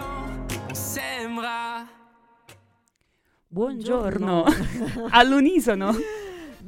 on 0.00 0.74
s'aimera. 0.74 1.86
Buongiorno, 3.46 4.44
all'unisono. 5.10 5.94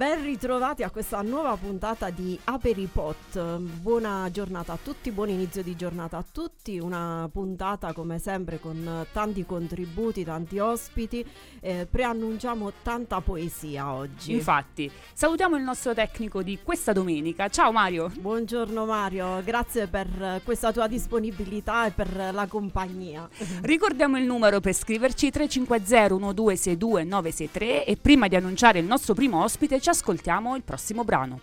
Ben 0.00 0.22
ritrovati 0.22 0.82
a 0.82 0.88
questa 0.88 1.20
nuova 1.20 1.54
puntata 1.58 2.08
di 2.08 2.38
Aperipot. 2.44 3.58
Buona 3.58 4.30
giornata 4.32 4.72
a 4.72 4.78
tutti, 4.82 5.10
buon 5.10 5.28
inizio 5.28 5.62
di 5.62 5.76
giornata 5.76 6.16
a 6.16 6.24
tutti. 6.24 6.78
Una 6.78 7.28
puntata 7.30 7.92
come 7.92 8.18
sempre 8.18 8.58
con 8.58 9.06
tanti 9.12 9.44
contributi, 9.44 10.24
tanti 10.24 10.58
ospiti. 10.58 11.22
Eh, 11.60 11.86
preannunciamo 11.90 12.72
tanta 12.82 13.20
poesia 13.20 13.92
oggi. 13.92 14.32
Infatti, 14.32 14.90
salutiamo 15.12 15.58
il 15.58 15.64
nostro 15.64 15.92
tecnico 15.92 16.42
di 16.42 16.58
questa 16.62 16.94
domenica. 16.94 17.48
Ciao 17.48 17.70
Mario. 17.70 18.10
Buongiorno 18.18 18.86
Mario, 18.86 19.42
grazie 19.44 19.86
per 19.86 20.40
questa 20.42 20.72
tua 20.72 20.86
disponibilità 20.86 21.84
e 21.84 21.90
per 21.90 22.30
la 22.32 22.46
compagnia. 22.46 23.28
Ricordiamo 23.60 24.16
il 24.16 24.24
numero 24.24 24.60
per 24.60 24.72
scriverci 24.72 25.30
350 25.30 26.14
1262 26.14 27.04
963 27.04 27.84
e 27.84 27.98
prima 27.98 28.28
di 28.28 28.36
annunciare 28.36 28.78
il 28.78 28.86
nostro 28.86 29.12
primo 29.12 29.42
ospite 29.42 29.78
ascoltiamo 29.90 30.56
il 30.56 30.62
prossimo 30.62 31.04
brano. 31.04 31.40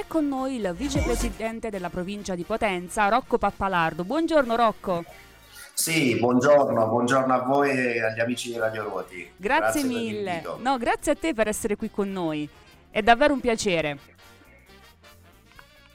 È 0.00 0.04
con 0.06 0.26
noi 0.28 0.56
il 0.56 0.72
vicepresidente 0.74 1.68
della 1.68 1.90
provincia 1.90 2.34
di 2.34 2.44
Potenza, 2.44 3.08
Rocco 3.08 3.36
Pappalardo. 3.36 4.02
Buongiorno 4.02 4.56
Rocco. 4.56 5.04
Sì, 5.74 6.18
buongiorno, 6.18 6.86
buongiorno 6.88 7.34
a 7.34 7.42
voi 7.42 7.70
e 7.70 8.02
agli 8.02 8.20
amici 8.20 8.50
di 8.50 8.58
Radio 8.58 8.84
Ruoti. 8.84 9.30
Grazie, 9.36 9.82
per 9.82 9.90
mille. 9.90 10.42
No, 10.58 10.78
grazie 10.78 11.12
a 11.12 11.16
te 11.16 11.34
per 11.34 11.48
essere 11.48 11.76
qui 11.76 11.90
con 11.90 12.10
noi. 12.10 12.48
È 12.88 13.02
davvero 13.02 13.34
un 13.34 13.40
piacere. 13.40 13.98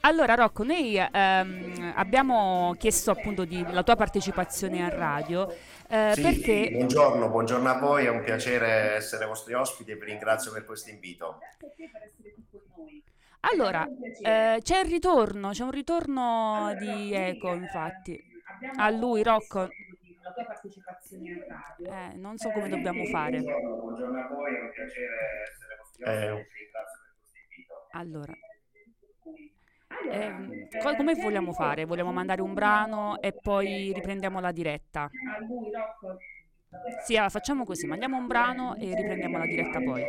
Allora 0.00 0.34
Rocco, 0.34 0.62
noi 0.62 0.96
ehm, 0.96 1.94
abbiamo 1.96 2.76
chiesto 2.78 3.10
appunto 3.10 3.44
di, 3.44 3.66
la 3.72 3.82
tua 3.82 3.96
partecipazione 3.96 4.84
a 4.84 4.88
radio 4.88 5.52
eh, 5.88 6.12
Sì, 6.14 6.22
perché 6.22 6.70
buongiorno, 6.72 7.28
buongiorno 7.28 7.68
a 7.68 7.78
voi, 7.78 8.06
è 8.06 8.08
un 8.08 8.22
piacere 8.22 8.94
essere 8.94 9.26
vostri 9.26 9.54
ospiti 9.54 9.90
e 9.90 9.96
vi 9.96 10.04
ringrazio 10.06 10.52
per 10.52 10.64
questo 10.64 10.90
invito. 10.90 11.38
Allora 13.52 13.86
eh, 14.22 14.60
c'è 14.62 14.80
il 14.80 14.90
ritorno, 14.90 15.50
c'è 15.50 15.62
un 15.64 15.70
ritorno 15.70 16.74
di 16.78 17.12
eco 17.14 17.52
infatti. 17.54 18.20
A 18.76 18.90
lui 18.90 19.22
Rocco. 19.22 19.68
Eh, 21.84 22.16
non 22.16 22.36
so 22.36 22.50
come 22.50 22.68
dobbiamo 22.68 23.04
fare. 23.04 23.40
Buongiorno, 23.40 24.18
a 24.20 24.28
voi, 24.28 24.54
è 24.54 24.60
un 24.60 24.70
piacere 24.72 25.14
essere 25.48 25.76
vostri 25.78 26.02
ospiti 26.04 26.10
Eh. 26.10 26.32
vi 26.32 26.58
ringrazio 26.58 26.98
per 27.02 27.14
questo 27.16 27.38
invito. 27.48 27.86
Allora, 27.92 28.32
co- 30.82 30.96
come 30.96 31.14
vogliamo 31.14 31.52
fare? 31.52 31.84
Vogliamo 31.84 32.12
mandare 32.12 32.42
un 32.42 32.54
brano 32.54 33.20
e 33.20 33.32
poi 33.32 33.92
riprendiamo 33.94 34.40
la 34.40 34.52
diretta? 34.52 35.08
Sì, 37.04 37.14
allora, 37.14 37.30
facciamo 37.30 37.64
così, 37.64 37.86
mandiamo 37.86 38.16
un 38.16 38.26
brano 38.26 38.74
e 38.76 38.94
riprendiamo 38.94 39.38
la 39.38 39.44
diretta 39.46 39.80
poi. 39.80 40.04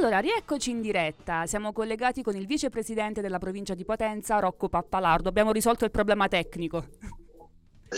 Allora, 0.00 0.20
rieccoci 0.20 0.70
in 0.70 0.80
diretta. 0.80 1.44
Siamo 1.44 1.74
collegati 1.74 2.22
con 2.22 2.34
il 2.34 2.46
vicepresidente 2.46 3.20
della 3.20 3.38
provincia 3.38 3.74
di 3.74 3.84
Potenza, 3.84 4.38
Rocco 4.38 4.70
Pappalardo. 4.70 5.28
Abbiamo 5.28 5.52
risolto 5.52 5.84
il 5.84 5.90
problema 5.90 6.26
tecnico. 6.26 6.86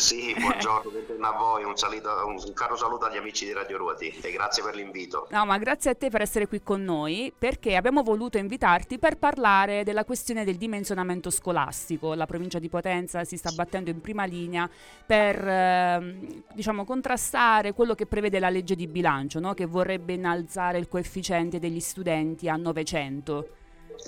Sì, 0.03 0.35
buongiorno, 0.37 0.91
bentorno 0.91 1.29
a 1.29 1.33
voi, 1.39 1.63
un, 1.63 1.77
saluto, 1.77 2.27
un, 2.27 2.53
caro 2.55 2.75
saluto 2.75 3.05
agli 3.05 3.19
amici 3.19 3.45
di 3.45 3.53
Radio 3.53 3.77
Ruoti 3.77 4.09
e 4.21 4.33
grazie 4.33 4.61
per 4.61 4.75
l'invito. 4.75 5.29
No, 5.31 5.47
ma 5.47 5.59
grazie 5.59 5.93
a 5.93 5.95
te 5.95 6.11
per 6.11 6.23
essere 6.23 6.49
qui 6.49 6.61
con 6.61 6.83
noi 6.83 7.33
perché 7.39 7.77
abbiamo 7.77 8.03
voluto 8.03 8.37
invitarti 8.37 8.99
per 8.99 9.17
parlare 9.17 9.85
della 9.85 10.05
questione 10.05 10.45
del 10.45 10.57
dimensionamento 10.57 11.31
scolastico. 11.31 12.15
La 12.15 12.27
provincia 12.27 12.59
di 12.59 12.69
Potenza 12.69 13.23
si 13.23 13.37
sta 13.37 13.53
battendo 13.53 13.91
in 13.91 14.01
prima 14.01 14.25
linea 14.25 14.69
per 15.07 15.37
eh, 15.47 16.43
diciamo, 16.53 16.85
contrastare 16.85 17.73
quello 17.73 17.95
che 17.95 18.07
prevede 18.07 18.41
la 18.41 18.51
legge 18.51 18.75
di 18.75 18.89
bilancio, 18.89 19.39
no? 19.39 19.55
che 19.55 19.67
vorrebbe 19.67 20.15
innalzare 20.15 20.79
il 20.79 20.89
coefficiente 20.89 21.61
degli 21.61 21.79
studenti 21.79 22.49
a 22.49 22.57
900. 22.57 23.61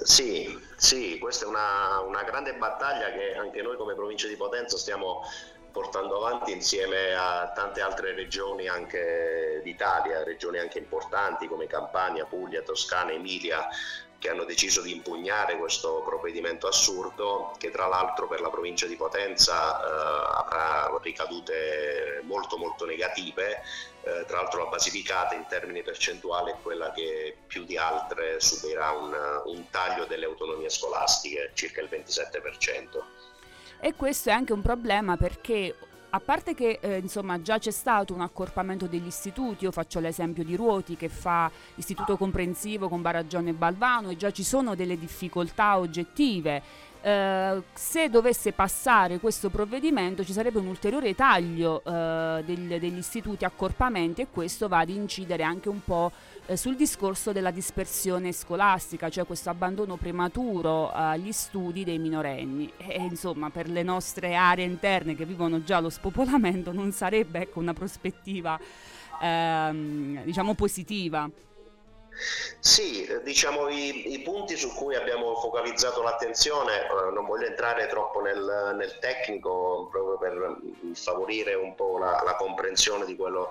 Sì, 0.02 0.58
sì, 0.76 1.19
questa 1.19 1.44
è 1.44 1.49
una, 1.49 2.00
una 2.00 2.25
grande 2.25 2.55
battaglia 2.55 3.12
che 3.12 3.37
anche 3.37 3.62
noi 3.62 3.76
come 3.76 3.94
provincia 3.94 4.26
di 4.26 4.37
Potenza 4.37 4.76
stiamo 4.76 5.23
portando 5.75 6.25
avanti 6.25 6.53
insieme 6.53 7.15
a 7.17 7.50
tante 7.53 7.81
altre 7.81 8.15
regioni 8.15 8.69
anche 8.69 9.61
d'Italia, 9.65 10.23
regioni 10.23 10.59
anche 10.59 10.79
importanti 10.79 11.49
come 11.49 11.67
Campania, 11.67 12.26
Puglia, 12.26 12.62
Toscana, 12.62 13.11
Emilia, 13.11 13.67
che 14.17 14.31
hanno 14.31 14.44
deciso 14.44 14.82
di 14.82 14.93
impugnare 14.93 15.59
questo 15.59 16.00
provvedimento 16.06 16.69
assurdo 16.69 17.56
che 17.59 17.73
tra 17.73 17.88
l'altro 17.88 18.29
per 18.29 18.41
la 18.41 18.50
provincia 18.50 18.87
di 18.87 18.94
Potenza 18.94 19.81
eh, 19.81 20.44
avrà 20.44 20.97
ricadute 21.03 22.20
molto 22.23 22.56
molto 22.56 22.87
negative, 22.87 23.61
eh, 24.05 24.25
tra 24.29 24.43
l'altro 24.43 24.62
la 24.62 24.70
Basilicata 24.70 25.35
in 25.35 25.47
termini 25.49 25.82
percentuali 25.82 26.53
è 26.53 26.56
quella 26.62 26.93
che 26.93 27.37
più 27.49 27.65
di 27.65 27.77
altre 27.77 28.38
subirà 28.38 28.93
un, 28.93 29.43
un 29.47 29.70
taglio 29.70 30.05
delle 30.05 30.27
autonomie 30.27 30.70
scolastiche, 30.70 31.50
circa 31.55 31.81
il 31.81 31.88
27%. 31.91 33.03
E 33.84 33.92
questo 33.96 34.31
è 34.31 34.32
anche 34.32 34.54
un 34.54 34.62
problema 34.62 35.19
perché 35.19 35.75
a 36.08 36.19
parte 36.19 36.54
che 36.54 36.78
eh, 36.81 36.96
insomma 37.02 37.42
già 37.42 37.58
c'è 37.58 37.70
stato 37.70 38.14
un 38.14 38.22
accorpamento 38.22 38.86
degli 38.86 39.04
istituti, 39.04 39.64
io 39.64 39.72
faccio 39.72 40.00
l'esempio 40.00 40.42
di 40.42 40.56
Ruoti 40.56 40.96
che 40.96 41.10
fa 41.10 41.50
istituto 41.75 42.16
comprensivo 42.16 42.88
con 42.88 43.02
Baraggione 43.02 43.50
e 43.50 43.52
Balvano 43.52 44.08
e 44.08 44.16
già 44.16 44.31
ci 44.31 44.42
sono 44.42 44.75
delle 44.75 44.98
difficoltà 44.98 45.76
oggettive. 45.76 46.62
Eh, 47.02 47.62
se 47.75 48.08
dovesse 48.08 48.52
passare 48.52 49.19
questo 49.19 49.50
provvedimento 49.50 50.25
ci 50.25 50.32
sarebbe 50.32 50.60
un 50.60 50.69
ulteriore 50.69 51.14
taglio 51.14 51.82
eh, 51.84 52.42
del, 52.42 52.78
degli 52.81 52.96
istituti 52.96 53.44
accorpamenti 53.44 54.22
e 54.22 54.28
questo 54.31 54.66
va 54.66 54.78
ad 54.78 54.88
incidere 54.88 55.42
anche 55.42 55.69
un 55.69 55.84
po' 55.84 56.10
eh, 56.46 56.56
sul 56.56 56.76
discorso 56.76 57.32
della 57.32 57.50
dispersione 57.50 58.32
scolastica, 58.32 59.08
cioè 59.08 59.25
questo 59.25 59.50
abbandono 59.50 59.96
prematuro 59.96 60.91
agli 60.93 61.32
studi 61.32 61.85
dei 61.85 61.99
minorenni. 61.99 62.73
E 62.76 63.00
insomma, 63.00 63.50
per 63.50 63.69
le 63.69 63.82
nostre 63.82 64.35
aree 64.35 64.64
interne 64.64 65.14
che 65.14 65.25
vivono 65.25 65.62
già 65.62 65.81
lo 65.81 65.91
spopolamento 65.91 66.73
non 66.73 66.93
sarebbe 66.93 67.41
ecco, 67.41 67.61
una 67.61 67.73
prospettiva 67.73 68.58
ehm, 69.23 70.23
diciamo 70.25 70.55
positiva. 70.55 71.29
Sì, 72.61 73.06
diciamo 73.25 73.69
i, 73.69 74.12
i, 74.12 74.23
punti 74.23 74.56
su 74.56 74.73
cui 74.73 74.94
abbiamo 74.94 75.35
focalizzato 75.35 76.00
l'attenzione, 76.00 76.82
eh, 76.82 77.12
non 77.12 77.26
voglio 77.26 77.46
entrare 77.46 77.88
troppo 77.88 78.20
nel, 78.20 78.75
nel, 78.76 78.99
tecnico 79.00 79.88
proprio 79.91 80.17
per 80.19 80.58
favorire 80.94 81.55
un 81.55 81.75
po' 81.75 81.99
la, 81.99 82.23
la, 82.25 82.37
comprensione 82.37 83.05
di 83.05 83.17
quello 83.17 83.50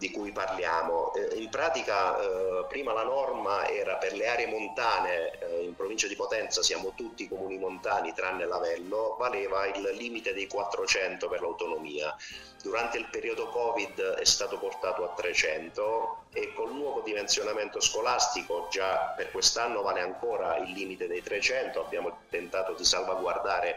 di 0.00 0.10
cui 0.10 0.32
parliamo. 0.32 1.12
Eh, 1.12 1.36
in 1.36 1.50
pratica 1.50 2.18
eh, 2.18 2.64
prima 2.68 2.94
la 2.94 3.04
norma 3.04 3.68
era 3.68 3.96
per 3.96 4.14
le 4.14 4.26
aree 4.26 4.46
montane, 4.46 5.38
eh, 5.38 5.64
in 5.64 5.76
provincia 5.76 6.08
di 6.08 6.16
Potenza 6.16 6.62
siamo 6.62 6.94
tutti 6.96 7.28
comuni 7.28 7.58
montani 7.58 8.14
tranne 8.14 8.46
Lavello, 8.46 9.16
valeva 9.18 9.66
il 9.66 9.82
limite 9.92 10.32
dei 10.32 10.46
400 10.46 11.28
per 11.28 11.42
l'autonomia. 11.42 12.16
Durante 12.62 12.96
il 12.96 13.08
periodo 13.10 13.48
Covid 13.48 14.00
è 14.00 14.24
stato 14.24 14.58
portato 14.58 15.04
a 15.04 15.12
300 15.14 16.24
e 16.32 16.54
col 16.54 16.72
nuovo 16.72 17.02
dimensionamento 17.02 17.80
scolastico 17.80 18.68
già 18.70 19.12
per 19.14 19.30
quest'anno 19.30 19.82
vale 19.82 20.00
ancora 20.00 20.56
il 20.56 20.72
limite 20.72 21.08
dei 21.08 21.22
300, 21.22 21.84
abbiamo 21.84 22.20
tentato 22.30 22.72
di 22.72 22.84
salvaguardare 22.84 23.76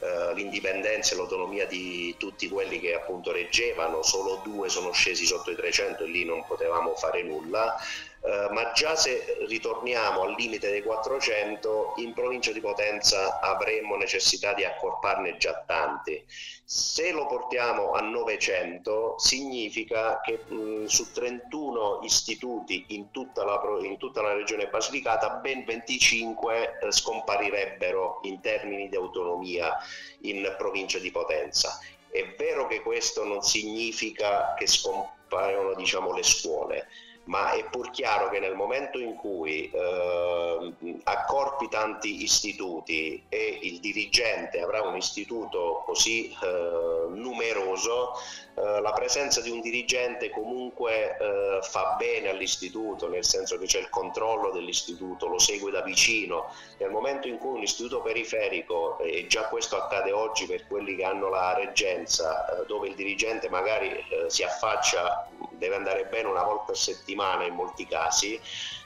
eh, 0.00 0.34
l'indipendenza 0.34 1.14
e 1.14 1.16
l'autonomia 1.18 1.66
di 1.66 2.14
tutti 2.18 2.48
quelli 2.48 2.80
che 2.80 2.94
appunto 2.94 3.32
reggevano, 3.32 4.02
solo 4.02 4.40
due 4.42 4.68
sono 4.68 4.92
scesi 4.92 5.26
sotto 5.26 5.50
i 5.50 5.56
300 5.56 6.04
e 6.04 6.06
lì 6.08 6.24
non 6.24 6.44
potevamo 6.46 6.94
fare 6.94 7.22
nulla, 7.22 7.76
eh, 8.22 8.48
ma 8.50 8.72
già 8.72 8.96
se 8.96 9.38
ritorniamo 9.48 10.22
al 10.22 10.34
limite 10.36 10.70
dei 10.70 10.82
400 10.82 11.94
in 11.96 12.12
provincia 12.12 12.52
di 12.52 12.60
Potenza 12.60 13.40
avremmo 13.40 13.96
necessità 13.96 14.52
di 14.52 14.64
accorparne 14.64 15.38
già 15.38 15.62
tanti. 15.66 16.22
Se 16.62 17.12
lo 17.12 17.26
portiamo 17.26 17.92
a 17.92 18.00
900 18.02 19.18
significa 19.18 20.20
che 20.20 20.44
mh, 20.46 20.84
su 20.84 21.10
31 21.12 22.00
istituti 22.02 22.84
in 22.88 23.10
tutta 23.10 23.42
la, 23.42 23.58
in 23.80 23.96
tutta 23.96 24.20
la 24.20 24.34
regione 24.34 24.68
Basilicata 24.68 25.30
ben 25.36 25.64
25 25.64 26.78
eh, 26.78 26.92
scomparirebbero 26.92 28.20
in 28.24 28.40
termini 28.40 28.90
di 28.90 28.96
autonomia 28.96 29.74
in 30.20 30.54
provincia 30.58 30.98
di 30.98 31.10
Potenza. 31.10 31.78
È 32.10 32.34
vero 32.36 32.66
che 32.66 32.82
questo 32.82 33.24
non 33.24 33.40
significa 33.40 34.54
che 34.54 34.66
scompaiono 34.66 35.74
diciamo, 35.74 36.12
le 36.12 36.22
scuole, 36.22 36.88
ma 37.30 37.52
è 37.52 37.64
pur 37.70 37.90
chiaro 37.90 38.28
che 38.28 38.40
nel 38.40 38.56
momento 38.56 38.98
in 38.98 39.14
cui 39.14 39.70
eh, 39.70 40.74
accorpi 41.04 41.68
tanti 41.68 42.24
istituti 42.24 43.22
e 43.28 43.60
il 43.62 43.78
dirigente 43.78 44.60
avrà 44.60 44.82
un 44.82 44.96
istituto 44.96 45.84
così 45.86 46.28
eh, 46.42 47.06
numeroso, 47.08 48.14
eh, 48.60 48.80
la 48.80 48.92
presenza 48.92 49.40
di 49.40 49.48
un 49.48 49.60
dirigente 49.60 50.28
comunque 50.28 51.16
eh, 51.16 51.58
fa 51.62 51.94
bene 51.98 52.28
all'istituto, 52.28 53.08
nel 53.08 53.24
senso 53.24 53.58
che 53.58 53.64
c'è 53.64 53.78
il 53.78 53.88
controllo 53.88 54.50
dell'istituto, 54.50 55.28
lo 55.28 55.38
segue 55.38 55.70
da 55.70 55.80
vicino. 55.80 56.52
Nel 56.78 56.90
momento 56.90 57.26
in 57.26 57.38
cui 57.38 57.56
un 57.56 57.62
istituto 57.62 58.02
periferico, 58.02 58.98
e 58.98 59.26
già 59.28 59.44
questo 59.44 59.76
accade 59.76 60.12
oggi 60.12 60.46
per 60.46 60.66
quelli 60.66 60.96
che 60.96 61.04
hanno 61.04 61.28
la 61.30 61.54
reggenza, 61.54 62.46
eh, 62.46 62.66
dove 62.66 62.88
il 62.88 62.94
dirigente 62.94 63.48
magari 63.48 63.88
eh, 63.88 64.28
si 64.28 64.42
affaccia, 64.42 65.26
deve 65.52 65.76
andare 65.76 66.04
bene 66.04 66.28
una 66.28 66.42
volta 66.42 66.72
a 66.72 66.76
settimana 66.76 67.44
in 67.44 67.54
molti 67.54 67.86
casi, 67.86 68.38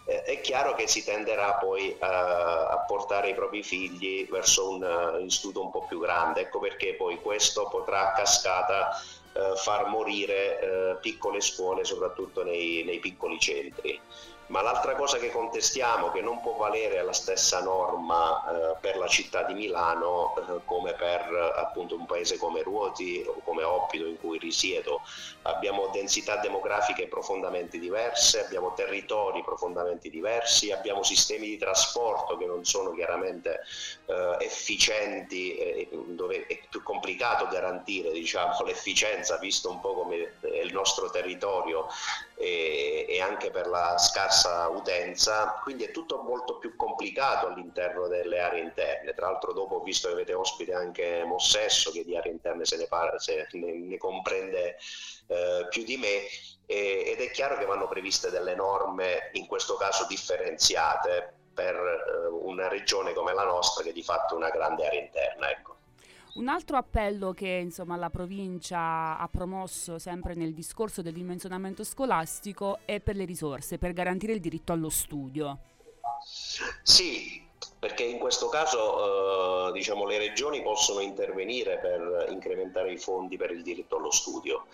eh, 0.07 0.23
è 0.23 0.41
chiaro 0.41 0.75
che 0.75 0.87
si 0.87 1.03
tenderà 1.03 1.55
poi 1.55 1.97
a, 1.99 2.69
a 2.69 2.79
portare 2.87 3.31
i 3.31 3.35
propri 3.35 3.63
figli 3.63 4.29
verso 4.31 4.69
un 4.69 4.83
uh, 4.83 5.25
istituto 5.25 5.63
un 5.63 5.71
po' 5.71 5.87
più 5.87 5.99
grande. 5.99 6.43
Ecco 6.43 6.59
perché 6.59 6.95
poi 6.95 7.21
questo 7.21 7.69
potrà 7.69 8.11
a 8.11 8.13
cascata 8.13 8.91
far 9.57 9.89
morire 9.89 10.59
uh, 10.63 11.01
piccole 11.01 11.41
scuole, 11.41 11.85
soprattutto 11.85 12.45
nei, 12.45 12.85
nei 12.85 13.01
piccoli 13.01 13.39
centri. 13.39 13.99
Ma 14.47 14.61
l'altra 14.61 14.95
cosa 14.95 15.19
che 15.19 15.31
contestiamo, 15.31 16.11
che 16.11 16.21
non 16.21 16.41
può 16.43 16.55
valere 16.57 17.03
la 17.03 17.15
stessa 17.15 17.63
norma 17.63 18.45
eh, 18.45 18.77
per 18.79 18.97
la 18.99 19.07
città 19.07 19.43
di 19.45 19.55
Milano 19.55 20.35
eh, 20.37 20.61
come 20.67 20.93
per 20.93 21.53
appunto 21.57 21.97
un 21.97 22.05
paese 22.05 22.37
come 22.37 22.63
Ruoti 22.63 23.25
o 23.27 23.41
come 23.43 23.63
Oppido 23.63 24.07
in 24.07 24.19
cui 24.19 24.39
risiedo, 24.39 25.01
abbiamo 25.43 25.89
densità 25.93 26.37
demografiche 26.37 27.07
profondamente 27.07 27.79
diverse, 27.79 28.45
abbiamo 28.45 28.75
territori 28.75 29.43
profondamente 29.43 30.11
diversi, 30.11 30.73
abbiamo 30.73 31.03
sistemi 31.03 31.47
di 31.49 31.57
trasporto 31.57 32.37
che 32.37 32.45
non 32.45 32.65
sono 32.67 32.93
chiaramente 32.93 33.61
eh, 34.07 34.37
efficienti, 34.41 35.57
eh, 35.57 35.89
dove 35.91 36.47
è 36.47 36.61
più 36.69 36.83
complicato 36.83 37.47
garantire 37.49 38.11
diciamo, 38.11 38.53
l'efficienza 38.65 39.39
visto 39.39 39.71
un 39.71 39.81
po' 39.81 39.95
come 39.95 40.35
è 40.41 40.61
il 40.61 40.73
nostro 40.73 41.09
territorio 41.11 41.87
e, 42.37 43.07
e 43.09 43.21
anche 43.21 43.51
per 43.51 43.67
la 43.67 43.97
scarsa 43.99 44.69
utenza, 44.69 45.61
quindi 45.63 45.85
è 45.85 45.91
tutto 45.91 46.23
molto 46.23 46.59
più 46.59 46.77
complicato 46.77 47.47
all'interno 47.47 48.09
delle 48.09 48.41
aree 48.41 48.63
interne. 48.63 49.15
Tra 49.15 49.31
l'altro 49.31 49.53
dopo 49.53 49.77
ho 49.77 49.83
visto 49.83 50.09
che 50.09 50.15
avete 50.15 50.35
ospite 50.35 50.75
anche 50.75 51.23
Mossesso 51.25 51.91
che 51.91 52.05
di 52.05 52.17
aree 52.17 52.33
interne 52.33 52.65
se 52.65 52.77
ne, 52.77 52.87
parla, 52.87 53.19
se 53.19 53.47
ne, 53.53 53.73
ne 53.73 53.99
comprende 53.99 54.77
eh, 55.27 55.67
più 55.71 55.85
di 55.85 55.97
me 55.97 56.23
e, 56.67 57.05
ed 57.07 57.21
è 57.21 57.31
chiaro 57.31 57.57
che 57.57 57.67
vanno 57.67 57.89
previste 57.89 58.31
delle 58.31 58.55
norme 58.55 59.31
in 59.33 59.47
questo 59.47 59.77
caso 59.77 60.07
differenziate 60.07 61.35
per 61.55 61.75
eh, 61.77 62.27
una 62.29 62.69
regione 62.69 63.13
come 63.13 63.33
la 63.33 63.45
nostra 63.45 63.83
che 63.83 63.93
di 63.93 64.03
fatto 64.03 64.35
è 64.35 64.37
una 64.37 64.51
grande 64.51 64.87
area 64.87 65.01
interna. 65.01 65.51
Ecco. 65.51 65.74
Un 66.35 66.49
altro 66.49 66.77
appello 66.77 67.33
che 67.33 67.49
insomma, 67.63 67.97
la 67.97 68.11
provincia 68.11 69.17
ha 69.17 69.29
promosso 69.29 69.99
sempre 70.01 70.35
nel 70.35 70.53
discorso 70.53 71.01
del 71.01 71.13
dimensionamento 71.13 71.85
scolastico 71.85 72.81
è 72.85 72.99
per 72.99 73.15
le 73.15 73.25
risorse, 73.25 73.79
per 73.79 73.93
garantire 73.93 74.33
il 74.33 74.41
diritto 74.41 74.73
allo 74.73 74.89
studio. 74.89 75.61
Sì, 76.83 77.44
perché 77.85 78.05
in 78.05 78.17
questo 78.17 78.49
caso 78.49 79.69
eh, 79.69 79.73
diciamo, 79.73 80.07
le 80.07 80.17
regioni 80.17 80.63
possono 80.63 81.01
intervenire 81.01 81.77
per 81.77 82.29
incrementare 82.31 82.91
i 82.91 82.97
fondi 82.97 83.37
per 83.37 83.51
il 83.51 83.63
diritto 83.63 83.99
allo 83.99 84.11
studio. 84.11 84.65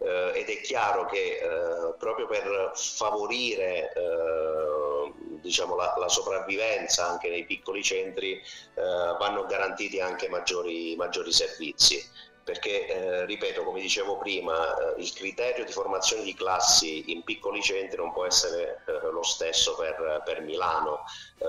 Eh, 0.00 0.32
ed 0.34 0.50
è 0.50 0.60
chiaro 0.60 1.06
che 1.06 1.38
eh, 1.38 1.94
proprio 1.96 2.26
per 2.26 2.72
favorire 2.74 3.90
eh, 3.94 5.12
diciamo, 5.40 5.76
la, 5.76 5.94
la, 5.96 6.08
sopravvivenza 6.08 7.08
anche 7.08 7.30
nei 7.30 7.46
piccoli 7.46 7.82
centri 7.82 8.34
eh, 8.34 8.82
vanno 9.18 9.46
garantiti 9.46 9.98
anche 9.98 10.28
maggiori, 10.28 10.94
maggiori 10.94 11.32
servizi 11.32 12.06
perché, 12.48 12.86
eh, 12.86 13.26
ripeto, 13.26 13.62
come 13.62 13.78
dicevo 13.78 14.16
prima, 14.16 14.94
eh, 14.94 15.02
il 15.02 15.12
criterio 15.12 15.66
di 15.66 15.72
formazione 15.72 16.22
di 16.22 16.32
classi 16.32 17.12
in 17.12 17.22
piccoli 17.22 17.60
centri 17.60 17.98
non 17.98 18.10
può 18.10 18.24
essere 18.24 18.80
eh, 18.86 19.10
lo 19.10 19.22
stesso 19.22 19.76
per, 19.76 20.22
per 20.24 20.40
Milano. 20.40 21.04
Eh, 21.36 21.44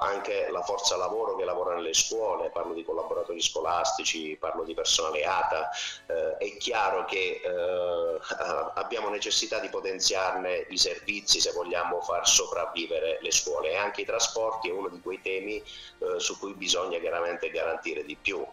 anche 0.00 0.50
la 0.50 0.60
forza 0.60 0.98
lavoro 0.98 1.34
che 1.34 1.46
lavora 1.46 1.74
nelle 1.76 1.94
scuole, 1.94 2.50
parlo 2.50 2.74
di 2.74 2.84
collaboratori 2.84 3.40
scolastici, 3.40 4.36
parlo 4.38 4.64
di 4.64 4.74
personale 4.74 5.24
ATA, 5.24 5.70
eh, 6.08 6.36
è 6.36 6.56
chiaro 6.58 7.06
che 7.06 7.40
eh, 7.42 8.18
abbiamo 8.74 9.08
necessità 9.08 9.58
di 9.60 9.70
potenziarne 9.70 10.66
i 10.68 10.76
servizi 10.76 11.40
se 11.40 11.52
vogliamo 11.52 12.02
far 12.02 12.28
sopravvivere 12.28 13.16
le 13.22 13.32
scuole 13.32 13.70
e 13.70 13.76
anche 13.76 14.02
i 14.02 14.04
trasporti 14.04 14.68
è 14.68 14.72
uno 14.72 14.88
di 14.88 15.00
quei 15.00 15.22
temi 15.22 15.62
su 16.18 16.38
cui 16.38 16.52
bisogna 16.54 16.98
chiaramente 16.98 17.50
garantire 17.50 18.04
di 18.04 18.16
più 18.20 18.44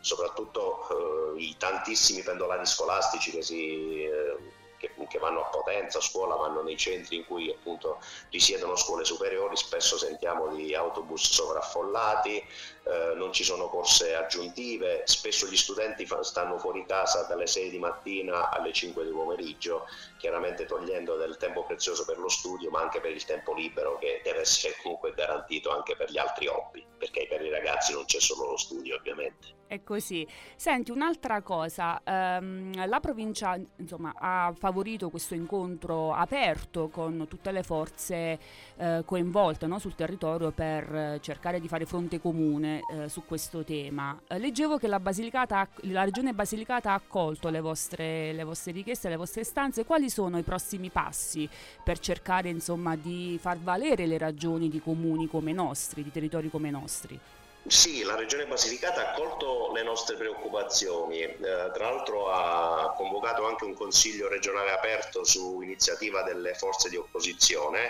soprattutto 0.00 1.34
eh, 1.36 1.42
i 1.42 1.56
tantissimi 1.56 2.22
pendolari 2.22 2.66
scolastici 2.66 3.30
che, 3.30 3.42
si, 3.42 4.04
eh, 4.04 4.36
che, 4.76 4.90
che, 5.08 5.18
vanno 5.18 5.40
a 5.40 5.48
Potenza, 5.48 5.98
a 5.98 6.02
scuola, 6.02 6.36
vanno 6.36 6.62
nei 6.62 6.76
centri 6.76 7.16
in 7.16 7.26
cui 7.26 7.50
appunto 7.50 7.98
risiedono 8.30 8.76
scuole 8.76 9.04
superiori, 9.04 9.56
spesso 9.56 9.98
sentiamo 9.98 10.48
di 10.48 10.74
autobus 10.74 11.30
sovraffollati, 11.32 12.42
eh, 12.88 13.14
non 13.16 13.32
ci 13.34 13.44
sono 13.44 13.68
corse 13.68 14.14
aggiuntive, 14.14 15.02
spesso 15.04 15.46
gli 15.46 15.56
studenti 15.56 16.06
fa, 16.06 16.22
stanno 16.22 16.56
fuori 16.58 16.86
casa 16.86 17.24
dalle 17.24 17.46
6 17.46 17.68
di 17.68 17.78
mattina 17.78 18.48
alle 18.48 18.72
5 18.72 19.04
di 19.04 19.10
pomeriggio, 19.10 19.84
chiaramente 20.16 20.64
togliendo 20.64 21.16
del 21.16 21.36
tempo 21.36 21.64
prezioso 21.64 22.06
per 22.06 22.18
lo 22.18 22.28
studio, 22.28 22.70
ma 22.70 22.80
anche 22.80 23.00
per 23.00 23.12
il 23.12 23.24
tempo 23.26 23.52
libero 23.52 23.98
che 23.98 24.22
deve 24.24 24.40
essere 24.40 24.74
comunque 24.82 25.12
garantito 25.12 25.70
anche 25.70 25.96
per 25.96 26.10
gli 26.10 26.16
altri 26.16 26.46
hobby, 26.46 26.82
perché 26.96 27.26
per 27.28 27.42
i 27.42 27.50
ragazzi 27.50 27.92
non 27.92 28.06
c'è 28.06 28.20
solo 28.20 28.50
lo 28.50 28.56
studio 28.56 28.96
ovviamente. 28.96 29.56
È 29.68 29.82
così. 29.82 30.26
Senti, 30.56 30.90
un'altra 30.90 31.42
cosa, 31.42 32.00
ehm, 32.02 32.86
la 32.88 33.00
provincia 33.00 33.60
insomma, 33.76 34.14
ha 34.16 34.50
favorito 34.56 35.10
questo 35.10 35.34
incontro 35.34 36.14
aperto 36.14 36.88
con 36.88 37.26
tutte 37.28 37.52
le 37.52 37.62
forze 37.62 38.38
eh, 38.78 39.02
coinvolte 39.04 39.66
no, 39.66 39.78
sul 39.78 39.94
territorio 39.94 40.52
per 40.52 41.18
cercare 41.20 41.60
di 41.60 41.68
fare 41.68 41.84
fronte 41.84 42.18
comune 42.18 42.77
eh, 42.90 43.08
su 43.08 43.24
questo 43.24 43.64
tema. 43.64 44.20
Eh, 44.26 44.38
leggevo 44.38 44.78
che 44.78 44.86
la, 44.86 45.00
Basilicata, 45.00 45.68
la 45.82 46.04
Regione 46.04 46.32
Basilicata 46.32 46.90
ha 46.90 46.94
accolto 46.94 47.48
le 47.48 47.60
vostre, 47.60 48.32
le 48.32 48.44
vostre 48.44 48.72
richieste, 48.72 49.08
le 49.08 49.16
vostre 49.16 49.42
istanze. 49.42 49.84
Quali 49.84 50.10
sono 50.10 50.38
i 50.38 50.42
prossimi 50.42 50.90
passi 50.90 51.48
per 51.82 51.98
cercare 51.98 52.48
insomma, 52.48 52.96
di 52.96 53.38
far 53.40 53.58
valere 53.58 54.06
le 54.06 54.18
ragioni 54.18 54.68
di 54.68 54.80
comuni 54.80 55.28
come 55.28 55.52
nostri, 55.52 56.02
di 56.02 56.10
territori 56.10 56.50
come 56.50 56.70
nostri? 56.70 57.18
Sì, 57.66 58.02
la 58.02 58.14
Regione 58.14 58.46
Basilicata 58.46 59.02
ha 59.02 59.12
accolto 59.12 59.72
le 59.74 59.82
nostre 59.82 60.16
preoccupazioni, 60.16 61.20
eh, 61.20 61.36
tra 61.38 61.90
l'altro 61.90 62.30
ha 62.30 62.94
convocato 62.96 63.46
anche 63.46 63.64
un 63.64 63.74
consiglio 63.74 64.26
regionale 64.28 64.70
aperto 64.70 65.22
su 65.22 65.60
iniziativa 65.60 66.22
delle 66.22 66.54
forze 66.54 66.88
di 66.88 66.96
opposizione, 66.96 67.88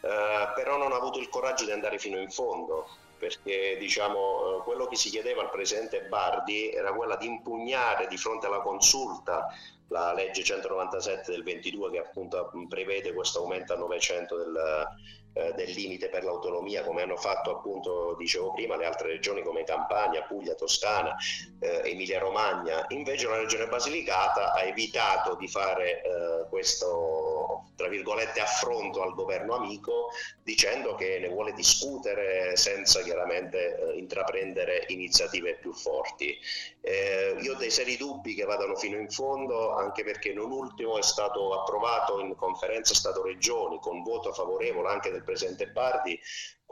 eh, 0.00 0.52
però 0.56 0.76
non 0.76 0.90
ha 0.90 0.96
avuto 0.96 1.20
il 1.20 1.28
coraggio 1.28 1.64
di 1.64 1.70
andare 1.70 2.00
fino 2.00 2.18
in 2.18 2.30
fondo, 2.30 2.88
perché 3.22 3.76
diciamo, 3.78 4.58
eh, 4.58 4.62
quello 4.64 4.88
che 4.88 4.96
si 4.96 5.08
chiedeva 5.08 5.42
al 5.42 5.50
Presidente 5.50 6.02
Bardi 6.06 6.72
era 6.72 6.92
quella 6.92 7.14
di 7.14 7.26
impugnare 7.26 8.08
di 8.08 8.16
fronte 8.16 8.46
alla 8.46 8.62
consulta 8.62 9.46
la 9.86 10.12
legge 10.12 10.42
197 10.42 11.30
del 11.30 11.44
22 11.44 11.92
che 11.92 11.98
appunto 12.00 12.50
prevede 12.68 13.12
questo 13.12 13.38
aumento 13.38 13.74
a 13.74 13.76
900 13.76 14.36
del, 14.36 14.86
eh, 15.34 15.52
del 15.54 15.70
limite 15.70 16.08
per 16.08 16.24
l'autonomia, 16.24 16.84
come 16.84 17.02
hanno 17.02 17.16
fatto 17.16 17.50
appunto, 17.50 18.14
dicevo 18.18 18.52
prima, 18.52 18.76
le 18.76 18.86
altre 18.86 19.08
regioni 19.08 19.42
come 19.42 19.64
Campania, 19.64 20.22
Puglia, 20.22 20.54
Toscana, 20.54 21.14
eh, 21.58 21.82
Emilia 21.84 22.18
Romagna. 22.18 22.84
Invece 22.88 23.28
la 23.28 23.38
regione 23.38 23.66
Basilicata 23.66 24.52
ha 24.52 24.62
evitato 24.62 25.34
di 25.36 25.48
fare 25.48 26.02
eh, 26.02 26.48
questo, 26.48 27.70
tra 27.76 27.88
virgolette, 27.88 28.40
affronto 28.40 29.02
al 29.02 29.14
governo 29.14 29.54
amico 29.54 30.10
dicendo 30.42 30.94
che 30.94 31.18
ne 31.18 31.28
vuole 31.28 31.52
discutere 31.52 32.56
senza 32.56 33.02
chiaramente 33.02 33.78
eh, 33.78 33.98
intraprendere 33.98 34.84
iniziative 34.88 35.54
più 35.54 35.72
forti. 35.72 36.36
Eh, 36.80 37.36
io 37.40 37.54
ho 37.54 37.56
dei 37.56 37.70
seri 37.70 37.96
dubbi 37.96 38.34
che 38.34 38.44
vadano 38.44 38.74
fino 38.74 38.98
in 38.98 39.08
fondo, 39.08 39.74
anche 39.74 40.02
perché 40.02 40.32
non 40.32 40.50
ultimo 40.50 40.98
è 40.98 41.02
stato 41.02 41.60
approvato 41.60 42.18
in 42.18 42.34
conferenza 42.34 42.92
Stato-Regioni 42.94 43.78
con 43.80 44.02
voto 44.02 44.32
favorevole 44.32 44.88
anche 44.88 45.10
del 45.10 45.21
Presidente 45.22 45.68
Bardi 45.68 46.18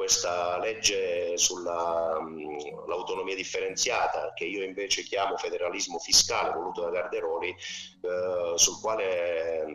questa 0.01 0.59
legge 0.59 1.37
sull'autonomia 1.37 3.35
differenziata, 3.35 4.33
che 4.35 4.47
io 4.47 4.65
invece 4.65 5.03
chiamo 5.03 5.37
federalismo 5.37 5.99
fiscale 5.99 6.55
voluto 6.55 6.81
da 6.81 6.89
Garderoli, 6.89 7.51
eh, 7.51 8.53
sul 8.55 8.81
quale, 8.81 9.67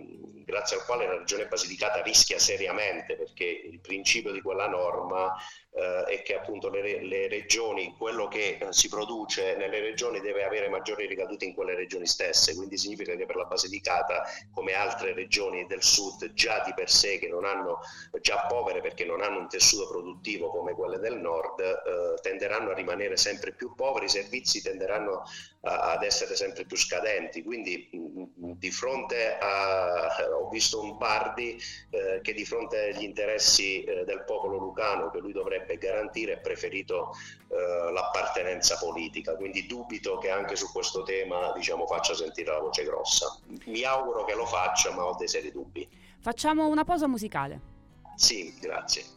grazie 0.46 0.78
al 0.78 0.86
quale 0.86 1.08
la 1.08 1.18
Regione 1.18 1.48
Basilicata 1.48 2.02
rischia 2.02 2.40
seriamente, 2.40 3.16
perché 3.16 3.44
il 3.44 3.80
principio 3.80 4.32
di 4.32 4.42
quella 4.42 4.68
norma 4.68 5.36
eh, 5.72 6.04
è 6.06 6.22
che 6.22 6.36
appunto 6.36 6.70
le, 6.70 7.04
le, 7.04 7.28
regioni, 7.28 7.96
quello 7.98 8.28
che 8.28 8.58
eh, 8.60 8.68
si 8.70 8.88
produce 8.88 9.56
nelle 9.58 9.80
regioni 9.80 10.22
deve 10.22 10.46
avere 10.46 10.70
maggiori 10.70 11.06
ricadute 11.06 11.46
in 11.46 11.54
quelle 11.54 11.75
regioni 11.75 12.06
stesse, 12.06 12.56
quindi 12.56 12.78
significa 12.78 13.16
che 13.16 13.25
per 13.25 13.36
la 13.36 13.46
Basilicata, 13.46 14.24
come 14.54 14.74
altre 14.74 15.14
regioni 15.14 15.66
del 15.66 15.84
sud, 15.84 16.34
già 16.34 16.64
di 16.64 16.74
per 16.74 16.90
sé 16.90 17.20
che 17.20 17.28
non 17.28 17.44
hanno, 17.44 17.80
già 18.22 18.46
povere 18.48 18.82
perché 18.82 19.04
non 19.04 19.22
hanno 19.22 19.40
un 19.40 19.50
tessuto 19.50 19.88
produttivo 19.88 20.50
come 20.50 20.74
quelle 20.74 21.00
del 21.00 21.18
nord, 21.18 21.60
eh, 21.60 22.22
tenderanno 22.22 22.72
a 22.72 22.74
rimanere 22.74 23.18
sempre 23.18 23.52
più 23.52 23.74
poveri, 23.75 24.06
i 24.06 24.10
servizi 24.10 24.62
tenderanno 24.62 25.24
ad 25.65 26.03
essere 26.03 26.36
sempre 26.36 26.65
più 26.65 26.77
scadenti, 26.77 27.43
quindi 27.43 27.89
mh, 27.91 28.53
di 28.57 28.72
fronte 28.72 29.38
a, 29.39 30.07
ho 30.39 30.50
visto 30.50 30.79
un 30.81 30.98
Bardi 30.98 31.60
eh, 31.89 32.19
che 32.22 32.34
di 32.34 32.45
fronte 32.45 32.93
agli 32.93 33.03
interessi 33.03 33.84
eh, 33.84 34.03
del 34.05 34.24
popolo 34.25 34.57
lucano 34.57 35.10
che 35.10 35.19
lui 35.19 35.31
dovrebbe 35.31 35.77
garantire 35.77 36.34
è 36.34 36.39
preferito 36.39 37.13
eh, 37.48 37.91
l'appartenenza 37.91 38.77
politica, 38.77 39.36
quindi 39.36 39.65
dubito 39.65 40.17
che 40.17 40.29
anche 40.29 40.55
su 40.55 40.72
questo 40.72 41.03
tema 41.03 41.51
diciamo, 41.53 41.88
faccia 41.88 42.13
sentire 42.13 42.51
la 42.51 42.60
voce 42.60 42.84
grossa. 42.84 43.39
Mi 43.65 43.84
auguro 43.84 44.24
che 44.24 44.36
lo 44.36 44.45
faccia, 44.45 44.93
ma 44.93 45.05
ho 45.05 45.15
dei 45.15 45.27
seri 45.27 45.51
dubbi. 45.51 45.88
Facciamo 46.19 46.67
una 46.67 46.84
pausa 46.84 47.07
musicale. 47.07 47.74
Sì, 48.15 48.53
grazie. 48.60 49.14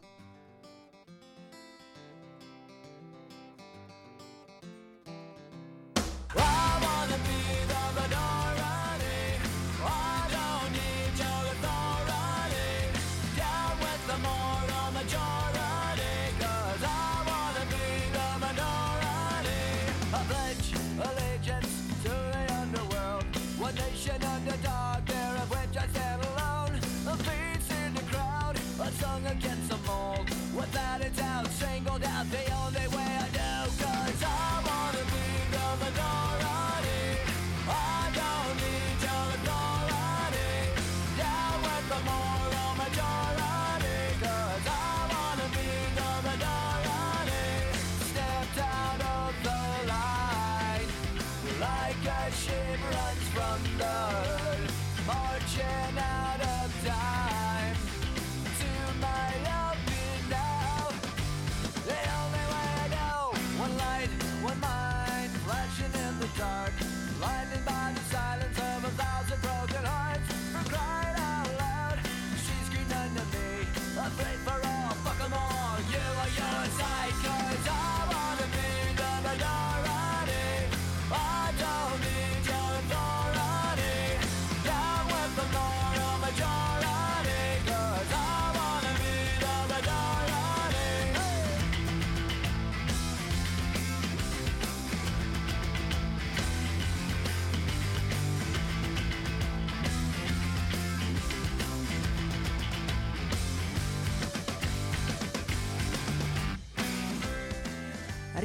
long 29.25 29.32
again. 29.32 29.57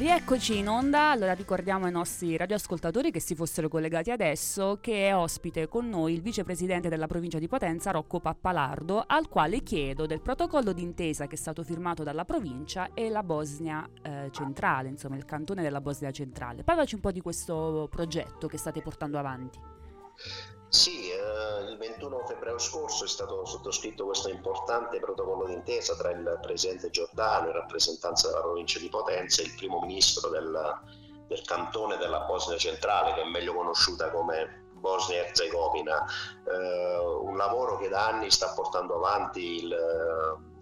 Rieccoci 0.04 0.58
in 0.58 0.68
onda, 0.68 1.12
allora 1.12 1.32
ricordiamo 1.32 1.86
ai 1.86 1.90
nostri 1.90 2.36
radioascoltatori 2.36 3.10
che 3.10 3.20
si 3.20 3.34
fossero 3.34 3.70
collegati 3.70 4.10
adesso 4.10 4.76
che 4.78 5.08
è 5.08 5.16
ospite 5.16 5.66
con 5.66 5.88
noi 5.88 6.12
il 6.12 6.20
vicepresidente 6.20 6.90
della 6.90 7.06
provincia 7.06 7.38
di 7.38 7.48
Potenza 7.48 7.90
Rocco 7.90 8.20
Pappalardo 8.20 9.02
al 9.06 9.30
quale 9.30 9.62
chiedo 9.62 10.04
del 10.04 10.20
protocollo 10.20 10.74
d'intesa 10.74 11.26
che 11.26 11.36
è 11.36 11.38
stato 11.38 11.62
firmato 11.62 12.02
dalla 12.02 12.26
provincia 12.26 12.90
e 12.92 13.08
la 13.08 13.22
Bosnia 13.22 13.88
eh, 14.02 14.28
centrale, 14.30 14.90
insomma 14.90 15.16
il 15.16 15.24
cantone 15.24 15.62
della 15.62 15.80
Bosnia 15.80 16.10
centrale. 16.10 16.64
Parlaci 16.64 16.96
un 16.96 17.00
po' 17.00 17.10
di 17.10 17.22
questo 17.22 17.88
progetto 17.90 18.46
che 18.46 18.58
state 18.58 18.82
portando 18.82 19.16
avanti. 19.16 19.58
Sì, 20.74 21.08
eh, 21.08 21.70
il 21.70 21.76
21 21.78 22.24
febbraio 22.26 22.58
scorso 22.58 23.04
è 23.04 23.06
stato 23.06 23.46
sottoscritto 23.46 24.06
questo 24.06 24.28
importante 24.28 24.98
protocollo 24.98 25.46
d'intesa 25.46 25.94
tra 25.94 26.10
il 26.10 26.40
presidente 26.42 26.90
Giordano 26.90 27.46
in 27.46 27.52
rappresentanza 27.52 28.26
della 28.26 28.40
provincia 28.40 28.80
di 28.80 28.88
Potenza 28.88 29.40
e 29.40 29.44
il 29.44 29.54
primo 29.54 29.78
ministro 29.78 30.30
del, 30.30 30.80
del 31.28 31.42
cantone 31.42 31.96
della 31.96 32.22
Bosnia 32.22 32.58
centrale, 32.58 33.14
che 33.14 33.22
è 33.22 33.24
meglio 33.24 33.54
conosciuta 33.54 34.10
come 34.10 34.64
Bosnia 34.72 35.18
e 35.18 35.26
Herzegovina. 35.26 36.04
Eh, 36.44 36.98
un 36.98 37.36
lavoro 37.36 37.78
che 37.78 37.88
da 37.88 38.08
anni 38.08 38.32
sta 38.32 38.52
portando 38.52 38.96
avanti 38.96 39.62
il 39.62 39.72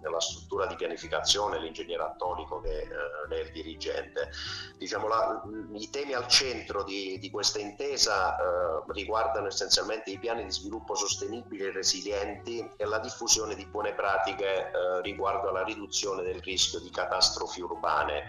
nella 0.03 0.21
struttura 0.21 0.67
di 0.67 0.77
pianificazione, 0.77 1.59
l'ingegnere 1.59 2.03
Attonico 2.03 2.61
che 2.61 2.81
eh, 2.81 3.35
è 3.35 3.41
il 3.41 3.53
dirigente. 3.53 4.31
Diciamo, 4.77 5.09
la, 5.09 5.43
I 5.73 5.91
temi 5.91 6.13
al 6.13 6.29
centro 6.29 6.83
di, 6.83 7.19
di 7.19 7.31
questa 7.31 7.59
intesa 7.59 8.37
eh, 8.37 8.83
riguardano 8.89 9.47
essenzialmente 9.47 10.11
i 10.11 10.19
piani 10.19 10.45
di 10.45 10.51
sviluppo 10.51 10.95
sostenibili 10.95 11.65
e 11.65 11.73
resilienti 11.73 12.69
e 12.77 12.85
la 12.85 12.99
diffusione 12.99 13.55
di 13.55 13.65
buone 13.67 13.95
pratiche 13.95 14.71
eh, 14.71 15.01
riguardo 15.03 15.49
alla 15.49 15.65
riduzione 15.65 16.23
del 16.23 16.41
rischio 16.41 16.81
di 16.81 16.91
catastrofi 16.91 17.61
urbane. 17.61 18.25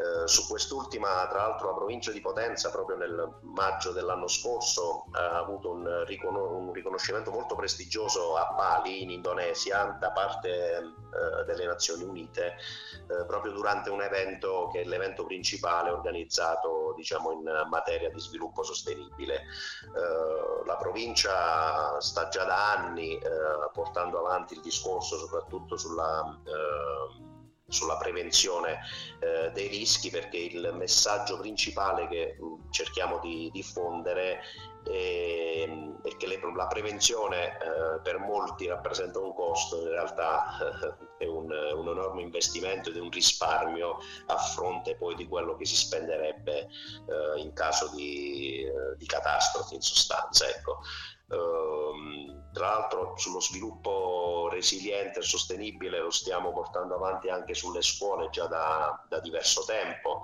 Eh, 0.00 0.26
su 0.26 0.46
quest'ultima, 0.48 1.26
tra 1.28 1.46
l'altro, 1.46 1.68
la 1.68 1.74
provincia 1.74 2.10
di 2.10 2.22
Potenza, 2.22 2.70
proprio 2.70 2.96
nel 2.96 3.34
maggio 3.42 3.92
dell'anno 3.92 4.28
scorso, 4.28 5.04
ha 5.10 5.36
avuto 5.36 5.72
un, 5.72 6.04
riconos- 6.06 6.48
un 6.52 6.72
riconoscimento 6.72 7.30
molto 7.30 7.54
prestigioso 7.54 8.34
a 8.36 8.54
Bali, 8.56 9.02
in 9.02 9.10
Indonesia, 9.10 9.98
da 10.00 10.10
parte 10.10 10.76
eh, 10.78 11.44
delle 11.44 11.66
Nazioni 11.66 12.04
Unite, 12.04 12.56
eh, 13.08 13.26
proprio 13.26 13.52
durante 13.52 13.90
un 13.90 14.00
evento 14.00 14.70
che 14.72 14.80
è 14.80 14.84
l'evento 14.84 15.26
principale 15.26 15.90
organizzato 15.90 16.94
diciamo, 16.96 17.32
in 17.32 17.66
materia 17.68 18.08
di 18.08 18.20
sviluppo 18.20 18.62
sostenibile. 18.62 19.34
Eh, 19.34 20.64
la 20.64 20.76
provincia 20.76 22.00
sta 22.00 22.28
già 22.28 22.44
da 22.44 22.72
anni 22.72 23.18
eh, 23.18 23.20
portando 23.74 24.18
avanti 24.18 24.54
il 24.54 24.62
discorso 24.62 25.18
soprattutto 25.18 25.76
sulla 25.76 26.38
sulla 27.70 27.96
prevenzione 27.96 28.80
eh, 29.20 29.50
dei 29.52 29.68
rischi 29.68 30.10
perché 30.10 30.36
il 30.36 30.72
messaggio 30.74 31.38
principale 31.38 32.06
che 32.08 32.36
mh, 32.38 32.70
cerchiamo 32.70 33.18
di 33.20 33.50
diffondere 33.52 34.40
è, 34.84 35.68
è 36.02 36.16
che 36.16 36.26
le, 36.26 36.40
la 36.54 36.66
prevenzione 36.66 37.56
eh, 37.58 38.00
per 38.02 38.18
molti 38.18 38.66
rappresenta 38.66 39.18
un 39.18 39.34
costo, 39.34 39.82
in 39.82 39.88
realtà 39.88 40.58
eh, 41.18 41.24
è 41.24 41.26
un, 41.26 41.50
un, 41.50 41.88
enorme 41.88 42.22
investimento 42.22 42.90
ed 42.90 42.96
un 42.96 43.10
risparmio 43.10 43.98
a 44.26 44.36
fronte 44.36 44.96
poi 44.96 45.14
di 45.14 45.26
quello 45.26 45.56
che 45.56 45.66
si 45.66 45.76
spenderebbe 45.76 46.60
eh, 46.60 47.40
in 47.40 47.52
caso 47.52 47.90
di, 47.94 48.62
eh, 48.64 48.96
di 48.96 49.06
catastrofi 49.06 49.74
in 49.74 49.82
sostanza. 49.82 50.48
Ecco. 50.48 50.78
Ehm, 51.30 52.50
tra 52.52 52.66
l'altro 52.70 53.14
sullo 53.16 53.40
sviluppo 53.40 54.48
resiliente 54.50 55.20
e 55.20 55.22
sostenibile 55.22 56.00
lo 56.00 56.10
stiamo 56.10 56.52
portando 56.52 56.96
avanti 56.96 57.28
anche 57.28 57.54
sulle 57.54 57.82
scuole 57.82 58.28
già 58.30 58.46
da, 58.46 59.04
da 59.08 59.20
diverso 59.20 59.62
tempo. 59.64 60.22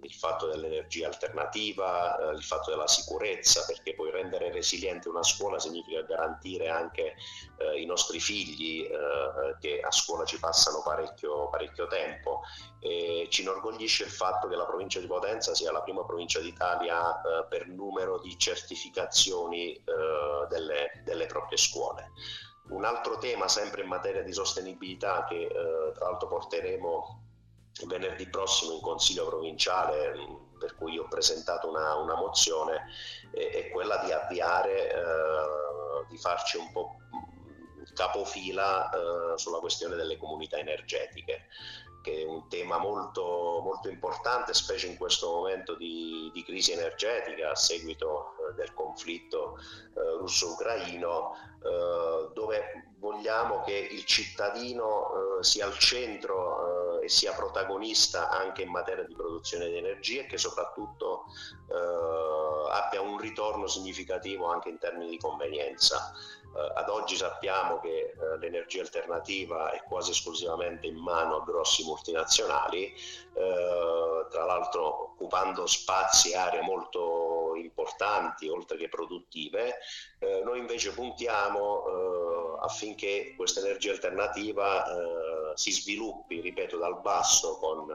Il 0.00 0.12
fatto 0.12 0.46
dell'energia 0.46 1.06
alternativa, 1.08 2.16
eh, 2.18 2.34
il 2.34 2.42
fatto 2.42 2.70
della 2.70 2.86
sicurezza, 2.86 3.64
perché 3.66 3.94
poi 3.94 4.10
rendere 4.10 4.52
resiliente 4.52 5.08
una 5.08 5.22
scuola 5.22 5.58
significa 5.58 6.02
garantire 6.02 6.68
anche 6.68 7.14
eh, 7.58 7.80
i 7.80 7.86
nostri 7.86 8.20
figli 8.20 8.84
eh, 8.84 9.56
che 9.60 9.80
a 9.80 9.90
scuola 9.90 10.24
ci 10.24 10.38
passano 10.38 10.82
parecchio, 10.82 11.48
parecchio 11.48 11.86
tempo. 11.86 12.42
E 12.80 13.26
ci 13.30 13.42
inorgoglisce 13.42 14.04
il 14.04 14.10
fatto 14.10 14.46
che 14.46 14.54
la 14.54 14.66
provincia 14.66 15.00
di 15.00 15.06
Potenza 15.06 15.54
sia 15.54 15.72
la 15.72 15.82
prima 15.82 16.04
provincia 16.04 16.40
d'Italia 16.40 17.20
eh, 17.20 17.46
per 17.48 17.66
numero 17.66 18.20
di 18.20 18.38
certificazioni 18.38 19.74
eh, 19.74 19.82
delle, 20.48 21.02
delle 21.04 21.26
proprie 21.26 21.58
scuole. 21.58 22.12
Un 22.70 22.84
altro 22.84 23.16
tema 23.18 23.48
sempre 23.48 23.82
in 23.82 23.88
materia 23.88 24.22
di 24.22 24.32
sostenibilità 24.32 25.24
che 25.24 25.42
eh, 25.42 25.92
tra 25.94 26.10
l'altro 26.10 26.28
porteremo 26.28 27.27
venerdì 27.86 28.28
prossimo 28.28 28.72
in 28.72 28.80
Consiglio 28.80 29.26
provinciale, 29.26 30.14
per 30.58 30.74
cui 30.74 30.98
ho 30.98 31.06
presentato 31.08 31.68
una, 31.68 31.94
una 31.96 32.16
mozione, 32.16 32.86
è, 33.30 33.50
è, 33.50 33.70
quella 33.70 33.98
di 33.98 34.12
avviare, 34.12 34.92
eh, 34.92 36.06
di 36.08 36.18
farci 36.18 36.56
un 36.56 36.72
po' 36.72 36.96
capofila 37.94 38.90
eh, 38.90 39.38
sulla 39.38 39.58
questione 39.58 39.96
delle 39.96 40.16
comunità 40.16 40.56
energetiche 40.56 41.46
che 42.00 42.22
è 42.22 42.24
un 42.24 42.48
tema 42.48 42.78
molto, 42.78 43.60
molto 43.62 43.88
importante, 43.88 44.54
specie 44.54 44.86
in 44.86 44.96
questo 44.96 45.30
momento 45.30 45.74
di, 45.74 46.30
di 46.32 46.42
crisi 46.44 46.72
energetica 46.72 47.50
a 47.50 47.54
seguito 47.56 48.34
eh, 48.50 48.54
del 48.54 48.72
conflitto 48.72 49.58
eh, 49.58 50.16
russo-ucraino, 50.18 51.34
eh, 51.62 52.30
dove 52.34 52.87
vogliamo 52.98 53.62
che 53.62 53.74
il 53.74 54.04
cittadino 54.04 55.38
eh, 55.38 55.44
sia 55.44 55.66
al 55.66 55.78
centro 55.78 57.00
eh, 57.00 57.04
e 57.04 57.08
sia 57.08 57.32
protagonista 57.32 58.28
anche 58.28 58.62
in 58.62 58.70
materia 58.70 59.04
di 59.04 59.14
produzione 59.14 59.68
di 59.68 59.76
energia 59.76 60.22
e 60.22 60.26
che 60.26 60.38
soprattutto 60.38 61.24
eh, 61.68 62.70
abbia 62.70 63.00
un 63.00 63.18
ritorno 63.18 63.66
significativo 63.66 64.46
anche 64.46 64.68
in 64.68 64.78
termini 64.78 65.10
di 65.10 65.18
convenienza. 65.18 66.12
Uh, 66.52 66.72
ad 66.74 66.88
oggi 66.88 67.14
sappiamo 67.14 67.78
che 67.78 68.14
uh, 68.16 68.38
l'energia 68.38 68.80
alternativa 68.80 69.70
è 69.70 69.82
quasi 69.82 70.12
esclusivamente 70.12 70.86
in 70.86 70.96
mano 70.96 71.36
a 71.36 71.44
grossi 71.44 71.84
multinazionali, 71.84 72.92
uh, 73.34 74.26
tra 74.30 74.44
l'altro 74.44 75.12
occupando 75.12 75.66
spazi 75.66 76.32
e 76.32 76.36
aree 76.36 76.62
molto 76.62 77.54
importanti 77.56 78.48
oltre 78.48 78.76
che 78.76 78.88
produttive. 78.88 79.78
noi 80.44 80.58
invece 80.58 80.92
puntiamo 80.92 82.56
affinché 82.60 83.34
questa 83.36 83.60
energia 83.60 83.90
alternativa 83.90 84.84
si 85.54 85.72
sviluppi, 85.72 86.40
ripeto, 86.40 86.76
dal 86.76 87.00
basso 87.00 87.58
con, 87.58 87.86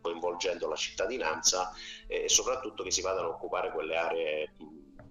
coinvolgendo 0.00 0.68
la 0.68 0.76
cittadinanza 0.76 1.72
e 2.06 2.28
soprattutto 2.28 2.82
che 2.82 2.90
si 2.90 3.00
vadano 3.00 3.28
a 3.28 3.30
occupare 3.30 3.70
quelle 3.70 3.96
aree 3.96 4.52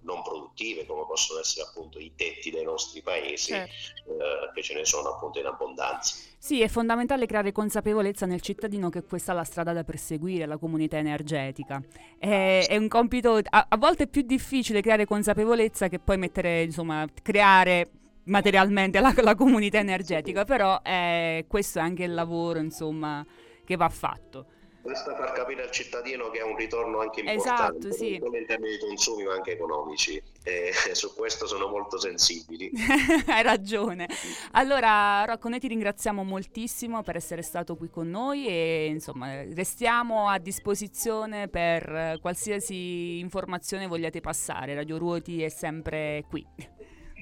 non 0.02 0.22
produttive 0.22 0.86
come 0.86 1.04
possono 1.06 1.40
essere 1.40 1.66
appunto 1.66 1.98
i 1.98 2.12
tetti 2.14 2.50
dei 2.50 2.64
nostri 2.64 3.02
paesi, 3.02 3.52
certo. 3.52 3.72
eh, 4.10 4.50
che 4.54 4.62
ce 4.62 4.74
ne 4.74 4.84
sono 4.84 5.10
appunto 5.10 5.38
in 5.38 5.46
abbondanza. 5.46 6.16
Sì, 6.38 6.60
è 6.60 6.68
fondamentale 6.68 7.26
creare 7.26 7.52
consapevolezza 7.52 8.26
nel 8.26 8.40
cittadino 8.40 8.90
che 8.90 9.04
questa 9.04 9.30
è 9.32 9.34
la 9.34 9.44
strada 9.44 9.72
da 9.72 9.84
perseguire, 9.84 10.46
la 10.46 10.56
comunità 10.56 10.96
energetica. 10.96 11.80
È, 12.18 12.66
è 12.68 12.76
un 12.76 12.88
compito 12.88 13.38
a, 13.48 13.66
a, 13.68 13.76
volte 13.76 14.08
più 14.08 14.22
difficile 14.22 14.80
creare 14.80 15.04
consapevolezza 15.04 15.88
che 15.88 16.00
poi 16.00 16.18
mettere, 16.18 16.62
insomma, 16.62 17.06
creare 17.22 17.90
materialmente 18.24 19.00
la, 19.00 19.14
la 19.22 19.34
comunità 19.36 19.78
energetica, 19.78 20.44
però 20.44 20.80
eh, 20.82 21.44
questo 21.46 21.78
è 21.78 21.82
anche 21.82 22.04
il 22.04 22.14
lavoro, 22.14 22.58
insomma, 22.58 23.24
che 23.64 23.76
va 23.76 23.88
fatto. 23.88 24.46
Basta 24.82 25.14
far 25.14 25.30
capire 25.30 25.62
al 25.62 25.70
cittadino 25.70 26.28
che 26.30 26.40
ha 26.40 26.44
un 26.44 26.56
ritorno 26.56 26.98
anche 26.98 27.20
importante, 27.20 27.88
esatto, 27.88 27.92
sì. 27.92 28.18
non 28.18 28.26
solo 28.26 28.38
in 28.38 28.46
termini 28.46 28.72
di 28.72 28.78
consumi 28.80 29.22
ma 29.24 29.34
anche 29.34 29.52
economici 29.52 30.20
e 30.42 30.72
su 30.92 31.14
questo 31.14 31.46
sono 31.46 31.68
molto 31.68 32.00
sensibili. 32.00 32.70
Hai 33.26 33.42
ragione. 33.42 34.08
Allora 34.52 35.24
Rocco, 35.24 35.48
noi 35.48 35.60
ti 35.60 35.68
ringraziamo 35.68 36.24
moltissimo 36.24 37.02
per 37.02 37.14
essere 37.14 37.42
stato 37.42 37.76
qui 37.76 37.88
con 37.90 38.10
noi 38.10 38.48
e 38.48 38.86
insomma 38.86 39.42
restiamo 39.54 40.28
a 40.28 40.38
disposizione 40.38 41.48
per 41.48 42.18
qualsiasi 42.20 43.20
informazione 43.20 43.86
vogliate 43.86 44.20
passare. 44.20 44.74
Radio 44.74 44.98
Ruoti 44.98 45.44
è 45.44 45.48
sempre 45.48 46.24
qui. 46.28 46.44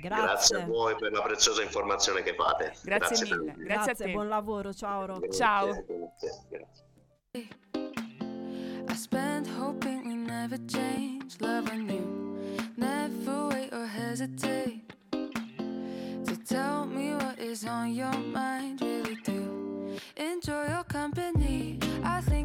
Grazie. 0.00 0.24
Grazie. 0.24 0.56
a 0.62 0.64
voi 0.64 0.96
per 0.96 1.12
la 1.12 1.20
preziosa 1.20 1.62
informazione 1.62 2.22
che 2.22 2.34
fate. 2.34 2.72
Grazie, 2.82 3.26
grazie 3.26 3.36
mille. 3.36 3.52
Grazie, 3.52 3.64
grazie, 3.64 3.92
a 3.92 3.94
te. 4.06 4.12
buon 4.12 4.28
lavoro. 4.28 4.72
Ciao 4.72 5.04
Rocco. 5.04 5.28
Ciao. 5.28 5.99
Spent 9.00 9.46
hoping 9.46 10.06
we 10.06 10.14
never 10.14 10.58
change, 10.68 11.40
loving 11.40 11.88
you. 11.88 12.04
Never 12.76 13.48
wait 13.48 13.72
or 13.72 13.86
hesitate 13.86 14.92
to 15.10 16.36
tell 16.46 16.84
me 16.84 17.14
what 17.14 17.38
is 17.38 17.64
on 17.64 17.94
your 17.94 18.12
mind. 18.12 18.82
Really 18.82 19.16
do 19.24 19.96
enjoy 20.16 20.66
your 20.68 20.84
company. 20.84 21.78
I 22.04 22.20
think 22.20 22.39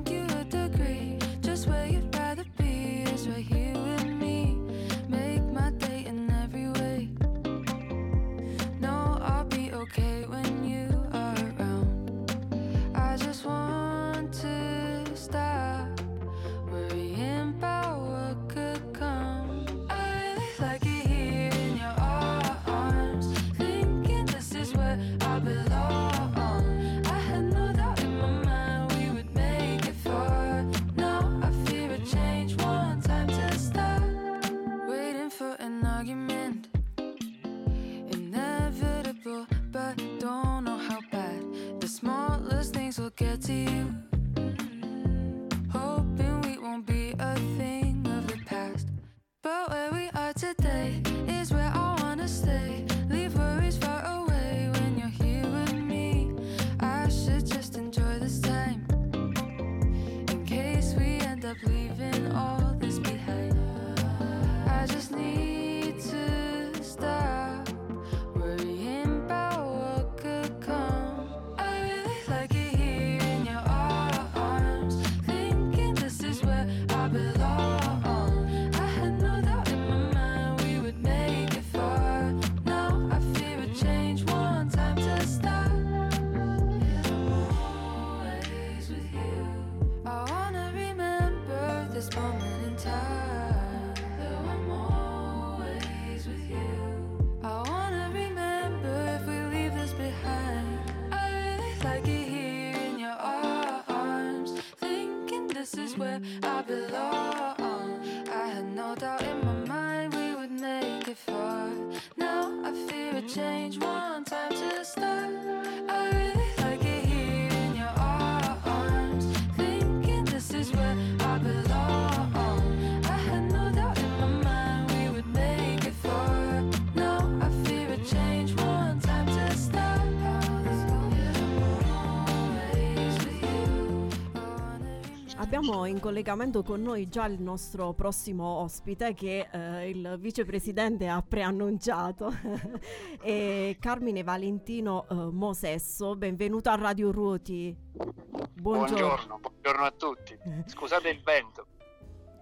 abbiamo 135.86 135.88
in 135.88 136.00
collegamento 136.00 136.64
con 136.64 136.82
noi 136.82 137.08
già 137.08 137.26
il 137.26 137.40
nostro 137.40 137.94
prossimo 137.94 138.44
ospite 138.44 139.14
che 139.14 139.48
eh, 139.52 139.90
il 139.90 140.18
vicepresidente 140.20 141.08
ha 141.08 141.22
preannunciato, 141.22 142.32
è 143.22 143.76
Carmine 143.80 144.24
Valentino 144.24 145.06
eh, 145.08 145.14
Mosesso. 145.14 146.16
Benvenuto 146.16 146.70
a 146.70 146.76
Radio 146.76 147.12
Ruoti. 147.12 147.76
Buongiorno. 147.78 148.96
buongiorno, 148.96 149.40
buongiorno 149.40 149.86
a 149.86 149.92
tutti. 149.92 150.38
Scusate 150.66 151.10
il 151.10 151.22
vento. 151.22 151.68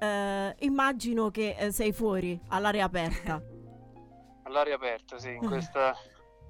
Eh, 0.03 0.55
immagino 0.65 1.31
che 1.31 1.55
eh, 1.57 1.71
sei 1.71 1.93
fuori 1.93 2.37
all'aria 2.49 2.83
aperta. 2.83 3.41
all'aria 4.43 4.75
aperta, 4.75 5.17
sì, 5.17 5.29
in 5.29 5.45
questa, 5.45 5.95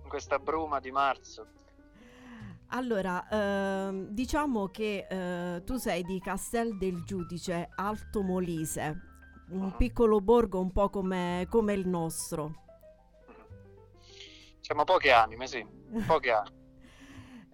in 0.01 0.09
questa 0.09 0.39
bruma 0.39 0.79
di 0.79 0.89
marzo. 0.89 1.45
Allora, 2.75 3.27
ehm, 3.29 4.07
diciamo 4.07 4.67
che 4.69 5.05
eh, 5.07 5.63
tu 5.63 5.77
sei 5.77 6.03
di 6.03 6.19
Castel 6.19 6.75
del 6.75 7.03
Giudice, 7.03 7.69
Alto 7.75 8.23
Molise, 8.23 8.99
un 9.49 9.65
uh-huh. 9.65 9.75
piccolo 9.77 10.19
borgo 10.21 10.59
un 10.59 10.71
po' 10.71 10.89
come, 10.89 11.45
come 11.49 11.73
il 11.73 11.87
nostro. 11.87 12.61
Siamo 14.59 14.85
poche 14.85 15.11
anime, 15.11 15.45
sì, 15.45 15.63
poche 16.07 16.31
anime. 16.31 16.55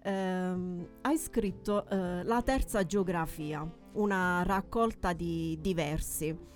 eh, 0.04 0.88
hai 1.02 1.18
scritto 1.18 1.86
eh, 1.86 2.22
La 2.24 2.40
terza 2.40 2.86
geografia, 2.86 3.70
una 3.92 4.42
raccolta 4.42 5.12
di, 5.12 5.58
di 5.60 5.74
versi. 5.74 6.48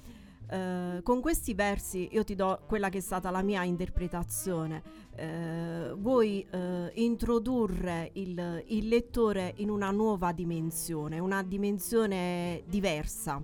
Uh, 0.55 1.03
con 1.03 1.21
questi 1.21 1.53
versi 1.53 2.11
io 2.13 2.23
ti 2.23 2.37
do 2.37 2.61
quella 2.69 2.89
che 2.89 2.99
è 2.99 3.01
stata 3.01 3.31
la 3.31 3.43
mia 3.43 3.65
interpretazione. 3.65 4.83
Uh, 5.17 5.97
vuoi 5.97 6.47
uh, 6.49 6.91
introdurre 6.95 8.11
il, 8.13 8.63
il, 8.69 8.87
lettore 8.87 9.55
in 9.57 9.69
una 9.69 9.91
nuova 9.91 10.31
dimensione, 10.31 11.19
una 11.19 11.43
dimensione 11.43 12.63
diversa. 12.67 13.43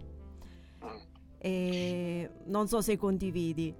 E 1.39 2.31
non 2.45 2.69
so 2.69 2.81
se 2.81 2.97
condividi. 2.97 3.75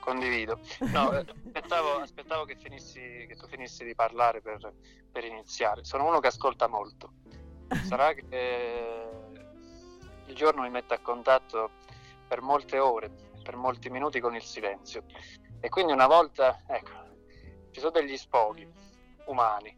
Condivido. 0.00 0.58
No, 0.92 1.10
aspettavo, 1.10 2.00
aspettavo 2.00 2.44
che, 2.44 2.56
finissi, 2.56 2.98
che, 3.28 3.36
tu 3.36 3.46
finissi 3.46 3.84
di 3.84 3.94
parlare 3.94 4.40
per, 4.40 4.72
per, 5.12 5.24
iniziare. 5.24 5.84
Sono 5.84 6.08
uno 6.08 6.18
che 6.18 6.26
ascolta 6.26 6.66
molto. 6.66 7.12
Sarà 7.84 8.12
che 8.14 9.10
il 10.26 10.34
giorno 10.34 10.62
mi 10.62 10.70
mette 10.70 10.94
a 10.94 10.98
contatto 10.98 11.70
per 12.32 12.40
molte 12.40 12.78
ore, 12.78 13.10
per 13.42 13.56
molti 13.56 13.90
minuti 13.90 14.18
con 14.18 14.34
il 14.34 14.40
silenzio. 14.40 15.04
E 15.60 15.68
quindi 15.68 15.92
una 15.92 16.06
volta, 16.06 16.62
ecco, 16.66 16.90
ci 17.72 17.78
sono 17.78 17.92
degli 17.92 18.16
sfoghi 18.16 18.66
umani, 19.26 19.76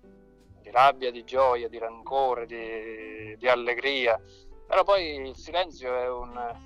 di 0.60 0.70
rabbia, 0.70 1.10
di 1.10 1.24
gioia, 1.24 1.68
di 1.68 1.78
rancore, 1.78 2.46
di, 2.46 3.36
di 3.38 3.48
allegria, 3.48 4.22
però 4.68 4.84
poi 4.84 5.16
il 5.16 5.34
silenzio 5.34 5.96
è 5.96 6.08
un, 6.08 6.56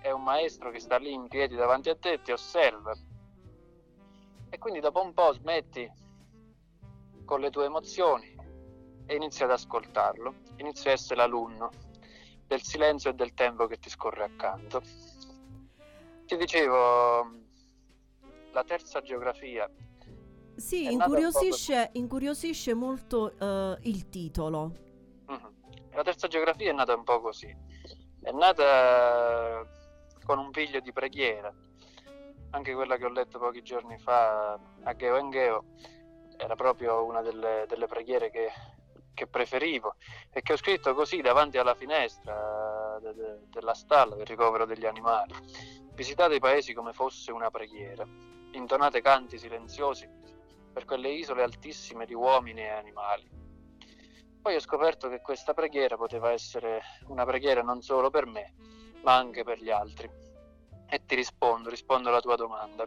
è 0.00 0.10
un 0.10 0.24
maestro 0.24 0.72
che 0.72 0.80
sta 0.80 0.98
lì 0.98 1.12
in 1.12 1.28
piedi 1.28 1.54
davanti 1.54 1.90
a 1.90 1.96
te 1.96 2.14
e 2.14 2.22
ti 2.22 2.32
osserva. 2.32 2.92
E 4.50 4.58
quindi 4.58 4.80
dopo 4.80 5.00
un 5.00 5.12
po' 5.12 5.32
smetti 5.32 5.88
con 7.24 7.38
le 7.38 7.50
tue 7.50 7.66
emozioni 7.66 8.34
e 9.06 9.14
inizi 9.14 9.44
ad 9.44 9.52
ascoltarlo, 9.52 10.34
inizi 10.56 10.88
a 10.88 10.92
essere 10.92 11.20
l'alunno 11.20 11.70
del 12.48 12.64
silenzio 12.64 13.10
e 13.10 13.14
del 13.14 13.32
tempo 13.32 13.68
che 13.68 13.78
ti 13.78 13.88
scorre 13.88 14.24
accanto. 14.24 15.05
Ti 16.26 16.36
dicevo, 16.36 17.24
la 18.52 18.64
terza 18.64 19.00
geografia. 19.00 19.70
Sì, 20.56 20.90
incuriosisce, 20.90 21.90
incuriosisce, 21.92 22.74
molto 22.74 23.32
uh, 23.38 23.76
il 23.82 24.08
titolo. 24.08 24.72
Mm-hmm. 25.30 25.92
La 25.92 26.02
terza 26.02 26.26
geografia 26.26 26.70
è 26.70 26.74
nata 26.74 26.96
un 26.96 27.04
po' 27.04 27.20
così. 27.20 27.54
È 28.20 28.30
nata 28.32 29.64
con 30.24 30.38
un 30.38 30.50
piglio 30.50 30.80
di 30.80 30.92
preghiera. 30.92 31.54
Anche 32.50 32.74
quella 32.74 32.96
che 32.96 33.04
ho 33.04 33.10
letto 33.10 33.38
pochi 33.38 33.62
giorni 33.62 33.96
fa 33.98 34.58
a 34.82 34.96
Geo 34.96 35.16
Engeo 35.16 35.64
era 36.36 36.56
proprio 36.56 37.04
una 37.04 37.22
delle, 37.22 37.66
delle 37.68 37.86
preghiere 37.86 38.30
che, 38.30 38.50
che, 39.16 39.26
preferivo 39.26 39.96
e 40.30 40.42
che 40.42 40.52
ho 40.52 40.56
scritto 40.56 40.94
così 40.94 41.22
davanti 41.22 41.58
alla 41.58 41.74
finestra 41.74 42.98
de, 43.00 43.14
de, 43.14 43.38
della 43.48 43.74
stalla 43.74 44.14
del 44.14 44.26
ricovero 44.26 44.66
degli 44.66 44.86
animali 44.86 45.34
Visitate 45.96 46.34
i 46.34 46.40
paesi 46.40 46.74
come 46.74 46.92
fosse 46.92 47.32
una 47.32 47.50
preghiera, 47.50 48.06
intonate 48.50 49.00
canti 49.00 49.38
silenziosi 49.38 50.06
per 50.70 50.84
quelle 50.84 51.08
isole 51.08 51.42
altissime 51.42 52.04
di 52.04 52.12
uomini 52.12 52.60
e 52.60 52.68
animali. 52.68 53.26
Poi 54.42 54.54
ho 54.54 54.60
scoperto 54.60 55.08
che 55.08 55.22
questa 55.22 55.54
preghiera 55.54 55.96
poteva 55.96 56.32
essere 56.32 56.82
una 57.06 57.24
preghiera 57.24 57.62
non 57.62 57.80
solo 57.80 58.10
per 58.10 58.26
me, 58.26 58.52
ma 59.04 59.16
anche 59.16 59.42
per 59.42 59.58
gli 59.58 59.70
altri. 59.70 60.06
E 60.86 61.06
ti 61.06 61.14
rispondo, 61.14 61.70
rispondo 61.70 62.10
alla 62.10 62.20
tua 62.20 62.36
domanda. 62.36 62.86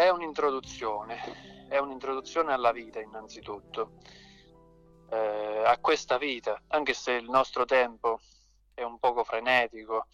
È 0.00 0.08
un'introduzione, 0.08 1.66
è 1.68 1.76
un'introduzione 1.76 2.54
alla 2.54 2.72
vita 2.72 3.00
innanzitutto, 3.00 3.98
eh, 5.10 5.62
a 5.62 5.76
questa 5.76 6.16
vita, 6.16 6.58
anche 6.68 6.94
se 6.94 7.12
il 7.12 7.28
nostro 7.28 7.66
tempo 7.66 8.18
è 8.72 8.82
un 8.82 8.98
poco 8.98 9.24
frenetico, 9.24 10.06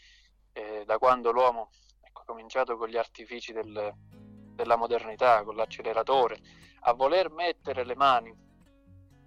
eh, 0.54 0.82
da 0.84 0.98
quando 0.98 1.30
l'uomo 1.30 1.70
ecco, 2.02 2.22
ha 2.22 2.24
cominciato 2.24 2.76
con 2.76 2.88
gli 2.88 2.96
artifici 2.96 3.52
del, 3.52 3.94
della 4.56 4.74
modernità, 4.74 5.44
con 5.44 5.54
l'acceleratore, 5.54 6.40
a 6.80 6.92
voler 6.92 7.30
mettere 7.30 7.84
le 7.84 7.94
mani 7.94 8.36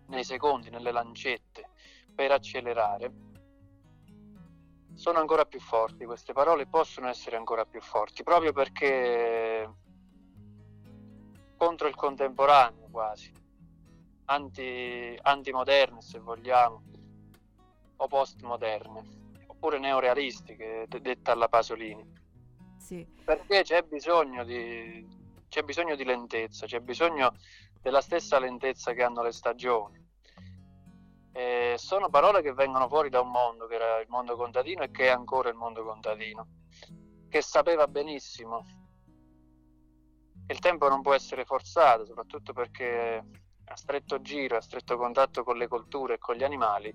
nei 0.08 0.26
secondi, 0.26 0.70
nelle 0.70 0.92
lancette 0.92 1.70
per 2.14 2.34
accelerare, 2.34 3.14
sono 4.94 5.20
ancora 5.20 5.46
più 5.46 5.62
forti, 5.62 6.04
queste 6.04 6.34
parole 6.34 6.68
possono 6.68 7.08
essere 7.08 7.38
ancora 7.38 7.64
più 7.64 7.80
forti, 7.80 8.24
proprio 8.24 8.52
perché 8.52 9.88
contro 11.60 11.90
il 11.90 11.96
contemporaneo 11.96 12.88
quasi, 12.90 13.30
anti, 14.26 15.20
antimoderne 15.22 16.02
se 16.02 16.18
vogliamo, 16.20 16.84
o 17.98 18.08
postmoderne 18.08 19.18
oppure 19.48 19.78
neorealistiche, 19.78 20.86
detta 20.88 21.34
alla 21.34 21.50
Pasolini. 21.50 22.14
Sì. 22.78 23.06
Perché 23.26 23.64
c'è 23.64 23.82
bisogno, 23.82 24.46
di, 24.46 25.06
c'è 25.50 25.64
bisogno 25.64 25.98
di 25.98 26.06
lentezza, 26.06 26.66
c'è 26.66 26.80
bisogno 26.80 27.36
della 27.82 28.00
stessa 28.00 28.40
lentezza 28.40 28.94
che 28.94 29.04
hanno 29.04 29.22
le 29.22 29.34
stagioni. 29.34 30.02
E 31.34 31.74
sono 31.78 32.08
parole 32.08 32.42
che 32.42 32.54
vengono 32.54 32.88
fuori 32.88 33.10
da 33.10 33.20
un 33.20 33.32
mondo 33.32 33.68
che 33.68 33.76
era 33.76 34.00
il 34.00 34.08
mondo 34.08 34.38
contadino 34.38 34.84
e 34.84 34.92
che 34.92 35.08
è 35.08 35.10
ancora 35.10 35.50
il 35.50 35.56
mondo 35.56 35.84
contadino, 35.84 36.48
che 37.28 37.42
sapeva 37.42 37.86
benissimo 37.90 38.79
il 40.50 40.60
tempo 40.60 40.90
non 40.90 41.02
può 41.02 41.14
essere 41.14 41.46
forzato, 41.46 42.06
soprattutto 42.06 42.54
perché 42.54 43.24
a 43.66 43.76
stretto 43.76 44.20
giro, 44.22 44.58
a 44.58 44.62
stretto 44.62 44.98
contatto 44.98 45.44
con 45.44 45.58
le 45.58 45.68
colture 45.68 46.16
e 46.16 46.18
con 46.18 46.36
gli 46.36 46.44
animali, 46.44 46.92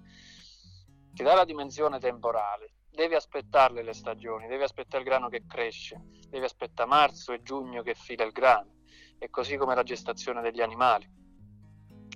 ti 1.12 1.22
dà 1.22 1.34
la 1.34 1.44
dimensione 1.44 2.00
temporale. 2.00 2.72
Devi 2.90 3.14
aspettarle 3.14 3.82
le 3.82 3.92
stagioni, 3.92 4.48
devi 4.48 4.64
aspettare 4.64 5.02
il 5.02 5.08
grano 5.08 5.28
che 5.28 5.46
cresce, 5.46 6.00
devi 6.28 6.44
aspettare 6.44 6.88
marzo 6.88 7.32
e 7.32 7.42
giugno 7.42 7.82
che 7.82 7.94
fila 7.94 8.24
il 8.24 8.32
grano, 8.32 8.82
e 9.18 9.30
così 9.30 9.56
come 9.56 9.76
la 9.76 9.84
gestazione 9.84 10.42
degli 10.42 10.60
animali. 10.60 11.08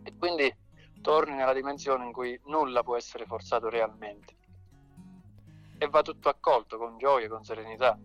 E 0.03 0.17
quindi 0.17 0.53
torni 1.01 1.35
nella 1.37 1.53
dimensione 1.53 2.05
in 2.05 2.13
cui 2.13 2.41
nulla 2.47 2.83
può 2.83 2.97
essere 2.97 3.27
forzato 3.27 3.69
realmente. 3.69 4.37
E 5.79 5.87
va 5.87 6.03
tutto 6.03 6.29
accolto 6.29 6.79
con 6.79 6.99
gioia, 6.99 7.29
con 7.29 7.45
serenità. 7.45 7.97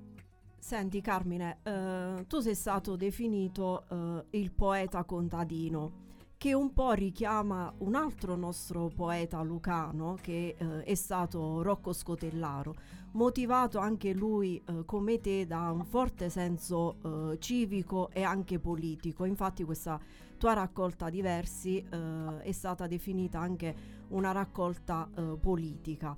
Senti 0.64 1.02
Carmine, 1.02 1.58
eh, 1.62 2.24
tu 2.26 2.40
sei 2.40 2.56
stato 2.56 2.96
definito 2.96 3.84
eh, 3.90 4.40
il 4.40 4.54
poeta 4.54 5.04
contadino 5.04 5.92
che 6.38 6.54
un 6.54 6.72
po' 6.72 6.94
richiama 6.94 7.72
un 7.80 7.96
altro 7.96 8.38
nostro 8.38 8.88
poeta 8.88 9.42
lucano 9.42 10.18
che 10.22 10.56
eh, 10.58 10.84
è 10.84 10.96
stato 10.96 11.62
Rocco 11.64 11.92
Scotellaro, 11.92 12.76
motivato 13.12 13.78
anche 13.78 14.14
lui 14.14 14.64
eh, 14.66 14.86
come 14.86 15.20
te 15.20 15.46
da 15.46 15.70
un 15.70 15.84
forte 15.84 16.30
senso 16.30 16.96
eh, 17.34 17.40
civico 17.40 18.10
e 18.12 18.24
anche 18.24 18.58
politico. 18.58 19.26
Infatti 19.26 19.66
questa 19.66 20.00
tua 20.38 20.54
raccolta 20.54 21.10
di 21.10 21.22
versi 21.22 21.78
eh, 21.78 22.40
è 22.40 22.52
stata 22.54 22.88
definita 22.88 23.38
anche 23.38 23.76
una 24.08 24.32
raccolta 24.32 25.10
politica. 25.42 26.16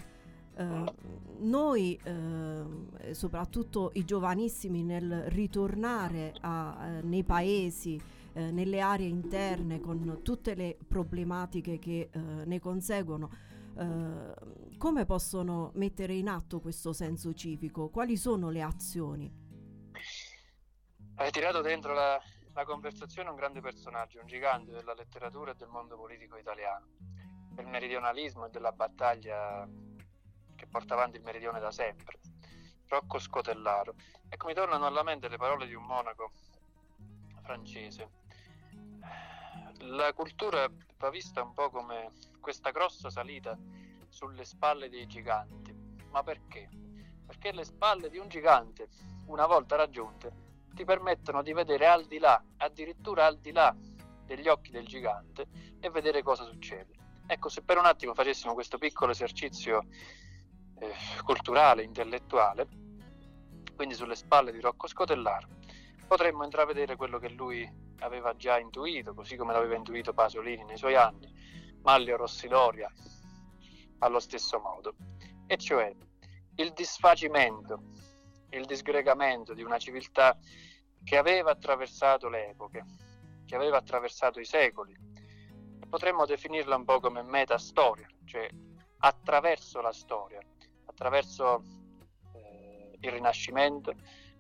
Uh, 0.57 0.85
noi, 1.39 1.99
uh, 2.05 3.11
soprattutto 3.11 3.91
i 3.95 4.05
giovanissimi, 4.05 4.83
nel 4.83 5.23
ritornare 5.27 6.33
a, 6.41 6.99
uh, 7.01 7.07
nei 7.07 7.23
paesi, 7.23 8.01
eh, 8.37 8.51
nelle 8.51 8.81
aree 8.81 9.07
interne 9.07 9.79
con 9.79 10.19
tutte 10.21 10.55
le 10.55 10.77
problematiche 10.87 11.79
che 11.79 12.09
eh, 12.11 12.19
ne 12.19 12.59
conseguono, 12.59 13.29
eh, 13.77 14.77
come 14.77 15.05
possono 15.05 15.71
mettere 15.75 16.15
in 16.15 16.27
atto 16.27 16.59
questo 16.59 16.91
senso 16.91 17.33
civico? 17.33 17.89
Quali 17.89 18.17
sono 18.17 18.49
le 18.49 18.61
azioni? 18.61 19.33
Hai 21.15 21.31
tirato 21.31 21.61
dentro 21.61 21.93
la, 21.93 22.19
la 22.53 22.65
conversazione 22.65 23.29
un 23.29 23.37
grande 23.37 23.61
personaggio, 23.61 24.19
un 24.19 24.27
gigante 24.27 24.71
della 24.71 24.93
letteratura 24.93 25.51
e 25.51 25.55
del 25.55 25.69
mondo 25.69 25.95
politico 25.95 26.35
italiano. 26.35 26.87
del 27.55 27.67
meridionalismo 27.67 28.47
e 28.47 28.49
della 28.49 28.73
battaglia 28.73 29.65
che 30.65 30.71
porta 30.71 30.95
avanti 30.95 31.17
il 31.17 31.23
meridione 31.23 31.59
da 31.59 31.71
sempre, 31.71 32.19
Rocco 32.87 33.19
Scotellaro. 33.19 33.95
Ecco, 34.27 34.47
mi 34.47 34.53
tornano 34.53 34.85
alla 34.85 35.03
mente 35.03 35.29
le 35.29 35.37
parole 35.37 35.67
di 35.67 35.73
un 35.73 35.83
monaco 35.83 36.31
francese. 37.43 38.09
La 39.79 40.11
cultura 40.13 40.67
va 40.97 41.09
vista 41.09 41.43
un 41.43 41.53
po' 41.53 41.69
come 41.69 42.11
questa 42.39 42.71
grossa 42.71 43.09
salita 43.09 43.57
sulle 44.09 44.43
spalle 44.43 44.89
dei 44.89 45.05
giganti. 45.05 45.73
Ma 46.09 46.23
perché? 46.23 46.69
Perché 47.25 47.51
le 47.51 47.63
spalle 47.63 48.09
di 48.09 48.17
un 48.17 48.27
gigante, 48.27 48.89
una 49.27 49.45
volta 49.45 49.75
raggiunte, 49.75 50.43
ti 50.73 50.83
permettono 50.83 51.41
di 51.41 51.53
vedere 51.53 51.87
al 51.87 52.05
di 52.05 52.17
là, 52.17 52.41
addirittura 52.57 53.25
al 53.25 53.39
di 53.39 53.51
là 53.51 53.75
degli 54.25 54.47
occhi 54.47 54.71
del 54.71 54.85
gigante 54.85 55.47
e 55.79 55.89
vedere 55.89 56.23
cosa 56.23 56.43
succede. 56.45 56.93
Ecco, 57.27 57.49
se 57.49 57.61
per 57.63 57.77
un 57.77 57.85
attimo 57.85 58.13
facessimo 58.13 58.53
questo 58.53 58.77
piccolo 58.77 59.11
esercizio 59.11 59.85
eh, 60.79 60.93
culturale, 61.23 61.83
intellettuale, 61.83 62.67
quindi 63.75 63.95
sulle 63.95 64.15
spalle 64.15 64.51
di 64.51 64.59
Rocco 64.59 64.87
Scotellaro, 64.87 65.47
potremmo 66.07 66.43
intravedere 66.43 66.95
quello 66.95 67.19
che 67.19 67.29
lui 67.29 67.69
aveva 67.99 68.35
già 68.35 68.59
intuito, 68.59 69.13
così 69.13 69.35
come 69.35 69.53
l'aveva 69.53 69.75
intuito 69.75 70.13
Pasolini 70.13 70.63
nei 70.63 70.77
suoi 70.77 70.95
anni, 70.95 71.33
Maglio 71.81 72.17
Rossidoria 72.17 72.91
allo 73.99 74.19
stesso 74.19 74.59
modo, 74.59 74.95
e 75.47 75.57
cioè 75.57 75.93
il 76.55 76.73
disfacimento, 76.73 77.91
il 78.49 78.65
disgregamento 78.65 79.53
di 79.53 79.63
una 79.63 79.77
civiltà 79.77 80.37
che 81.03 81.17
aveva 81.17 81.51
attraversato 81.51 82.29
le 82.29 82.49
epoche, 82.49 82.83
che 83.45 83.55
aveva 83.55 83.77
attraversato 83.77 84.39
i 84.39 84.45
secoli. 84.45 84.95
Potremmo 85.87 86.25
definirla 86.25 86.75
un 86.75 86.83
po' 86.83 86.99
come 86.99 87.21
metastoria, 87.21 88.07
cioè 88.25 88.49
attraverso 88.99 89.81
la 89.81 89.93
storia, 89.93 90.39
attraverso 90.95 91.61
eh, 92.33 92.97
il 93.01 93.11
Rinascimento, 93.11 93.93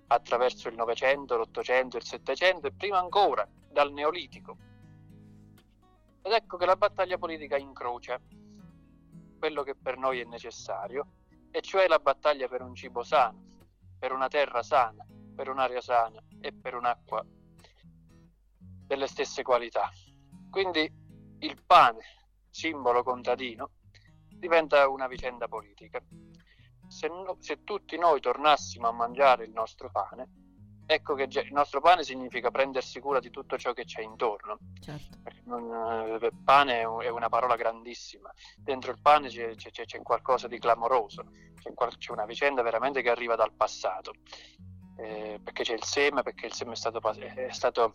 attraverso 0.07 0.69
il 0.69 0.75
Novecento, 0.75 1.35
l'Ottocento, 1.35 1.97
il 1.97 2.05
Settecento 2.05 2.67
e 2.67 2.71
prima 2.71 2.97
ancora 2.97 3.47
dal 3.69 3.91
Neolitico. 3.91 4.57
Ed 6.21 6.31
ecco 6.31 6.57
che 6.57 6.65
la 6.65 6.77
battaglia 6.77 7.17
politica 7.17 7.57
incrocia 7.57 8.19
quello 9.37 9.63
che 9.63 9.75
per 9.75 9.97
noi 9.97 10.21
è 10.21 10.23
necessario, 10.23 11.07
e 11.51 11.61
cioè 11.61 11.87
la 11.87 11.99
battaglia 11.99 12.47
per 12.47 12.61
un 12.61 12.73
cibo 12.73 13.03
sano, 13.03 13.67
per 13.99 14.11
una 14.11 14.27
terra 14.27 14.63
sana, 14.63 15.05
per 15.35 15.49
un'aria 15.49 15.81
sana 15.81 16.19
e 16.39 16.53
per 16.53 16.73
un'acqua 16.73 17.23
delle 18.87 19.07
stesse 19.07 19.43
qualità. 19.43 19.91
Quindi 20.49 20.89
il 21.39 21.61
pane, 21.65 21.99
simbolo 22.49 23.03
contadino, 23.03 23.71
diventa 24.29 24.87
una 24.87 25.07
vicenda 25.07 25.47
politica. 25.47 26.01
Se, 26.95 27.09
no, 27.09 27.35
se 27.39 27.65
tutti 27.65 27.97
noi 27.97 28.21
tornassimo 28.21 28.87
a 28.87 28.93
mangiare 28.93 29.43
il 29.43 29.51
nostro 29.51 29.91
pane, 29.91 30.29
ecco 30.85 31.13
che 31.13 31.23
il 31.23 31.51
nostro 31.51 31.81
pane 31.81 32.03
significa 32.03 32.51
prendersi 32.51 33.01
cura 33.01 33.19
di 33.19 33.29
tutto 33.29 33.57
ciò 33.57 33.73
che 33.73 33.83
c'è 33.83 34.01
intorno. 34.01 34.57
Certo. 34.79 35.17
Non, 35.43 36.19
eh, 36.21 36.31
pane 36.41 36.79
è 36.79 37.09
una 37.09 37.27
parola 37.27 37.57
grandissima. 37.57 38.31
Dentro 38.55 38.91
il 38.91 39.01
pane 39.01 39.27
c'è, 39.27 39.55
c'è, 39.55 39.71
c'è 39.71 40.01
qualcosa 40.03 40.47
di 40.47 40.57
clamoroso, 40.57 41.25
c'è, 41.59 41.73
c'è, 41.97 42.11
una 42.13 42.25
vicenda 42.25 42.61
veramente 42.61 43.01
che 43.01 43.09
arriva 43.09 43.35
dal 43.35 43.51
passato. 43.51 44.13
Eh, 44.97 45.41
perché 45.43 45.63
c'è 45.63 45.73
il 45.73 45.83
seme, 45.83 46.23
perché 46.23 46.45
il 46.45 46.53
seme 46.53 46.71
è 46.71 46.75
stato, 46.77 47.01
è 47.11 47.51
stato 47.51 47.93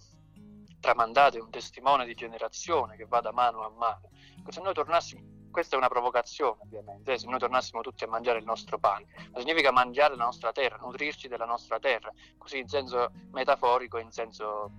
tramandato, 0.78 1.38
è 1.38 1.40
un 1.40 1.48
testimone 1.48 2.04
di 2.04 2.12
generazione 2.12 2.96
che 2.96 3.06
va 3.06 3.20
da 3.20 3.32
mano 3.32 3.64
a 3.64 3.70
mano. 3.70 4.10
Se 4.50 4.60
noi 4.60 4.74
tornassimo 4.74 5.39
questa 5.50 5.74
è 5.74 5.78
una 5.78 5.88
provocazione 5.88 6.58
ovviamente, 6.62 7.12
eh, 7.12 7.18
se 7.18 7.26
noi 7.26 7.38
tornassimo 7.38 7.80
tutti 7.80 8.04
a 8.04 8.08
mangiare 8.08 8.38
il 8.38 8.44
nostro 8.44 8.78
pane, 8.78 9.06
ma 9.32 9.38
significa 9.38 9.70
mangiare 9.70 10.16
la 10.16 10.24
nostra 10.24 10.52
terra, 10.52 10.76
nutrirci 10.76 11.28
della 11.28 11.44
nostra 11.44 11.78
terra, 11.78 12.12
così 12.38 12.58
in 12.58 12.68
senso 12.68 13.10
metaforico, 13.32 13.98
in 13.98 14.10
senso, 14.10 14.70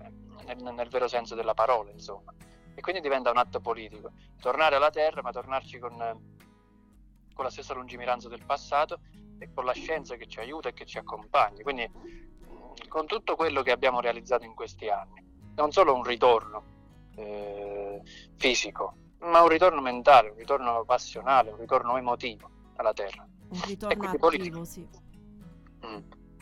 eh, 0.00 0.54
nel, 0.54 0.74
nel, 0.74 0.88
vero 0.88 1.08
senso 1.08 1.34
della 1.34 1.54
parola, 1.54 1.90
insomma. 1.90 2.34
E 2.74 2.80
quindi 2.80 3.00
diventa 3.00 3.30
un 3.30 3.38
atto 3.38 3.60
politico, 3.60 4.12
tornare 4.40 4.76
alla 4.76 4.90
terra, 4.90 5.22
ma 5.22 5.32
tornarci 5.32 5.78
con, 5.78 5.96
con 7.34 7.44
la 7.44 7.50
stessa 7.50 7.74
lungimiranza 7.74 8.28
del 8.28 8.44
passato 8.44 9.00
e 9.38 9.52
con 9.52 9.64
la 9.64 9.72
scienza 9.72 10.16
che 10.16 10.26
ci 10.26 10.38
aiuta 10.38 10.68
e 10.68 10.74
che 10.74 10.86
ci 10.86 10.98
accompagna. 10.98 11.62
Quindi 11.62 11.90
con 12.88 13.06
tutto 13.06 13.34
quello 13.34 13.62
che 13.62 13.72
abbiamo 13.72 14.00
realizzato 14.00 14.44
in 14.44 14.54
questi 14.54 14.88
anni, 14.88 15.24
non 15.56 15.72
solo 15.72 15.94
un 15.94 16.04
ritorno 16.04 16.76
eh, 17.16 18.00
fisico, 18.36 18.94
ma 19.20 19.42
un 19.42 19.48
ritorno 19.48 19.80
mentale, 19.80 20.30
un 20.30 20.36
ritorno 20.36 20.84
passionale, 20.84 21.50
un 21.50 21.58
ritorno 21.58 21.96
emotivo 21.96 22.50
alla 22.76 22.92
terra. 22.92 23.26
Un 23.48 23.60
ritorno 23.66 24.04
attivo, 24.04 24.18
politico. 24.18 24.64
sì. 24.64 24.86
Mm. 25.86 25.98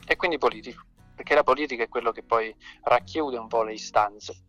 E 0.06 0.16
quindi 0.16 0.38
politico, 0.38 0.84
perché 1.14 1.34
la 1.34 1.42
politica 1.42 1.82
è 1.82 1.88
quello 1.88 2.12
che 2.12 2.22
poi 2.22 2.54
racchiude 2.82 3.38
un 3.38 3.48
po' 3.48 3.62
le 3.62 3.72
istanze. 3.72 4.44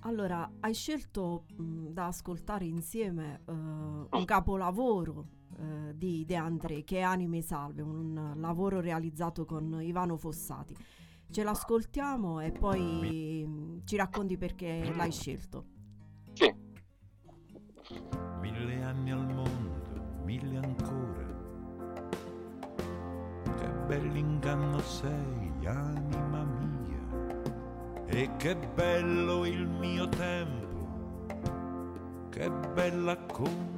Allora, 0.00 0.50
hai 0.60 0.74
scelto 0.74 1.46
mh, 1.56 1.88
da 1.88 2.06
ascoltare 2.06 2.66
insieme 2.66 3.40
uh, 3.46 3.52
un 3.52 4.08
mm. 4.20 4.24
capolavoro 4.24 5.28
uh, 5.56 5.92
di 5.94 6.24
De 6.26 6.36
André 6.36 6.84
che 6.84 6.98
è 6.98 7.00
Anime 7.00 7.40
Salve, 7.40 7.80
un 7.80 8.34
lavoro 8.36 8.80
realizzato 8.80 9.46
con 9.46 9.80
Ivano 9.80 10.18
Fossati. 10.18 10.76
Ce 11.30 11.42
l'ascoltiamo 11.42 12.40
e 12.40 12.52
poi 12.52 13.44
mh, 13.46 13.86
ci 13.86 13.96
racconti 13.96 14.36
perché 14.36 14.92
l'hai 14.94 15.10
scelto. 15.10 15.72
Mille 18.64 18.82
anni 18.82 19.10
al 19.10 19.26
mondo, 19.26 20.22
mille 20.24 20.56
ancora. 20.56 21.26
Che 23.58 23.68
bell'inganno 23.86 24.78
sei, 24.80 25.52
anima 25.66 26.44
mia. 26.44 28.06
E 28.06 28.30
che 28.38 28.56
bello 28.74 29.44
il 29.44 29.68
mio 29.68 30.08
tempo, 30.08 31.26
che 32.30 32.50
bella 32.72 33.18
compagnia. 33.26 33.73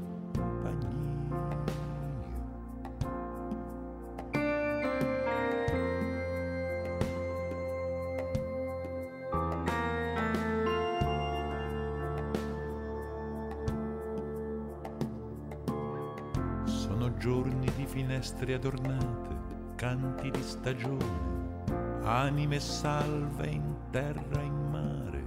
Finestre 18.36 18.54
adornate, 18.54 19.74
canti 19.76 20.30
di 20.30 20.42
stagione, 20.42 21.64
anime 22.02 22.60
salve 22.60 23.46
in 23.46 23.74
terra 23.90 24.40
e 24.40 24.44
in 24.44 24.70
mare. 24.70 25.24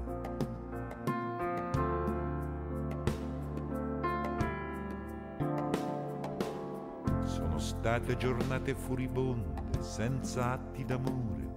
Sono 7.25 7.57
state 7.57 8.15
giornate 8.17 8.75
furibonde, 8.75 9.81
senza 9.81 10.51
atti 10.51 10.85
d'amore, 10.85 11.53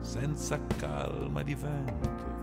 senza 0.00 0.58
calma 0.76 1.42
di 1.42 1.54
vento, 1.54 2.34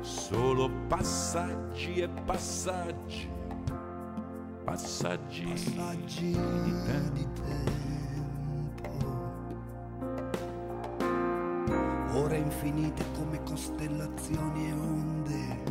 solo 0.00 0.70
passaggi 0.86 2.00
e 2.00 2.08
passaggi 2.08 3.35
passaggi, 4.66 5.44
passaggi 5.44 6.32
di 6.32 6.74
tempo. 6.84 7.12
Di 7.12 7.26
tempo. 7.34 7.64
Ore 12.18 12.36
infinite 12.38 13.04
come 13.14 13.40
costellazioni 13.44 14.68
e 14.68 14.72
onde, 14.72 15.62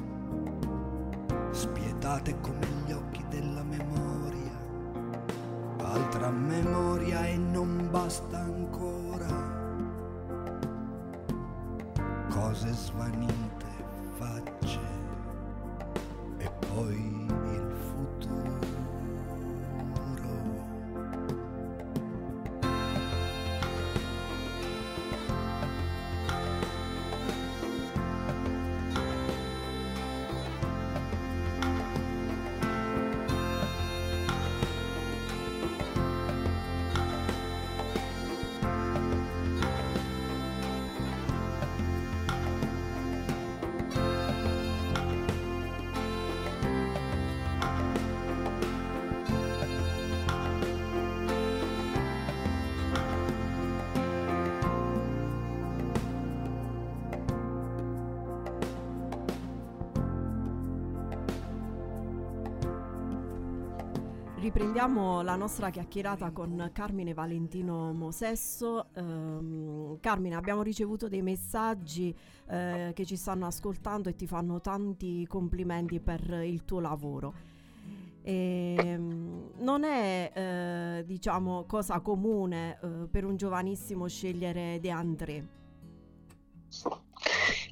spietate 1.51 2.39
come 2.39 2.65
gli 2.85 2.93
occhi 2.93 3.25
della 3.27 3.63
memoria. 3.63 4.63
Altra 5.79 6.29
memoria 6.29 7.27
e 7.27 7.35
non 7.35 7.89
basta 7.91 8.39
ancora. 8.39 9.53
Cose 12.29 12.71
svanite, 12.71 13.44
riprendiamo 64.55 65.21
la 65.21 65.35
nostra 65.35 65.69
chiacchierata 65.69 66.31
con 66.31 66.69
Carmine 66.71 67.13
Valentino 67.13 67.91
Mosesso. 67.91 68.87
Ehm, 68.95 69.99
Carmine, 69.99 70.35
abbiamo 70.35 70.61
ricevuto 70.61 71.09
dei 71.09 71.21
messaggi 71.21 72.15
eh, 72.47 72.91
che 72.95 73.05
ci 73.05 73.17
stanno 73.17 73.47
ascoltando 73.47 74.07
e 74.07 74.15
ti 74.15 74.25
fanno 74.25 74.61
tanti 74.61 75.27
complimenti 75.27 75.99
per 75.99 76.21
il 76.45 76.63
tuo 76.63 76.79
lavoro. 76.79 77.33
Ehm, 78.21 79.51
non 79.57 79.83
è 79.83 80.31
eh, 80.33 81.03
diciamo 81.05 81.65
cosa 81.65 81.99
comune 81.99 82.79
eh, 82.81 82.87
per 83.11 83.25
un 83.25 83.35
giovanissimo 83.35 84.07
scegliere 84.07 84.79
De 84.79 84.89
André. 84.89 85.47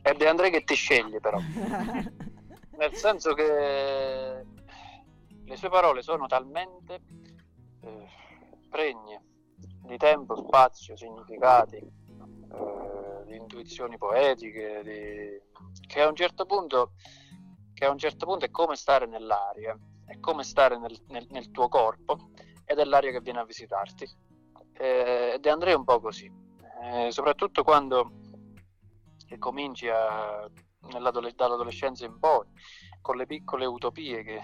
È 0.02 0.12
De 0.12 0.28
André 0.28 0.50
che 0.50 0.66
ti 0.66 0.76
sceglie 0.76 1.22
però, 1.22 1.40
nel 2.78 2.94
senso 2.94 3.34
che 3.36 4.52
le 5.46 5.56
sue 5.56 5.70
parole 5.70 6.02
sono 6.02 6.26
talmente 6.28 7.02
eh, 7.82 8.08
pregne 8.70 9.24
di 9.86 9.98
tempo, 9.98 10.36
spazio, 10.36 10.96
significati, 10.96 11.76
eh, 11.76 13.24
di 13.26 13.36
intuizioni 13.36 13.98
poetiche, 13.98 14.82
di- 14.84 15.88
che 15.88 16.02
a 16.02 16.08
un 16.08 16.16
certo 16.16 16.46
punto 16.46 16.94
che 17.74 17.86
a 17.86 17.90
un 17.90 17.98
certo 17.98 18.26
punto 18.26 18.46
è 18.46 18.52
come 18.52 18.76
stare 18.76 19.08
nell'aria, 19.08 19.78
è 20.06 20.20
come 20.20 20.44
stare 20.44 20.78
nel, 20.78 20.98
nel- 21.08 21.28
nel 21.32 21.50
tuo 21.52 21.68
corpo 21.68 22.30
ed 22.66 22.78
è 22.78 22.84
l'aria 22.86 23.12
che 23.12 23.22
viene 23.22 23.40
a 23.40 23.46
visitarti. 23.46 24.08
Eh, 24.74 25.40
André 25.44 25.72
è 25.72 25.76
un 25.76 25.84
po' 25.84 26.00
così, 26.00 26.32
eh, 26.84 27.12
soprattutto 27.12 27.64
quando 27.64 28.12
cominci 29.40 29.90
a, 29.90 30.48
dall'adolescenza 30.80 32.06
in 32.06 32.20
poi, 32.20 32.48
con 33.02 33.18
le 33.18 33.26
piccole 33.26 33.66
utopie 33.66 34.24
che 34.24 34.42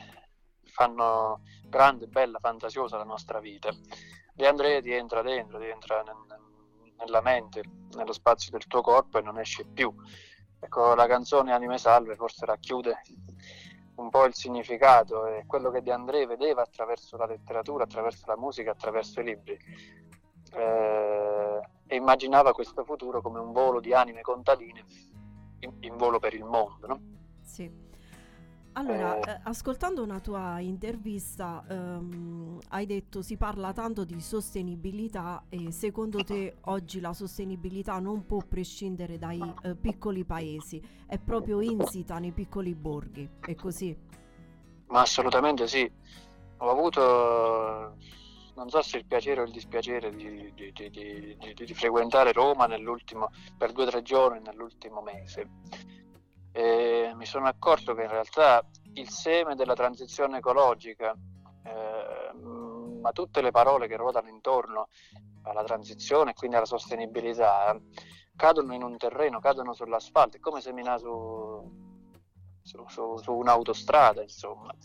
fanno 0.70 1.42
grande, 1.66 2.08
bella, 2.08 2.40
fantasiosa 2.40 2.98
la 2.98 3.04
nostra 3.04 3.40
vita. 3.40 3.70
De 4.34 4.48
André 4.48 4.82
ti 4.82 4.92
entra 4.92 5.22
dentro, 5.22 5.60
ti 5.60 5.66
entra 5.66 6.02
nel- 6.02 6.48
nella 6.98 7.22
mente, 7.22 7.62
nello 7.96 8.14
spazio 8.14 8.52
del 8.52 8.68
tuo 8.68 8.82
corpo 8.82 9.18
e 9.18 9.22
non 9.22 9.40
esce 9.40 9.66
più. 9.66 9.94
Ecco, 10.60 10.94
la 10.96 11.08
canzone 11.08 11.54
Anime 11.54 11.78
Salve 11.78 12.16
forse 12.16 12.46
racchiude 12.46 13.02
un 13.96 14.10
po' 14.10 14.26
il 14.26 14.34
significato 14.34 15.26
e 15.26 15.46
quello 15.46 15.72
che 15.72 15.82
De 15.82 15.92
André 15.92 16.26
vedeva 16.26 16.62
attraverso 16.62 17.18
la 17.18 17.26
letteratura, 17.26 17.84
attraverso 17.84 18.26
la 18.28 18.38
musica, 18.38 18.72
attraverso 18.72 19.20
i 19.20 19.24
libri. 19.24 19.58
Eh, 20.52 21.60
e 21.86 21.96
immaginava 21.96 22.54
questo 22.54 22.84
futuro 22.84 23.22
come 23.22 23.40
un 23.40 23.52
volo 23.52 23.80
di 23.80 23.94
anime 23.94 24.22
contadine 24.22 24.84
in, 25.60 25.76
in 25.82 25.98
volo 25.98 26.20
per 26.20 26.34
il 26.34 26.44
mondo. 26.44 26.88
No? 26.88 27.02
Sì. 27.42 27.70
Allora, 28.74 29.20
Eh. 29.20 29.32
eh, 29.32 29.40
ascoltando 29.44 30.04
una 30.04 30.20
tua 30.20 30.60
intervista, 30.60 31.64
ehm, 31.68 32.60
hai 32.70 32.86
detto 32.86 33.22
si 33.22 33.36
parla 33.36 33.74
tanto 33.74 34.06
di 34.06 34.22
sostenibilità 34.22 35.44
e 35.50 35.72
secondo 35.72 36.24
te 36.24 36.58
oggi 36.66 37.00
la 37.02 37.14
sostenibilità 37.14 38.00
non 38.00 38.26
può 38.26 38.40
prescindere 38.48 39.18
dai 39.18 39.54
eh, 39.64 39.76
piccoli 39.76 40.24
paesi, 40.24 40.82
è 41.08 41.18
proprio 41.18 41.60
insita 41.62 42.20
nei 42.20 42.32
piccoli 42.32 42.74
borghi, 42.76 43.28
è 43.42 43.56
così? 43.56 43.98
Ma 44.88 45.02
assolutamente 45.02 45.68
sì. 45.68 45.92
Ho 46.62 46.70
avuto, 46.70 47.98
non 48.56 48.70
so 48.70 48.82
se 48.82 48.98
il 48.98 49.06
piacere 49.06 49.42
o 49.42 49.44
il 49.46 49.52
dispiacere 49.52 50.16
di, 50.16 50.54
di- 50.54 50.72
di- 50.74 51.54
di- 51.54 51.74
frequentare 51.74 52.32
Roma 52.34 52.66
nell'ultimo, 52.66 53.30
per 53.58 53.72
due 53.72 53.84
o 53.86 53.88
tre 53.88 54.02
giorni 54.04 54.42
nell'ultimo 54.42 55.02
mese. 55.02 55.50
E 56.60 57.14
mi 57.16 57.26
sono 57.26 57.48
accorto 57.48 57.94
che 57.94 58.02
in 58.02 58.10
realtà 58.10 58.62
il 58.96 59.10
seme 59.10 59.56
della 59.56 59.76
transizione 59.76 60.40
ecologica, 60.40 61.16
eh, 61.64 62.34
ma 63.00 63.12
tutte 63.14 63.40
le 63.42 63.52
parole 63.52 63.88
che 63.88 63.96
ruotano 63.96 64.28
intorno 64.28 64.90
alla 65.44 65.64
transizione 65.64 66.32
e 66.32 66.34
quindi 66.34 66.58
alla 66.58 66.66
sostenibilità, 66.66 67.80
cadono 68.36 68.74
in 68.74 68.84
un 68.84 68.98
terreno, 68.98 69.40
cadono 69.40 69.72
sull'asfalto, 69.72 70.36
è 70.36 70.42
come 70.42 70.60
seminare 70.60 71.00
su, 71.00 71.72
su, 72.62 72.86
su- 72.90 73.16
su 73.16 73.32
un'autostrada, 73.32 74.22
insomma. 74.22 74.76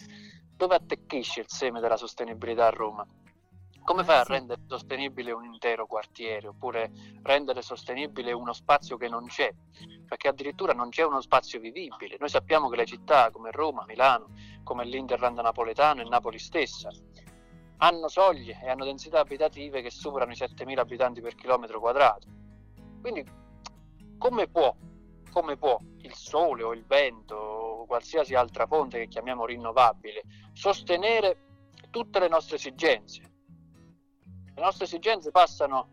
Dove 0.57 0.77
attecchisce 0.77 1.41
il 1.41 1.49
seme 1.49 1.81
della 1.81 1.97
sostenibilità 1.97 2.69
a 2.69 2.71
Roma? 2.71 3.05
Come 3.85 4.03
fai 4.03 4.17
a 4.17 4.23
rendere 4.25 4.63
sostenibile 4.67 5.31
un 5.31 5.45
intero 5.45 5.87
quartiere 5.87 6.49
oppure 6.49 6.91
rendere 7.23 7.61
sostenibile 7.61 8.33
uno 8.33 8.55
spazio 8.55 8.97
che 8.97 9.09
non 9.09 9.27
c'è? 9.27 9.55
Perché 10.09 10.29
addirittura 10.29 10.73
non 10.73 10.89
c'è 10.89 11.05
uno 11.05 11.21
spazio 11.21 11.61
vivibile. 11.61 12.17
Noi 12.19 12.31
sappiamo 12.31 12.71
che 12.71 12.77
le 12.77 12.87
città 12.87 13.31
come 13.31 13.51
Roma, 13.51 13.85
Milano, 13.87 14.31
come 14.63 14.87
l'Interland 14.87 15.39
napoletano 15.39 16.01
e 16.01 16.09
Napoli 16.09 16.39
stessa 16.39 16.89
hanno 17.79 18.09
soglie 18.09 18.59
e 18.63 18.71
hanno 18.71 18.87
densità 18.87 19.21
abitative 19.21 19.83
che 19.83 19.91
superano 19.91 20.33
i 20.33 20.37
7.000 20.37 20.79
abitanti 20.79 21.21
per 21.21 21.35
chilometro 21.35 21.79
quadrato. 21.79 22.27
Quindi 23.03 23.23
come 24.17 24.49
può, 24.49 24.75
come 25.31 25.59
può 25.59 25.79
il 25.99 26.15
sole 26.15 26.63
o 26.63 26.73
il 26.73 26.87
vento 26.87 27.35
o 27.35 27.85
qualsiasi 27.85 28.35
altra 28.35 28.67
fonte 28.67 28.99
che 29.01 29.09
chiamiamo 29.09 29.45
rinnovabile 29.45 30.23
sostenere 30.55 31.37
tutte 31.91 32.19
le 32.19 32.29
nostre 32.29 32.57
esigenze? 32.57 33.34
Le 34.55 34.63
nostre 34.63 34.85
esigenze 34.85 35.31
passano 35.31 35.89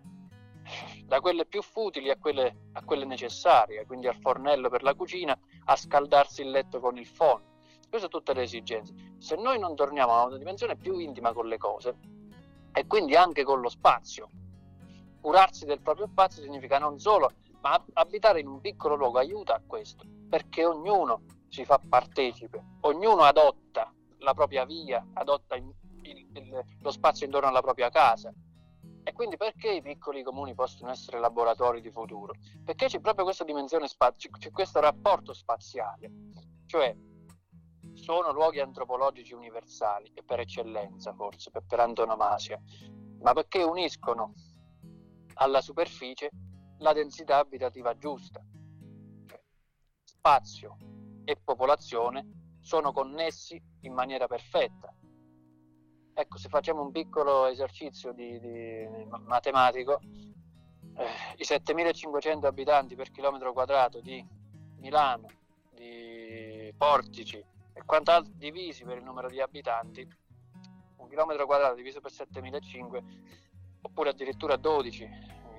da 1.06 1.20
quelle 1.20 1.46
più 1.46 1.62
futili 1.62 2.12
a 2.12 2.18
quelle, 2.18 2.70
a 2.74 2.84
quelle 2.84 3.06
necessarie, 3.06 3.86
quindi 3.86 4.08
al 4.08 4.16
fornello 4.20 4.70
per 4.70 4.84
la 4.84 4.94
cucina, 4.94 5.38
a 5.66 5.76
scaldarsi 5.76 6.42
il 6.42 6.52
letto 6.52 6.80
con 6.80 6.98
il 6.98 7.10
phon. 7.12 7.42
Queste 7.90 8.08
sono 8.08 8.08
tutte 8.10 8.34
le 8.34 8.44
esigenze. 8.44 8.94
Se 9.18 9.36
noi 9.36 9.60
non 9.60 9.76
torniamo 9.76 10.14
a 10.14 10.26
una 10.26 10.38
dimensione 10.38 10.78
più 10.78 10.98
intima 11.00 11.34
con 11.34 11.48
le 11.48 11.58
cose, 11.58 11.98
e 12.72 12.88
quindi 12.88 13.16
anche 13.16 13.44
con 13.44 13.60
lo 13.60 13.68
spazio, 13.68 14.30
curarsi 15.20 15.66
del 15.66 15.82
proprio 15.82 16.08
spazio 16.08 16.42
significa 16.42 16.78
non 16.78 17.00
solo, 17.00 17.32
ma 17.62 17.74
ab- 17.74 17.90
abitare 17.94 18.40
in 18.40 18.48
un 18.48 18.62
piccolo 18.62 18.96
luogo 18.96 19.18
aiuta 19.18 19.56
a 19.56 19.62
questo, 19.66 20.06
perché 20.30 20.64
ognuno 20.66 21.24
si 21.50 21.66
fa 21.66 21.80
partecipe, 21.80 22.64
ognuno 22.82 23.24
adotta 23.24 23.92
la 24.20 24.34
propria 24.34 24.66
via, 24.66 25.06
adotta 25.16 25.56
il- 25.56 25.76
il- 26.04 26.66
lo 26.80 26.92
spazio 26.92 27.26
intorno 27.26 27.50
alla 27.50 27.62
propria 27.62 27.90
casa. 27.90 28.32
E 29.04 29.14
quindi 29.14 29.36
perché 29.38 29.72
i 29.72 29.82
piccoli 29.82 30.24
comuni 30.24 30.54
possono 30.54 30.92
essere 30.92 31.20
laboratori 31.20 31.82
di 31.82 31.90
futuro? 31.90 32.34
Perché 32.64 32.86
c'è 32.86 33.00
proprio 33.00 33.26
questa 33.26 33.44
dimensione 33.44 33.88
spaziale, 33.88 34.38
c'è 34.38 34.52
questo 34.52 34.80
rapporto 34.80 35.34
spaziale, 35.34 36.12
cioè 36.68 36.96
sono 37.94 38.32
luoghi 38.32 38.60
antropologici 38.60 39.34
universali 39.34 40.12
e 40.14 40.24
per 40.24 40.40
eccellenza 40.40 41.14
forse, 41.14 41.50
per, 41.50 41.64
per 41.66 41.80
antonomasia, 41.80 42.62
ma 43.22 43.34
perché 43.34 43.64
uniscono 43.64 44.34
alla 45.36 45.62
superficie 45.62 46.30
la 46.78 46.94
densità 46.94 47.38
abitativa 47.38 47.98
giusta. 47.98 48.44
Cioè, 49.26 49.42
spazio 50.04 50.78
e 51.24 51.38
popolazione 51.44 52.58
sono 52.62 52.92
connessi 52.92 53.62
in 53.82 53.94
maniera 53.94 54.28
perfetta. 54.28 54.94
Ecco, 56.22 56.38
se 56.38 56.50
facciamo 56.50 56.84
un 56.84 56.92
piccolo 56.92 57.48
esercizio 57.48 58.12
di, 58.14 58.40
di- 58.40 58.88
ma- 59.10 59.20
matematico, 59.26 60.00
eh, 60.96 61.08
i 61.38 61.44
7500 61.44 62.46
abitanti 62.46 62.94
per 62.94 63.10
chilometro 63.10 63.52
quadrato 63.54 64.02
di 64.02 64.24
Milano, 64.78 65.28
di 65.74 66.72
Portici 66.78 67.44
e 67.74 67.84
quant'altro 67.84 68.34
divisi 68.36 68.84
per 68.84 68.98
il 68.98 69.04
numero 69.04 69.30
di 69.30 69.42
abitanti, 69.42 70.08
un 70.98 71.08
chilometro 71.08 71.48
quadrato 71.48 71.74
diviso 71.74 72.02
per 72.02 72.12
7500 72.12 73.04
oppure 73.82 74.10
addirittura 74.12 74.58
12 74.58 75.04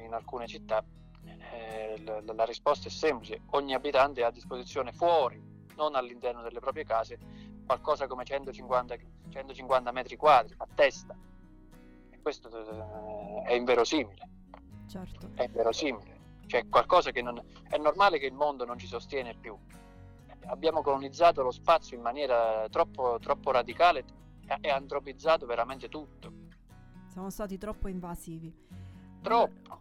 in 0.04 0.12
alcune 0.12 0.46
città, 0.46 0.84
eh, 1.24 2.00
la, 2.04 2.22
la 2.32 2.44
risposta 2.44 2.86
è 2.86 2.90
semplice, 2.90 3.40
ogni 3.50 3.74
abitante 3.74 4.22
ha 4.22 4.28
a 4.28 4.30
disposizione 4.30 4.92
fuori, 4.92 5.42
non 5.74 5.96
all'interno 5.96 6.40
delle 6.40 6.60
proprie 6.60 6.84
case, 6.84 7.18
qualcosa 7.72 8.06
come 8.06 8.24
150, 8.24 8.96
150 9.30 9.92
metri 9.92 10.16
quadri 10.16 10.54
a 10.58 10.66
testa. 10.74 11.16
E 12.10 12.20
questo 12.20 12.50
eh, 12.50 13.42
è 13.48 13.52
inverosimile, 13.54 14.28
Certo. 14.86 15.30
è 15.34 15.44
inverosimile. 15.44 16.20
Cioè 16.46 16.68
qualcosa 16.68 17.12
che 17.12 17.22
non... 17.22 17.40
È 17.68 17.78
normale 17.78 18.18
che 18.18 18.26
il 18.26 18.34
mondo 18.34 18.66
non 18.66 18.76
ci 18.78 18.86
sostiene 18.86 19.34
più. 19.34 19.56
Abbiamo 20.46 20.82
colonizzato 20.82 21.42
lo 21.42 21.50
spazio 21.50 21.96
in 21.96 22.02
maniera 22.02 22.68
troppo, 22.68 23.18
troppo 23.20 23.52
radicale 23.52 24.04
e- 24.46 24.58
e 24.60 24.68
antropizzato 24.68 25.46
veramente 25.46 25.88
tutto. 25.88 26.30
Siamo 27.08 27.30
stati 27.30 27.56
troppo 27.56 27.88
invasivi. 27.88 28.52
Troppo. 29.22 29.80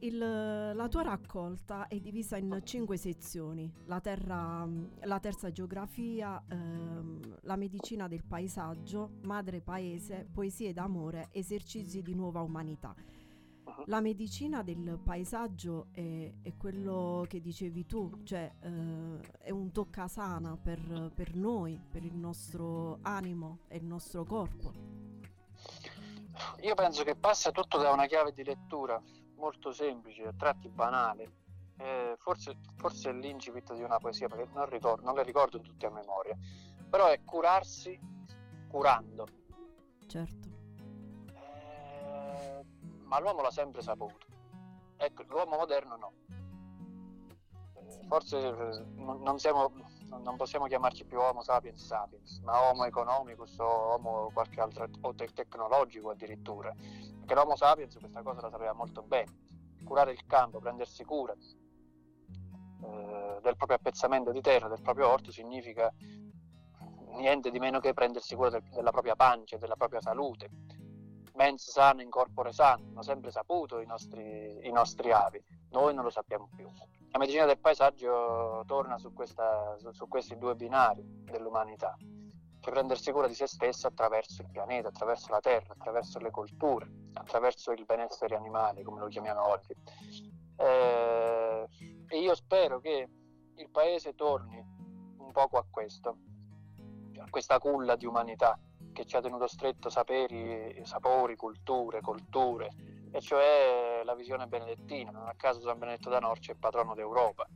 Il- 0.00 0.18
la 0.18 0.88
tua 0.88 1.02
raccolta 1.02 1.88
è 1.88 1.98
divisa 1.98 2.36
in 2.36 2.60
cinque 2.64 2.98
sezioni: 2.98 3.72
la, 3.86 4.00
terra, 4.00 4.68
la 5.02 5.20
terza 5.20 5.50
geografia, 5.50 6.42
ehm, 6.48 7.38
la 7.42 7.56
medicina 7.56 8.06
del 8.06 8.22
paesaggio, 8.22 9.12
madre 9.22 9.62
paese, 9.62 10.28
poesie 10.30 10.72
d'amore, 10.74 11.28
esercizi 11.32 12.02
di 12.02 12.14
nuova 12.14 12.42
umanità. 12.42 12.94
La 13.86 14.00
medicina 14.00 14.62
del 14.62 14.98
paesaggio 15.02 15.88
è, 15.92 16.32
è 16.42 16.56
quello 16.56 17.24
che 17.28 17.40
dicevi 17.40 17.86
tu, 17.86 18.22
cioè 18.22 18.52
eh, 18.60 19.20
è 19.38 19.50
un 19.50 19.70
toccasana 19.72 20.56
per, 20.56 21.10
per 21.14 21.34
noi, 21.34 21.80
per 21.90 22.04
il 22.04 22.16
nostro 22.16 22.98
animo 23.02 23.60
e 23.68 23.76
il 23.78 23.84
nostro 23.84 24.24
corpo. 24.24 24.72
Io 26.62 26.74
penso 26.74 27.02
che 27.02 27.16
passa 27.16 27.50
tutto 27.50 27.78
da 27.78 27.92
una 27.92 28.06
chiave 28.06 28.32
di 28.32 28.44
lettura 28.44 29.02
molto 29.36 29.72
semplice, 29.72 30.26
a 30.26 30.32
tratti 30.36 30.68
banale. 30.68 31.44
Eh, 31.78 32.16
forse, 32.18 32.56
forse 32.76 33.10
è 33.10 33.12
l'incipit 33.12 33.74
di 33.74 33.82
una 33.82 33.98
poesia, 33.98 34.28
perché 34.28 34.48
non, 34.54 34.66
ricordo, 34.66 35.04
non 35.04 35.14
le 35.14 35.22
ricordo 35.22 35.60
tutte 35.60 35.86
a 35.86 35.90
memoria, 35.90 36.36
però 36.88 37.06
è 37.08 37.22
curarsi 37.24 37.98
curando. 38.68 39.26
Certo. 40.06 40.48
Eh, 41.34 42.64
ma 43.04 43.20
l'uomo 43.20 43.42
l'ha 43.42 43.50
sempre 43.50 43.82
saputo. 43.82 44.26
Ecco, 44.96 45.22
l'uomo 45.28 45.56
moderno 45.56 45.96
no. 45.96 46.12
Eh, 47.74 48.06
Forse 48.08 48.38
eh, 48.38 48.84
non, 48.94 49.20
non 49.20 49.38
siamo, 49.38 49.70
non- 50.08 50.36
possiamo 50.36 50.66
chiamarci 50.66 51.04
più 51.04 51.20
Homo 51.20 51.42
sapiens 51.42 51.84
sapiens, 51.84 52.40
ma 52.40 52.68
Homo 52.68 52.84
economicus 52.84 53.58
o 53.58 53.94
Homo 53.94 54.30
qualche 54.32 54.60
altro, 54.60 54.88
o 55.00 55.14
te- 55.14 55.32
tecnologico 55.32 56.10
addirittura. 56.10 56.72
Perché 56.72 57.34
l'Homo 57.34 57.56
sapiens 57.56 57.96
questa 57.98 58.22
cosa 58.22 58.42
la 58.42 58.50
sapeva 58.50 58.72
molto 58.72 59.02
bene. 59.02 59.44
Curare 59.84 60.12
il 60.12 60.24
campo, 60.26 60.58
prendersi 60.58 61.04
cura 61.04 61.32
eh, 61.32 63.40
del 63.42 63.56
proprio 63.56 63.76
appezzamento 63.76 64.32
di 64.32 64.40
terra, 64.40 64.68
del 64.68 64.82
proprio 64.82 65.08
orto, 65.08 65.30
significa 65.30 65.92
niente 67.16 67.50
di 67.50 67.58
meno 67.58 67.80
che 67.80 67.94
prendersi 67.94 68.34
cura 68.34 68.50
del- 68.50 68.68
della 68.70 68.90
propria 68.90 69.16
pancia, 69.16 69.56
della 69.56 69.76
propria 69.76 70.00
salute. 70.00 70.50
Mens 71.34 71.70
sana 71.70 72.02
in 72.02 72.08
corpore 72.08 72.52
sano, 72.52 72.84
hanno 72.88 73.02
sempre 73.02 73.30
saputo 73.30 73.80
i 73.80 73.86
nostri, 73.86 74.66
i 74.66 74.72
nostri 74.72 75.12
avi, 75.12 75.42
noi 75.70 75.94
non 75.94 76.04
lo 76.04 76.10
sappiamo 76.10 76.48
più. 76.54 76.70
La 77.16 77.22
medicina 77.22 77.46
del 77.46 77.58
paesaggio 77.58 78.62
torna 78.66 78.98
su, 78.98 79.14
questa- 79.14 79.74
su- 79.78 79.90
su 79.90 80.06
questi 80.06 80.36
due 80.36 80.54
binari 80.54 81.02
dell'umanità, 81.24 81.96
cioè 82.60 82.74
prendersi 82.74 83.10
cura 83.10 83.26
di 83.26 83.32
se 83.32 83.46
stessa 83.46 83.88
attraverso 83.88 84.42
il 84.42 84.50
pianeta, 84.50 84.88
attraverso 84.88 85.30
la 85.30 85.40
terra, 85.40 85.72
attraverso 85.72 86.18
le 86.18 86.30
colture, 86.30 86.86
attraverso 87.14 87.72
il 87.72 87.86
benessere 87.86 88.36
animale, 88.36 88.82
come 88.82 89.00
lo 89.00 89.06
chiamiamo 89.06 89.48
oggi. 89.48 89.74
Eh, 90.58 91.66
e 92.06 92.18
io 92.20 92.34
spero 92.34 92.80
che 92.80 93.08
il 93.54 93.70
paese 93.70 94.14
torni 94.14 94.62
un 95.16 95.32
poco 95.32 95.56
a 95.56 95.64
questo, 95.70 96.18
a 97.18 97.30
questa 97.30 97.58
culla 97.58 97.96
di 97.96 98.04
umanità 98.04 98.60
che 98.92 99.06
ci 99.06 99.16
ha 99.16 99.22
tenuto 99.22 99.46
stretto 99.46 99.88
saperi, 99.88 100.82
sapori, 100.84 101.34
culture, 101.34 102.02
colture, 102.02 102.68
e 103.10 103.20
cioè 103.20 104.02
la 104.04 104.14
visione 104.14 104.46
benedettina. 104.46 105.10
Non 105.10 105.26
a 105.26 105.34
caso 105.34 105.60
San 105.60 105.78
Benedetto 105.78 106.10
da 106.10 106.18
Norcia 106.18 106.52
è 106.52 106.56
patrono 106.56 106.94
d'Europa. 106.94 107.46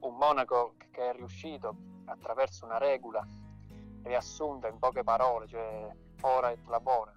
Un 0.00 0.14
monaco 0.16 0.74
che 0.90 1.10
è 1.10 1.12
riuscito 1.14 1.74
attraverso 2.06 2.64
una 2.64 2.78
regola 2.78 3.26
riassunta 4.02 4.68
in 4.68 4.78
poche 4.78 5.02
parole, 5.02 5.46
cioè 5.48 5.90
ora 6.22 6.50
et 6.50 6.64
labora, 6.66 7.12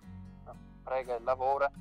prega 0.84 1.16
e 1.16 1.20
lavora, 1.20 1.72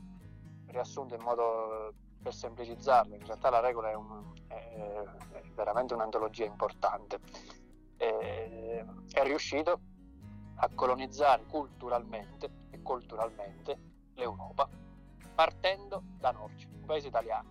riassunta 0.67 1.15
in 1.15 1.23
modo 1.23 1.95
per 2.23 2.35
semplicizzarlo. 2.35 3.15
In 3.15 3.25
realtà 3.25 3.51
la 3.51 3.61
regola 3.61 3.91
è, 3.91 3.95
un- 3.95 4.33
è- 4.47 5.05
è 5.33 5.43
veramente 5.55 5.95
un'antologia 5.95 6.45
importante. 6.45 7.19
Eh, 7.97 8.85
è 9.13 9.23
riuscito 9.23 9.81
a 10.57 10.69
colonizzare 10.75 11.45
culturalmente 11.47 12.51
e 12.71 12.83
culturalmente 12.83 13.79
l'Europa 14.15 14.69
partendo 15.35 16.03
da 16.19 16.31
Norcia, 16.31 16.69
un 16.73 16.85
paese 16.85 17.09
italiano, 17.09 17.49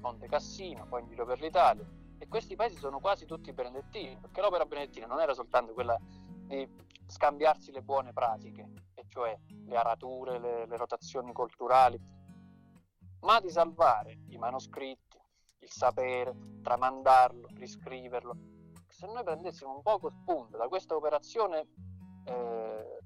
Monte 0.00 0.26
Cassino, 0.28 0.86
poi 0.86 1.02
in 1.02 1.08
giro 1.08 1.24
per 1.24 1.40
l'Italia 1.40 1.88
e 2.18 2.28
questi 2.28 2.56
paesi 2.56 2.76
sono 2.76 3.00
quasi 3.00 3.26
tutti 3.26 3.52
benedettini, 3.52 4.16
perché 4.18 4.40
l'opera 4.40 4.64
benedettina 4.64 5.06
non 5.06 5.20
era 5.20 5.34
soltanto 5.34 5.72
quella 5.72 5.98
di 6.46 6.68
scambiarsi 7.06 7.72
le 7.72 7.82
buone 7.82 8.12
pratiche, 8.12 8.68
e 8.94 9.04
cioè 9.08 9.38
le 9.66 9.76
arature, 9.76 10.38
le, 10.38 10.66
le 10.66 10.76
rotazioni 10.76 11.32
culturali, 11.32 12.00
ma 13.20 13.40
di 13.40 13.50
salvare 13.50 14.20
i 14.28 14.38
manoscritti, 14.38 15.18
il 15.58 15.70
sapere, 15.70 16.34
tramandarlo, 16.62 17.48
riscriverlo. 17.54 18.36
Se 18.88 19.06
noi 19.06 19.24
prendessimo 19.24 19.74
un 19.74 19.82
poco 19.82 20.10
spunto 20.10 20.56
da 20.56 20.68
questa 20.68 20.94
operazione 20.94 21.68
eh, 22.24 22.98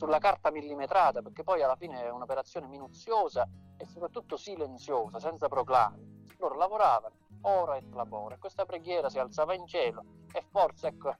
sulla 0.00 0.18
carta 0.18 0.50
millimetrata, 0.50 1.20
perché 1.20 1.42
poi 1.42 1.62
alla 1.62 1.76
fine 1.76 2.02
è 2.02 2.10
un'operazione 2.10 2.66
minuziosa 2.68 3.46
e 3.76 3.84
soprattutto 3.84 4.38
silenziosa, 4.38 5.20
senza 5.20 5.46
proclami. 5.46 6.24
Loro 6.38 6.56
lavoravano 6.56 7.16
ora 7.42 7.76
et 7.76 7.92
labora, 7.92 8.34
e 8.34 8.38
questa 8.38 8.64
preghiera 8.64 9.10
si 9.10 9.18
alzava 9.18 9.52
in 9.52 9.66
cielo 9.66 10.02
e 10.32 10.42
forse 10.50 10.86
ecco, 10.86 11.14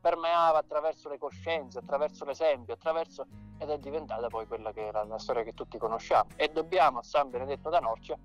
permeava 0.00 0.56
attraverso 0.56 1.10
le 1.10 1.18
coscienze, 1.18 1.80
attraverso 1.80 2.24
l'esempio, 2.24 2.72
attraverso 2.72 3.26
ed 3.58 3.68
è 3.68 3.78
diventata 3.78 4.28
poi 4.28 4.46
quella 4.46 4.72
che 4.72 4.86
era 4.86 5.04
la 5.04 5.18
storia 5.18 5.42
che 5.42 5.52
tutti 5.52 5.76
conosciamo. 5.76 6.30
E 6.36 6.48
dobbiamo 6.48 7.00
a 7.00 7.02
San 7.02 7.28
Benedetto 7.28 7.68
da 7.68 7.80
Norcia 7.80 8.16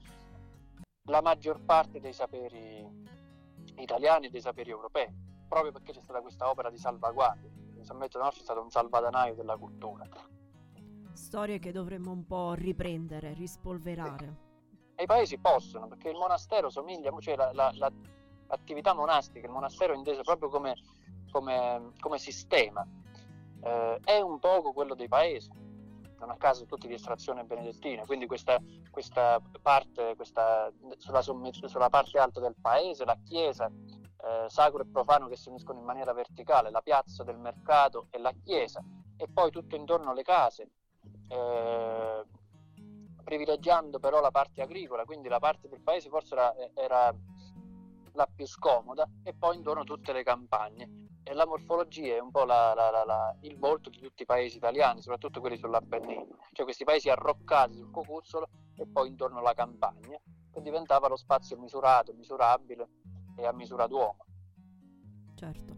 la 1.09 1.21
maggior 1.21 1.59
parte 1.65 1.99
dei 1.99 2.13
saperi 2.13 2.87
italiani 3.75 4.27
e 4.27 4.29
dei 4.29 4.41
saperi 4.41 4.69
europei, 4.69 5.13
proprio 5.49 5.73
perché 5.73 5.91
c'è 5.91 6.01
stata 6.01 6.21
questa 6.21 6.49
opera 6.49 6.69
di 6.69 6.77
salvaguardia. 6.77 7.64
San 7.85 7.97
Benedetto 7.99 8.27
è 8.27 8.31
stato 8.41 8.61
un 8.61 8.71
salvadanaio 8.71 9.35
della 9.35 9.55
cultura. 9.57 10.07
Storie 11.13 11.59
che 11.59 11.71
dovremmo 11.71 12.11
un 12.11 12.25
po' 12.25 12.53
riprendere, 12.53 13.33
rispolverare. 13.33 14.43
E 14.95 15.03
i 15.03 15.05
paesi 15.05 15.37
possono, 15.37 15.87
perché 15.87 16.09
il 16.09 16.17
monastero 16.17 16.69
somiglia, 16.69 17.13
cioè 17.19 17.35
la- 17.35 17.51
la- 17.53 17.71
la- 17.75 17.91
l'attività 18.47 18.93
monastica, 18.93 19.45
il 19.45 19.51
monastero 19.53 19.93
inteso 19.93 20.21
proprio 20.23 20.49
come, 20.49 20.75
come- 21.31 21.91
come 21.99 22.17
sistema, 22.17 22.85
eh, 23.61 23.99
è 24.03 24.19
un 24.19 24.39
poco 24.39 24.73
quello 24.73 24.95
dei 24.95 25.07
paesi, 25.07 25.49
non 26.19 26.29
a 26.31 26.37
caso 26.37 26.65
tutti 26.65 26.87
di 26.87 26.93
estrazione 26.93 27.43
benedettina, 27.43 28.05
quindi 28.05 28.25
questa, 28.25 28.59
questa 28.89 29.39
parte, 29.61 30.15
questa, 30.15 30.71
sulla, 30.97 31.21
sulla 31.21 31.89
parte 31.89 32.17
alta 32.17 32.39
del 32.39 32.55
paese, 32.59 33.05
la 33.05 33.17
chiesa, 33.23 33.69
eh, 34.23 34.49
sacro 34.49 34.81
e 34.81 34.85
profano 34.85 35.27
che 35.27 35.35
si 35.35 35.49
uniscono 35.49 35.79
in 35.79 35.85
maniera 35.85 36.13
verticale, 36.13 36.69
la 36.69 36.81
piazza 36.81 37.23
del 37.23 37.37
mercato 37.37 38.07
e 38.11 38.19
la 38.19 38.31
chiesa, 38.43 38.83
e 39.17 39.27
poi 39.27 39.51
tutto 39.51 39.75
intorno 39.75 40.13
le 40.13 40.23
case, 40.23 40.69
eh, 41.29 42.25
privilegiando 43.23 43.99
però 43.99 44.21
la 44.21 44.31
parte 44.31 44.61
agricola, 44.61 45.05
quindi 45.05 45.27
la 45.27 45.39
parte 45.39 45.67
del 45.67 45.81
paese 45.81 46.09
forse 46.09 46.35
era, 46.35 46.55
era 46.75 47.15
la 48.13 48.27
più 48.33 48.45
scomoda, 48.45 49.07
e 49.23 49.33
poi 49.33 49.55
intorno 49.55 49.83
tutte 49.83 50.13
le 50.13 50.23
campagne. 50.23 51.03
E 51.27 51.33
la 51.33 51.47
morfologia 51.47 52.15
è 52.15 52.19
un 52.19 52.29
po' 52.29 52.45
la- 52.45 52.75
la- 52.75 53.03
la- 53.03 53.35
il 53.41 53.57
volto 53.57 53.89
di 53.89 53.99
tutti 53.99 54.21
i 54.21 54.25
paesi 54.25 54.57
italiani, 54.57 55.01
soprattutto 55.01 55.39
quelli 55.39 55.57
sull'Appennino, 55.57 56.37
cioè 56.51 56.65
questi 56.65 56.83
paesi 56.83 57.09
arroccati 57.09 57.73
sul 57.73 57.89
cocuzzolo 57.89 58.47
e 58.75 58.85
poi 58.85 59.07
intorno 59.07 59.41
la 59.41 59.55
campagna, 59.55 60.19
che 60.51 60.61
diventava 60.61 61.07
lo 61.07 61.15
spazio 61.15 61.57
misurato, 61.57 62.13
misurabile 62.13 62.87
e 63.35 63.45
a 63.45 63.53
misura 63.53 63.87
d'uomo. 63.87 64.25
Certo. 65.35 65.75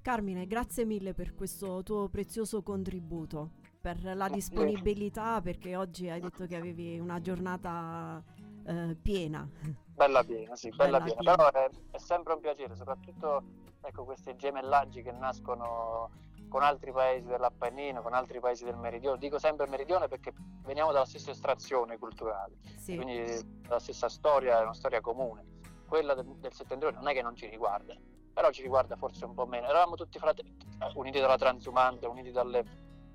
Carmine, 0.00 0.46
grazie 0.46 0.84
mille 0.84 1.14
per 1.14 1.34
questo 1.34 1.82
tuo 1.82 2.08
prezioso 2.08 2.62
contributo, 2.62 3.50
per 3.80 4.02
la 4.04 4.28
disponibilità, 4.28 5.40
perché 5.40 5.74
oggi 5.74 6.08
hai 6.08 6.20
detto 6.20 6.46
che 6.46 6.56
avevi 6.56 6.98
una 6.98 7.20
giornata 7.20 8.22
eh, 8.64 8.96
piena. 9.00 9.48
Bella 9.94 10.22
piena, 10.22 10.54
sì, 10.54 10.68
bella, 10.70 10.98
Bella 11.00 11.14
piena. 11.14 11.34
Però 11.34 11.50
è, 11.50 11.70
è 11.90 11.98
sempre 11.98 12.34
un 12.34 12.40
piacere, 12.40 12.76
soprattutto 12.76 13.42
ecco, 13.80 14.04
questi 14.04 14.36
gemellaggi 14.36 15.02
che 15.02 15.12
nascono 15.12 16.10
con 16.48 16.62
altri 16.62 16.92
paesi 16.92 17.26
dell'Appennino, 17.26 18.02
con 18.02 18.14
altri 18.14 18.38
paesi 18.38 18.64
del 18.64 18.76
Meridione. 18.76 19.18
Dico 19.18 19.38
sempre 19.38 19.66
Meridione 19.66 20.06
perché 20.06 20.32
veniamo 20.62 20.92
dalla 20.92 21.04
stessa 21.04 21.32
estrazione 21.32 21.98
culturale, 21.98 22.58
Sì, 22.76 22.94
quindi 22.94 23.24
la 23.66 23.78
stessa 23.78 24.08
storia 24.08 24.60
è 24.60 24.62
una 24.62 24.74
storia 24.74 25.00
comune. 25.00 25.54
Quella 25.86 26.14
del, 26.14 26.26
del 26.38 26.52
settentrione 26.52 26.96
non 26.96 27.08
è 27.08 27.12
che 27.12 27.22
non 27.22 27.34
ci 27.34 27.48
riguarda, 27.48 27.94
però 28.32 28.50
ci 28.50 28.62
riguarda 28.62 28.96
forse 28.96 29.24
un 29.24 29.34
po' 29.34 29.46
meno. 29.46 29.66
Eravamo 29.66 29.94
tutti 29.94 30.18
fratelli, 30.18 30.56
uniti 30.94 31.18
dalla 31.20 31.36
transumanza, 31.36 32.08
uniti 32.08 32.30
dalle, 32.32 32.64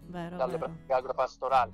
vero, 0.03 0.37
dalle 0.37 0.53
vero. 0.57 0.65
pratiche 0.65 0.93
agropastorali. 0.93 1.73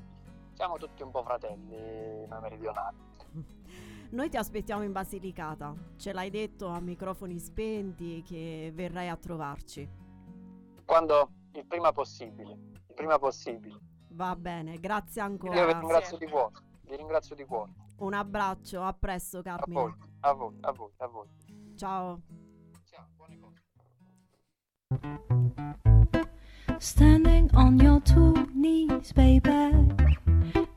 Siamo 0.54 0.78
tutti 0.78 1.04
un 1.04 1.12
po' 1.12 1.24
fratelli 1.24 2.26
noi 2.28 2.42
meridionali. 2.42 2.98
Noi 4.10 4.30
ti 4.30 4.38
aspettiamo 4.38 4.84
in 4.84 4.94
Basilicata, 4.94 5.76
ce 5.98 6.14
l'hai 6.14 6.30
detto 6.30 6.68
a 6.68 6.80
microfoni 6.80 7.38
spenti 7.40 8.24
che 8.24 8.72
verrai 8.74 9.10
a 9.10 9.18
trovarci. 9.18 9.88
Quando 10.86 11.30
il 11.52 11.66
prima 11.66 11.92
possibile, 11.92 12.52
il 12.88 12.94
prima 12.96 13.20
possibile. 13.20 13.78
Va 14.12 14.34
bene, 14.38 14.80
grazie 14.80 15.22
Io 15.22 15.28
vi 15.28 15.34
ancora. 15.34 15.80
ringrazio 15.80 16.18
di 16.18 16.28
cuore, 16.28 16.54
vi 16.84 16.96
ringrazio 16.96 17.36
di 17.36 17.44
cuore. 17.44 17.72
Un 18.00 18.14
abbraccio, 18.14 18.84
a 18.84 18.94
presto 18.94 19.42
A 19.44 19.60
voi, 19.68 19.94
a 20.22 20.34
voi, 20.34 20.56
a 20.62 20.72
voi, 20.72 20.92
a 20.98 21.08
voi. 21.08 21.28
Ciao. 21.76 22.22
Ciao, 22.90 23.08
buone 23.16 23.40
cose. 23.40 23.62
Standing 26.80 27.50
on 27.56 27.80
your 27.80 28.02
two 28.02 28.34
knees, 28.54 29.12
baby. 29.14 29.96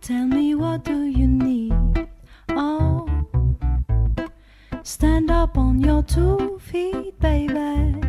Tell 0.01 0.27
me 0.27 0.55
what 0.55 0.85
do 0.85 1.05
you 1.05 1.29
need? 1.29 2.09
Oh, 2.51 3.07
stand 4.83 5.31
up 5.31 5.59
on 5.59 5.81
your 5.81 6.03
two 6.03 6.59
feet, 6.59 7.19
baby. 7.19 8.01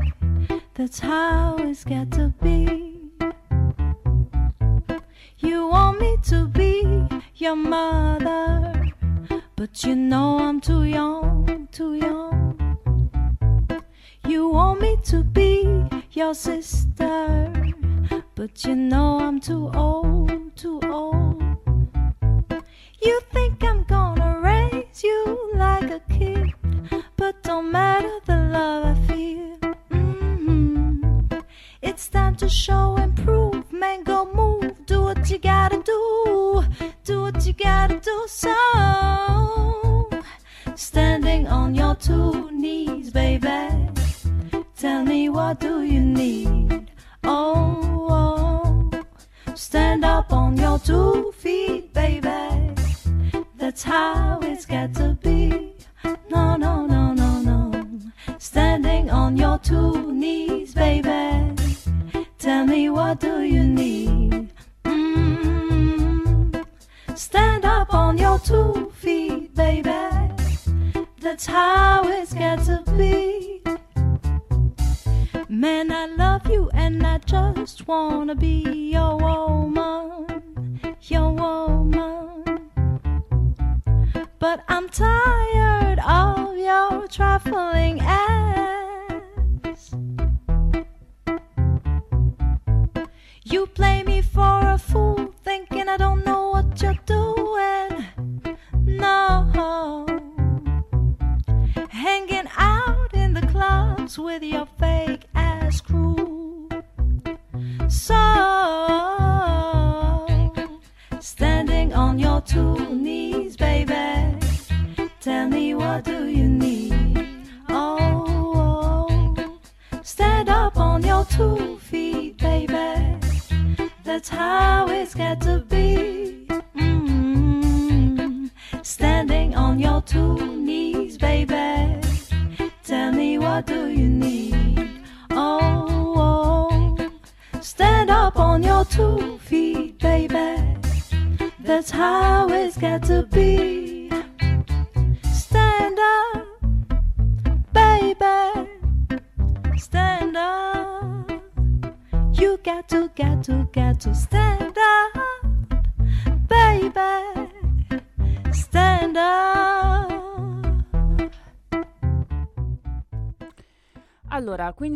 That's 0.73 0.99
how 0.99 1.57
it's 1.59 1.83
got 1.83 2.11
to 2.11 2.33
be. 2.41 3.11
You 5.37 5.67
want 5.67 5.99
me 5.99 6.17
to 6.29 6.47
be. 6.47 6.81
your 7.41 7.55
mother. 7.55 8.80
But 9.61 9.83
you 9.83 9.95
know 9.95 10.39
I'm 10.39 10.59
too 10.59 10.85
young, 10.85 11.67
too 11.71 11.93
young. 11.93 12.79
You 14.27 14.47
want 14.47 14.81
me 14.81 14.97
to 15.03 15.23
be 15.23 15.85
your 16.13 16.33
sister. 16.33 17.53
But 18.33 18.65
you 18.65 18.73
know 18.73 19.19
I'm 19.19 19.39
too 19.39 19.69
old, 19.75 20.31
too 20.55 20.79
old. 20.89 21.43
You 23.03 23.21
think 23.31 23.63
I'm 23.63 23.83
gonna 23.83 24.39
raise 24.39 25.03
you 25.03 25.51
like 25.53 25.91
a 25.91 26.01
kid, 26.09 26.55
but 27.15 27.43
don't 27.43 27.71
matter 27.71 28.19
the 28.25 28.37
love 28.37 28.83
I 28.93 28.95
feel. 29.07 29.57
Mhm. 29.91 31.43
It's 31.83 32.09
time 32.09 32.35
to 32.37 32.49
show 32.49 33.00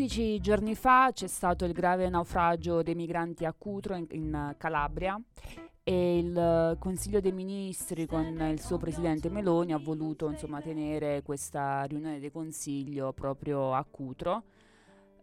15 0.06 0.40
giorni 0.40 0.76
fa 0.76 1.10
c'è 1.12 1.26
stato 1.26 1.66
il 1.66 1.72
grave 1.72 2.08
naufragio 2.10 2.84
dei 2.84 2.94
migranti 2.94 3.44
a 3.44 3.56
Cutro 3.58 3.96
in, 3.96 4.06
in 4.12 4.54
Calabria 4.56 5.20
e 5.82 6.20
il 6.20 6.38
eh, 6.38 6.78
Consiglio 6.78 7.20
dei 7.20 7.32
Ministri 7.32 8.06
con 8.06 8.24
il 8.52 8.62
suo 8.62 8.78
presidente 8.78 9.30
Meloni 9.30 9.74
ha 9.74 9.80
voluto 9.80 10.30
insomma 10.30 10.62
tenere 10.62 11.24
questa 11.24 11.82
riunione 11.86 12.20
del 12.20 12.32
Consiglio 12.32 13.14
proprio 13.14 13.74
a 13.74 13.84
Cutro. 13.84 14.44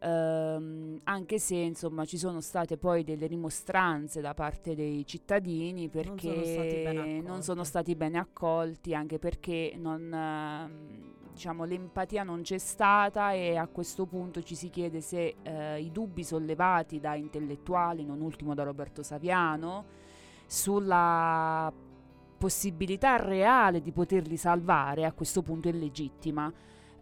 Ehm, 0.01 0.99
anche 1.05 1.39
se 1.39 1.55
insomma 1.55 2.05
ci 2.05 2.19
sono 2.19 2.41
state 2.41 2.77
poi 2.77 3.05
delle 3.05 3.29
rimostranze 3.29 4.21
da 4.21 4.35
parte 4.35 4.75
dei 4.75 5.07
cittadini 5.07 5.89
perché 5.91 6.27
Non 6.27 6.45
sono 6.45 6.45
stati 6.45 7.21
non 7.21 7.43
sono 7.43 7.63
stati 7.65 7.93
accolti. 7.93 8.17
accolti, 8.17 8.95
anche 8.95 9.19
perché 9.21 9.75
non, 9.77 10.13
ehm, 10.13 11.22
diciamo, 11.33 11.65
l'empatia 11.65 12.23
non 12.23 12.43
c'è 12.43 12.59
stata 12.59 13.33
e 13.33 13.57
a 13.57 13.67
questo 13.67 14.07
punto 14.07 14.43
ci 14.43 14.55
si 14.55 14.69
chiede 14.71 15.01
se 15.01 15.37
eh, 15.43 15.81
i 15.81 15.91
dubbi 15.91 16.23
sollevati 16.25 17.01
da 17.01 17.15
intellettuali, 17.15 18.05
non 18.05 18.21
ultimo 18.21 18.55
da 18.55 18.63
Roberto 18.63 19.03
Saviano, 19.03 19.85
sulla 20.47 21.73
possibilità 22.39 23.17
reale 23.17 23.81
di 23.81 23.93
poterli 23.93 24.37
salvare 24.37 25.05
a 25.05 25.13
questo 25.13 25.43
punto 25.43 25.69
è 25.69 25.73
legittima. 25.73 26.53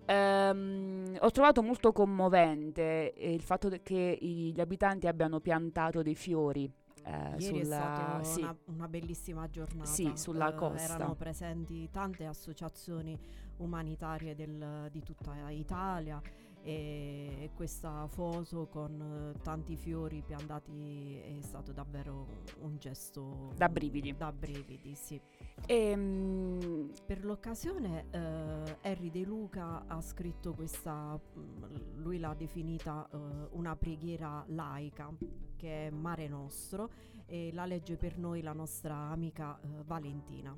Ehm, 0.05 1.17
ho 1.21 1.31
trovato 1.31 1.63
molto 1.63 1.93
commovente 1.93 3.13
eh, 3.15 3.33
il 3.33 3.43
fatto 3.43 3.71
che 3.83 4.19
i- 4.21 4.53
gli 4.53 4.61
abitanti 4.61 5.07
abbiano 5.07 5.41
piantato 5.41 6.03
dei 6.03 6.15
fiori 6.17 6.71
eh, 7.05 7.35
Ieri 7.39 7.43
sulla, 7.45 7.61
è 7.61 7.65
stata 7.65 8.23
sì, 8.25 8.41
una, 8.41 8.57
una 8.67 8.89
bellissima 8.89 9.49
giornata. 9.49 9.89
Sì, 9.89 10.11
sulla 10.15 10.51
Eh, 10.53 10.55
costa. 10.55 10.95
Erano 10.97 11.15
presenti 11.15 11.89
tante 11.91 12.27
associazioni 12.27 13.19
umanitarie 13.61 14.35
del- 14.35 14.89
di 14.91 15.03
tutta 15.03 15.51
Italia 15.51 16.21
e, 16.63 17.39
e 17.41 17.51
questa 17.55 18.07
foto 18.09 18.67
con 18.67 19.33
eh, 19.35 19.41
tanti 19.43 19.77
fiori 19.77 20.23
piantati 20.23 21.19
è 21.19 21.41
stato 21.41 21.73
davvero 21.73 22.27
un 22.61 22.77
gesto 22.79 23.53
Da 23.57 23.69
brividi. 23.69 24.15
Da 24.17 24.31
brividi, 24.33 24.95
sì. 24.95 25.19
Ehm, 25.67 26.91
Per 27.07 27.25
l'occasione 27.25 28.07
eh, 28.11 28.77
Harry 28.83 29.11
De 29.11 29.25
Luca 29.25 29.85
ha 29.87 30.01
scritto 30.03 30.53
questa, 30.53 31.19
mm, 31.19 32.03
lui 32.03 32.19
l'ha 32.19 32.35
definita 32.35 33.09
eh, 33.11 33.17
una 33.53 33.75
preghiera 33.77 34.45
laica, 34.49 35.11
che 35.57 35.87
è 35.87 35.91
Mare 35.91 36.29
Nostro, 36.29 36.91
e 37.27 37.51
la 37.53 37.65
legge 37.65 37.97
per 37.97 38.19
noi 38.19 38.43
la 38.43 38.53
nostra 38.53 38.95
amica 38.97 39.59
eh, 39.61 39.83
Valentina. 39.85 40.55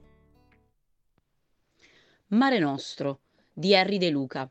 Mare 2.33 2.59
Nostro 2.59 3.21
di 3.53 3.77
Harry 3.77 3.99
De 3.99 4.09
Luca. 4.09 4.51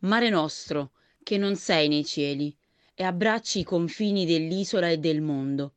Mare 0.00 0.28
Nostro, 0.28 0.90
che 1.22 1.38
non 1.38 1.56
sei 1.56 1.88
nei 1.88 2.04
cieli 2.04 2.54
e 2.94 3.04
abbracci 3.04 3.60
i 3.60 3.64
confini 3.64 4.26
dell'isola 4.26 4.90
e 4.90 4.98
del 4.98 5.22
mondo. 5.22 5.76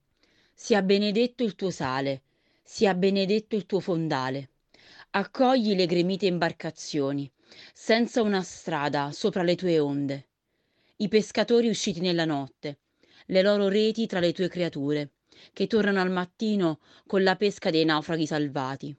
Sia 0.53 0.81
benedetto 0.81 1.43
il 1.43 1.55
tuo 1.55 1.69
sale, 1.69 2.23
sia 2.61 2.93
benedetto 2.93 3.55
il 3.55 3.65
tuo 3.65 3.79
fondale. 3.79 4.49
Accogli 5.11 5.75
le 5.75 5.85
gremite 5.85 6.25
imbarcazioni, 6.25 7.31
senza 7.73 8.21
una 8.21 8.41
strada 8.41 9.13
sopra 9.13 9.43
le 9.43 9.55
tue 9.55 9.79
onde. 9.79 10.27
I 10.97 11.07
pescatori 11.07 11.69
usciti 11.69 12.01
nella 12.01 12.25
notte, 12.25 12.79
le 13.27 13.41
loro 13.41 13.69
reti 13.69 14.07
tra 14.07 14.19
le 14.19 14.33
tue 14.33 14.49
creature, 14.49 15.11
che 15.53 15.67
tornano 15.67 16.01
al 16.01 16.11
mattino 16.11 16.81
con 17.07 17.23
la 17.23 17.37
pesca 17.37 17.69
dei 17.69 17.85
naufraghi 17.85 18.25
salvati. 18.25 18.93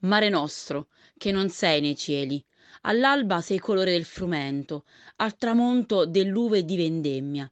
Mare 0.00 0.28
nostro, 0.28 0.90
che 1.16 1.32
non 1.32 1.48
sei 1.48 1.80
nei 1.80 1.96
cieli, 1.96 2.44
all'alba 2.82 3.40
sei 3.40 3.58
colore 3.58 3.90
del 3.90 4.04
frumento, 4.04 4.84
al 5.16 5.36
tramonto 5.36 6.06
dell'uve 6.06 6.64
di 6.64 6.76
vendemmia. 6.76 7.50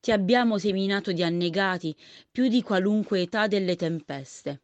Ti 0.00 0.10
abbiamo 0.10 0.56
seminato 0.56 1.12
di 1.12 1.22
annegati 1.22 1.94
più 2.30 2.48
di 2.48 2.62
qualunque 2.62 3.20
età 3.20 3.46
delle 3.46 3.76
tempeste. 3.76 4.62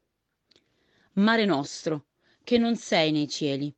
Mare 1.14 1.44
nostro, 1.44 2.06
che 2.42 2.56
non 2.56 2.76
sei 2.76 3.12
nei 3.12 3.28
cieli, 3.28 3.74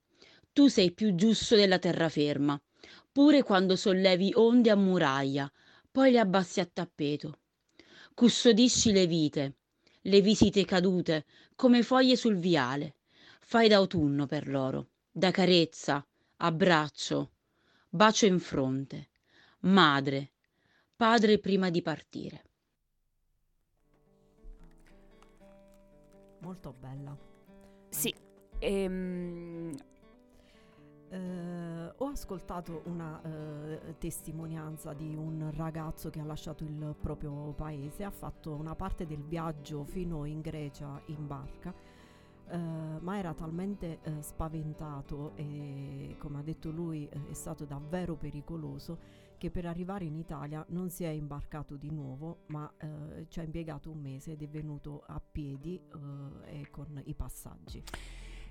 tu 0.53 0.69
sei 0.69 0.93
più 0.93 1.17
giusto 1.17 1.57
della 1.57 1.81
terraferma, 1.81 2.61
pure 3.11 3.43
quando 3.43 3.75
sollevi 3.75 4.31
onde 4.37 4.71
a 4.71 4.77
muraglia, 4.77 5.51
poi 5.91 6.13
le 6.13 6.21
abbassi 6.21 6.61
a 6.61 6.67
tappeto. 6.73 7.39
Custodisci 8.15 8.93
le 8.93 9.07
vite, 9.09 9.57
le 10.03 10.21
visite 10.21 10.65
cadute 10.65 11.25
come 11.57 11.83
foglie 11.83 12.15
sul 12.15 12.37
viale. 12.37 12.95
Fai 13.51 13.67
da 13.67 13.79
autunno 13.79 14.27
per 14.27 14.47
loro, 14.47 14.91
da 15.11 15.33
carezza, 15.33 16.07
abbraccio, 16.37 17.33
bacio 17.89 18.27
in 18.27 18.39
fronte, 18.39 19.09
madre, 19.63 20.35
padre 20.95 21.41
prima 21.41 21.69
di 21.69 21.83
partire. 21.83 22.45
Molto 26.39 26.73
bella. 26.79 27.19
Sì, 27.89 28.15
ehm, 28.61 29.75
Eh, 31.13 31.93
ho 31.97 32.07
ascoltato 32.07 32.83
una 32.85 33.21
eh, 33.23 33.97
testimonianza 33.99 34.93
di 34.93 35.13
un 35.17 35.51
ragazzo 35.57 36.09
che 36.09 36.21
ha 36.21 36.25
lasciato 36.25 36.63
il 36.63 36.95
proprio 37.01 37.53
paese, 37.57 38.05
ha 38.05 38.13
fatto 38.13 38.55
una 38.55 38.77
parte 38.77 39.07
del 39.07 39.25
viaggio 39.25 39.83
fino 39.83 40.25
in 40.25 40.41
Grecia 40.41 41.03
in 41.07 41.27
barca, 41.27 41.75
eh, 42.51 42.57
ma 43.01 43.19
era 43.19 43.33
talmente 43.35 44.01
eh, 44.03 44.23
spaventato 44.23 45.33
e 45.37 46.17
come 46.19 46.39
ha 46.39 46.43
detto 46.43 46.71
lui 46.71 47.09
eh, 47.09 47.29
è 47.31 47.33
stato 47.33 47.65
davvero 47.65 48.17
pericoloso 48.17 48.99
che 49.39 49.51
per 49.51 49.65
arrivare 49.65 50.05
in 50.05 50.17
Italia 50.17 50.63
non 50.69 50.91
si 50.91 51.05
è 51.05 51.09
imbarcato 51.09 51.77
di 51.77 51.91
nuovo, 51.91 52.41
ma 52.49 52.71
ci 53.29 53.41
ha 53.41 53.43
impiegato 53.43 53.91
un 53.91 53.99
mese 53.99 54.33
ed 54.33 54.43
è 54.43 54.49
venuto 54.49 55.03
a 55.07 55.19
piedi 55.19 55.81
e 56.45 56.69
con 56.71 57.01
i 57.07 57.15
passaggi. 57.15 57.83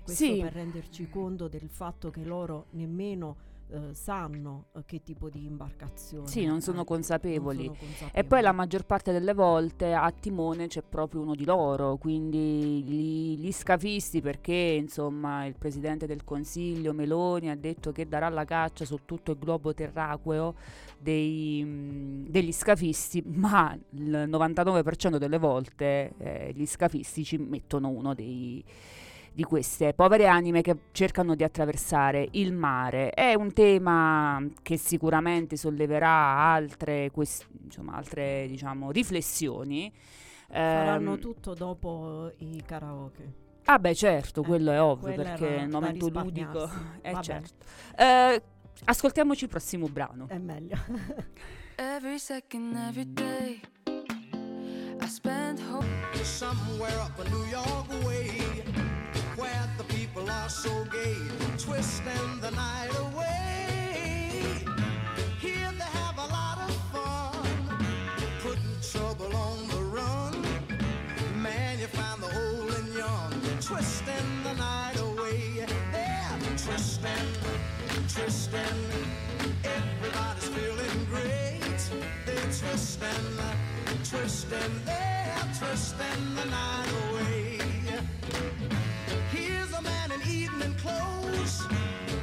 Questo 0.02 0.24
Sì. 0.24 0.40
per 0.40 0.52
renderci 0.52 1.08
conto 1.08 1.46
del 1.46 1.68
fatto 1.68 2.10
che 2.10 2.24
loro 2.24 2.66
nemmeno 2.70 3.36
eh, 3.72 3.94
sanno 3.94 4.66
eh, 4.74 4.82
che 4.84 5.02
tipo 5.02 5.28
di 5.28 5.44
imbarcazione. 5.44 6.26
Sì, 6.26 6.44
non 6.44 6.60
sono 6.60 6.84
consapevoli. 6.84 7.66
non 7.66 7.76
sono 7.76 7.88
E 7.88 7.88
poi 7.88 7.96
consapevoli. 7.96 8.42
la 8.42 8.52
maggior 8.52 8.84
parte 8.84 9.12
delle 9.12 9.34
volte 9.34 9.92
a 9.92 10.10
timone 10.10 10.66
c'è 10.66 10.82
proprio 10.82 11.20
uno 11.20 11.34
di 11.34 11.44
loro, 11.44 11.96
quindi 11.96 12.82
gli, 12.82 13.38
gli 13.38 13.52
scafisti, 13.52 14.20
perché 14.20 14.52
insomma 14.52 15.44
il 15.46 15.54
presidente 15.58 16.06
del 16.06 16.24
consiglio 16.24 16.92
Meloni 16.92 17.50
ha 17.50 17.56
detto 17.56 17.92
che 17.92 18.06
darà 18.08 18.28
la 18.28 18.44
caccia 18.44 18.84
su 18.84 19.00
tutto 19.04 19.32
il 19.32 19.38
globo 19.38 19.72
terraqueo 19.74 20.54
dei, 20.98 21.64
mh, 21.64 22.28
degli 22.30 22.52
scafisti, 22.52 23.22
ma 23.26 23.76
il 23.90 24.10
99% 24.28 25.16
delle 25.16 25.38
volte 25.38 26.12
eh, 26.18 26.52
gli 26.54 26.66
scafisti 26.66 27.24
ci 27.24 27.36
mettono 27.38 27.88
uno 27.88 28.14
dei 28.14 28.62
di 29.32 29.44
queste 29.44 29.94
povere 29.94 30.26
anime 30.26 30.60
che 30.60 30.76
cercano 30.92 31.34
di 31.34 31.44
attraversare 31.44 32.28
il 32.32 32.52
mare. 32.52 33.10
È 33.10 33.34
un 33.34 33.52
tema 33.52 34.42
che 34.62 34.76
sicuramente 34.76 35.56
solleverà 35.56 36.08
altre, 36.10 37.10
quest- 37.10 37.46
insomma, 37.64 37.94
altre 37.94 38.46
diciamo, 38.48 38.90
riflessioni. 38.90 39.92
Faranno 40.48 41.12
Ehm, 41.14 41.18
tutto 41.20 41.54
dopo 41.54 42.32
i 42.38 42.62
karaoke. 42.66 43.34
Ah 43.66 43.78
beh 43.78 43.94
certo, 43.94 44.42
Eh, 44.42 44.44
quello 44.44 44.72
è 44.72 44.80
ovvio 44.82 45.14
perché 45.14 45.46
il 45.46 45.68
da 45.68 45.78
momento 45.78 46.08
ludico 46.08 46.68
è 47.00 47.12
Vabbè. 47.12 47.22
certo. 47.24 47.64
Eh, 47.96 48.42
ascoltiamoci 48.86 49.44
il 49.44 49.50
prossimo 49.50 49.86
brano. 49.86 50.26
È 50.28 50.38
meglio. 50.38 50.76
Every 51.76 52.18
second, 52.18 52.74
every 52.76 53.10
day, 53.12 53.60
I 55.00 55.06
spend 55.06 55.60
hope. 55.70 55.86
somewhere 56.24 56.94
up 56.96 57.18
a 57.18 57.28
New 57.30 57.44
York 57.46 57.88
way 58.04 58.49
are 60.30 60.48
so 60.48 60.84
gay, 60.92 61.16
twisting 61.58 62.40
the 62.40 62.50
night 62.52 62.90
away. 62.98 64.64
Here 65.40 65.72
they 65.78 65.90
have 66.00 66.16
a 66.18 66.26
lot 66.38 66.58
of 66.68 66.74
fun, 66.92 67.46
putting 68.40 68.76
trouble 68.92 69.34
on 69.36 69.68
the 69.68 69.82
run. 69.96 70.34
Man, 71.42 71.78
you 71.80 71.86
find 71.86 72.22
the 72.22 72.30
old 72.42 72.72
and 72.74 72.94
young, 72.94 73.32
twisting 73.60 74.30
the 74.44 74.54
night 74.54 74.98
away. 75.00 75.66
They're 75.92 76.38
twisting, 76.64 77.28
twisting. 78.14 78.80
Everybody's 79.64 80.48
feeling 80.48 81.04
great. 81.12 81.80
They're 82.26 82.52
twisting, 82.60 83.26
twisting. 84.10 84.72
They're 84.84 85.48
twisting 85.58 86.22
the 86.36 86.44
night 86.44 86.92
away. 87.10 87.58
Clothes. 90.82 91.62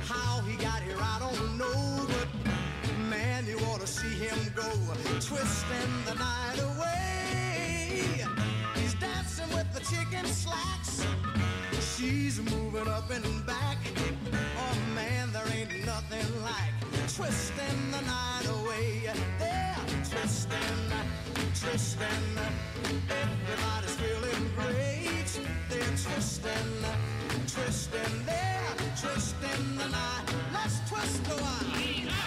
How 0.07 0.41
he 0.41 0.55
got 0.57 0.81
here, 0.81 0.97
I 0.99 1.17
don't 1.19 1.57
know. 1.57 2.07
But 2.07 2.97
man, 3.09 3.45
you 3.45 3.57
ought 3.67 3.81
to 3.81 3.87
see 3.87 4.15
him 4.25 4.37
go. 4.55 4.69
Twisting 5.19 5.93
the 6.05 6.15
night 6.15 6.59
away. 6.69 8.03
He's 8.75 8.93
dancing 8.95 9.49
with 9.55 9.71
the 9.73 9.81
chicken 9.81 10.25
slacks. 10.25 11.05
She's 11.95 12.39
moving 12.51 12.87
up 12.87 13.09
and 13.09 13.45
back. 13.45 13.77
Oh 14.57 14.77
man, 14.95 15.31
there 15.31 15.47
ain't 15.53 15.85
nothing 15.85 16.27
like 16.43 16.73
twisting 17.15 17.79
the 17.91 18.01
night 18.01 18.47
away. 18.57 19.09
They're 19.39 19.75
twisting, 20.09 20.79
twisting. 21.59 22.23
Everybody's 23.09 23.95
feeling 23.95 24.51
great. 24.55 24.96
They're 25.69 25.79
twisting, 25.79 26.51
twisting. 27.47 28.25
They're 28.25 28.75
twisting 29.01 29.77
the 29.77 29.87
night. 29.89 30.25
Let's 30.53 30.89
twist 30.89 31.27
a 31.27 31.35
while. 31.41 32.26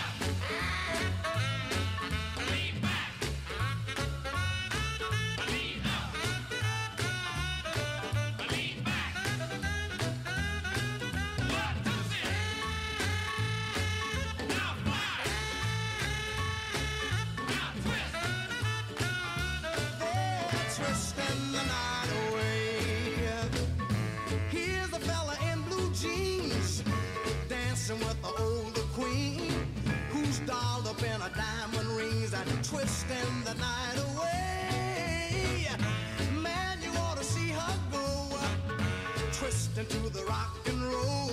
Twisting 39.85 40.03
to 40.03 40.19
the 40.19 40.25
rock 40.25 40.57
and 40.67 40.83
roll. 40.83 41.31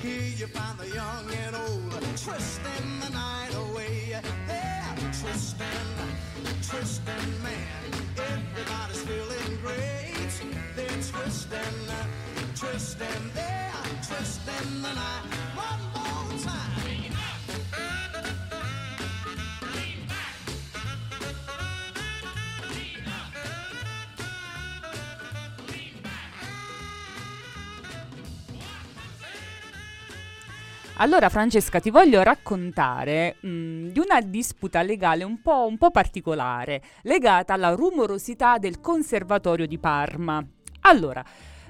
Here 0.00 0.22
you 0.36 0.46
find 0.46 0.78
the 0.78 0.88
young 0.94 1.30
and 1.44 1.56
old 1.56 1.92
twisting 2.16 3.00
the 3.00 3.10
night 3.10 3.54
away. 3.54 4.20
They're 4.46 4.94
twisting, 5.20 5.66
twisting, 6.68 7.42
man. 7.42 7.90
Everybody's 8.16 9.02
feeling 9.02 9.58
great. 9.62 10.32
They're 10.74 10.86
twisting, 10.86 11.78
twisting, 12.54 13.15
Allora 30.98 31.28
Francesca 31.28 31.78
ti 31.78 31.90
voglio 31.90 32.22
raccontare 32.22 33.36
mh, 33.40 33.88
di 33.88 33.98
una 33.98 34.22
disputa 34.22 34.80
legale 34.80 35.24
un 35.24 35.42
po', 35.42 35.66
un 35.66 35.76
po' 35.76 35.90
particolare, 35.90 36.80
legata 37.02 37.52
alla 37.52 37.74
rumorosità 37.74 38.56
del 38.56 38.80
Conservatorio 38.80 39.66
di 39.66 39.78
Parma. 39.78 40.42
Allora, 40.80 41.22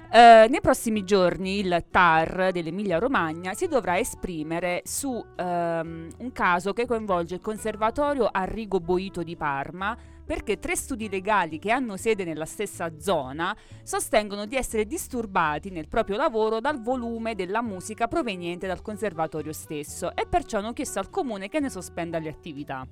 eh, 0.09 0.47
nei 0.49 0.61
prossimi 0.61 1.03
giorni 1.03 1.59
il 1.59 1.87
TAR 1.91 2.51
dell'Emilia 2.53 2.99
Romagna 2.99 3.53
si 3.53 3.67
dovrà 3.67 3.97
esprimere 3.97 4.81
su 4.85 5.21
ehm, 5.35 6.07
un 6.19 6.31
caso 6.31 6.71
che 6.71 6.85
coinvolge 6.85 7.35
il 7.35 7.41
Conservatorio 7.41 8.29
Arrigo 8.31 8.79
Boito 8.79 9.23
di 9.23 9.35
Parma 9.35 9.97
perché 10.27 10.59
tre 10.59 10.75
studi 10.75 11.09
legali 11.09 11.57
che 11.57 11.71
hanno 11.71 11.95
sede 11.95 12.25
nella 12.25 12.45
stessa 12.45 12.99
zona 12.99 13.55
sostengono 13.81 14.45
di 14.45 14.57
essere 14.57 14.85
disturbati 14.85 15.69
nel 15.69 15.87
proprio 15.87 16.17
lavoro 16.17 16.59
dal 16.59 16.81
volume 16.81 17.33
della 17.33 17.61
musica 17.61 18.07
proveniente 18.07 18.67
dal 18.67 18.81
conservatorio 18.81 19.53
stesso 19.53 20.13
e 20.13 20.27
perciò 20.27 20.57
hanno 20.57 20.73
chiesto 20.73 20.99
al 20.99 21.09
comune 21.09 21.47
che 21.47 21.61
ne 21.61 21.69
sospenda 21.69 22.19
le 22.19 22.29
attività. 22.29 22.85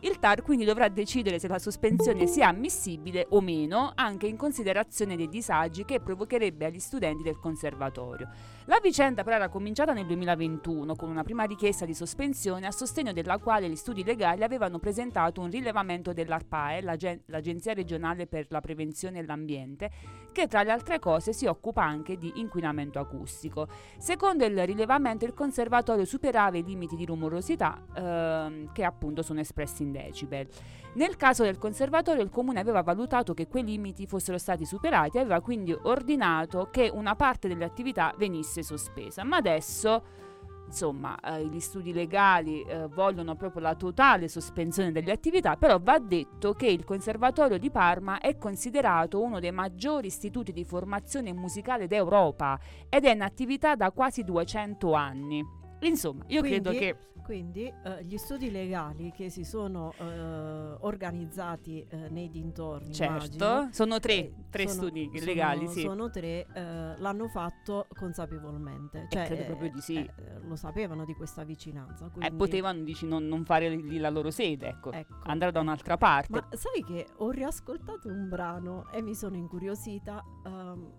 Il 0.00 0.18
TAR 0.18 0.42
quindi 0.42 0.64
dovrà 0.64 0.88
decidere 0.88 1.38
se 1.38 1.46
la 1.46 1.60
sospensione 1.60 2.26
sia 2.26 2.48
ammissibile 2.48 3.26
o 3.30 3.40
meno, 3.40 3.92
anche 3.94 4.26
in 4.26 4.36
considerazione 4.36 5.14
dei 5.14 5.28
disagi 5.28 5.84
che 5.84 6.00
provocherebbe 6.00 6.64
agli 6.64 6.80
studenti 6.80 7.22
del 7.22 7.38
conservatorio. 7.38 8.28
La 8.66 8.78
vicenda 8.80 9.24
però 9.24 9.34
era 9.34 9.48
cominciata 9.48 9.92
nel 9.92 10.06
2021 10.06 10.94
con 10.94 11.10
una 11.10 11.24
prima 11.24 11.42
richiesta 11.42 11.84
di 11.84 11.94
sospensione 11.94 12.64
a 12.68 12.70
sostegno 12.70 13.12
della 13.12 13.38
quale 13.38 13.68
gli 13.68 13.74
studi 13.74 14.04
legali 14.04 14.44
avevano 14.44 14.78
presentato 14.78 15.40
un 15.40 15.50
rilevamento 15.50 16.12
dell'ARPAE, 16.12 16.80
l'Agen- 16.82 17.22
l'Agenzia 17.26 17.72
regionale 17.72 18.28
per 18.28 18.46
la 18.50 18.60
prevenzione 18.60 19.18
e 19.18 19.24
l'ambiente, 19.24 19.90
che 20.30 20.46
tra 20.46 20.62
le 20.62 20.70
altre 20.70 21.00
cose 21.00 21.32
si 21.32 21.46
occupa 21.46 21.82
anche 21.82 22.16
di 22.16 22.34
inquinamento 22.36 23.00
acustico. 23.00 23.66
Secondo 23.98 24.44
il 24.44 24.64
rilevamento 24.64 25.24
il 25.24 25.34
conservatorio 25.34 26.04
superava 26.04 26.56
i 26.56 26.62
limiti 26.62 26.94
di 26.94 27.04
rumorosità 27.04 27.82
ehm, 27.96 28.72
che 28.72 28.84
appunto 28.84 29.22
sono 29.22 29.40
espressi 29.40 29.82
in 29.82 29.90
decibel. 29.90 30.46
Nel 30.94 31.16
caso 31.16 31.42
del 31.42 31.56
conservatorio 31.56 32.22
il 32.22 32.28
comune 32.28 32.60
aveva 32.60 32.82
valutato 32.82 33.32
che 33.32 33.48
quei 33.48 33.64
limiti 33.64 34.06
fossero 34.06 34.36
stati 34.36 34.66
superati 34.66 35.16
e 35.16 35.20
aveva 35.20 35.40
quindi 35.40 35.72
ordinato 35.72 36.68
che 36.70 36.90
una 36.92 37.16
parte 37.16 37.48
delle 37.48 37.64
attività 37.64 38.14
venisse 38.18 38.62
sospesa. 38.62 39.24
Ma 39.24 39.36
adesso 39.36 40.20
insomma 40.66 41.18
eh, 41.20 41.46
gli 41.46 41.60
studi 41.60 41.92
legali 41.92 42.62
eh, 42.62 42.88
vogliono 42.88 43.36
proprio 43.36 43.62
la 43.62 43.74
totale 43.74 44.28
sospensione 44.28 44.92
delle 44.92 45.12
attività, 45.12 45.56
però 45.56 45.78
va 45.80 45.98
detto 45.98 46.52
che 46.52 46.66
il 46.66 46.84
Conservatorio 46.84 47.58
di 47.58 47.70
Parma 47.70 48.20
è 48.20 48.36
considerato 48.36 49.22
uno 49.22 49.40
dei 49.40 49.52
maggiori 49.52 50.08
istituti 50.08 50.52
di 50.52 50.64
formazione 50.64 51.32
musicale 51.32 51.86
d'Europa 51.86 52.58
ed 52.90 53.06
è 53.06 53.12
in 53.12 53.22
attività 53.22 53.74
da 53.76 53.90
quasi 53.92 54.24
200 54.24 54.92
anni. 54.92 55.42
Insomma, 55.80 56.24
io 56.28 56.40
Quindi- 56.40 56.60
credo 56.60 56.78
che 56.78 56.96
Quindi 57.22 57.66
eh, 57.84 58.04
gli 58.04 58.16
studi 58.18 58.50
legali 58.50 59.12
che 59.12 59.30
si 59.30 59.44
sono 59.44 59.92
eh, 59.96 60.76
organizzati 60.80 61.86
eh, 61.88 62.08
nei 62.10 62.28
dintorni, 62.28 62.92
Certo, 62.92 63.34
immagino, 63.36 63.68
sono 63.72 64.00
tre- 64.00 64.12
eh, 64.14 64.34
tre 64.50 64.66
sono- 64.68 64.82
studi 64.88 65.10
sono- 65.12 65.24
legali, 65.24 65.68
sì. 65.68 65.80
Sono 65.82 66.10
tre, 66.10 66.46
eh, 66.52 66.96
l'hanno 66.98 67.28
fatto 67.28 67.86
consapevolmente. 67.94 69.06
Cioè, 69.08 69.26
credo 69.26 69.44
proprio 69.44 69.70
di 69.70 69.80
sì. 69.80 69.96
eh, 69.98 70.10
lo 70.42 70.56
sapevano 70.56 71.04
di 71.04 71.14
questa 71.14 71.44
vicinanza. 71.44 72.08
quindi- 72.08 72.36
potevano 72.36 72.82
dici, 72.82 73.06
non, 73.06 73.26
non 73.26 73.44
fare 73.44 73.68
lì 73.68 73.98
la 73.98 74.10
loro 74.10 74.30
sede, 74.30 74.68
ecco, 74.68 74.90
Ecco. 74.92 75.14
andare 75.24 75.52
da 75.52 75.60
un'altra 75.60 75.96
parte. 75.96 76.32
Ma 76.32 76.48
sai 76.56 76.82
che 76.84 77.06
ho 77.18 77.30
riascoltato 77.30 78.08
un 78.08 78.28
brano 78.28 78.90
e 78.90 79.00
mi 79.00 79.14
sono 79.14 79.36
incuriosita 79.36 80.22
ehm, 80.44 80.92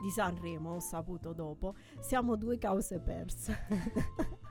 di 0.00 0.10
Sanremo, 0.10 0.74
ho 0.74 0.80
saputo 0.80 1.32
dopo. 1.32 1.74
Siamo 2.00 2.36
due 2.36 2.58
cause 2.58 3.00
perse. 3.00 3.66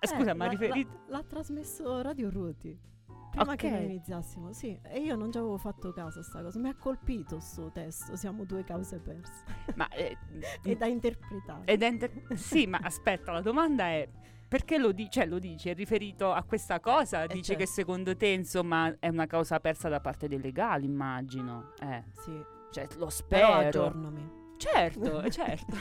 Eh, 0.00 0.06
scusa, 0.06 0.30
Eh, 0.32 0.34
ma 0.34 0.46
riferito... 0.46 1.00
l'ha, 1.06 1.16
l'ha 1.18 1.22
trasmesso 1.24 2.02
Radio 2.02 2.30
Ruti. 2.30 2.78
Prima 3.30 3.56
che 3.56 3.66
Ok. 3.66 3.72
noi 3.72 3.84
iniziassimo, 3.86 4.52
sì, 4.52 4.78
e 4.82 5.00
io 5.00 5.16
non 5.16 5.32
ci 5.32 5.38
avevo 5.38 5.56
fatto 5.56 5.92
caso 5.92 6.20
a 6.20 6.22
sta 6.22 6.40
cosa. 6.40 6.58
Mi 6.60 6.68
ha 6.68 6.76
colpito 6.76 7.40
sto 7.40 7.70
testo. 7.72 8.14
Siamo 8.14 8.44
due 8.44 8.62
cause 8.62 8.98
perse. 9.00 9.42
Ma, 9.74 9.88
eh, 9.88 10.16
è 10.62 10.76
da 10.76 10.86
interpretare. 10.86 11.64
È 11.64 11.84
inter- 11.84 12.32
sì, 12.34 12.66
ma 12.66 12.78
aspetta, 12.82 13.32
la 13.32 13.40
domanda 13.40 13.86
è 13.86 14.08
perché 14.46 14.78
lo, 14.78 14.92
di- 14.92 15.10
cioè, 15.10 15.26
lo 15.26 15.40
dice? 15.40 15.72
È 15.72 15.74
riferito 15.74 16.30
a 16.32 16.44
questa 16.44 16.78
cosa? 16.78 17.26
Dice 17.26 17.42
certo. 17.42 17.60
che 17.62 17.66
secondo 17.66 18.16
te, 18.16 18.28
insomma, 18.28 18.94
è 19.00 19.08
una 19.08 19.26
causa 19.26 19.58
persa 19.58 19.88
da 19.88 19.98
parte 20.00 20.28
dei 20.28 20.40
legali, 20.40 20.84
immagino. 20.86 21.72
Eh, 21.80 22.04
Sì. 22.12 22.40
cioè, 22.70 22.84
lo 22.90 22.96
Però 22.96 23.08
spero. 23.08 23.52
aggiornami. 23.54 24.30
Certo, 24.58 25.22
eh, 25.22 25.30
certo. 25.32 25.74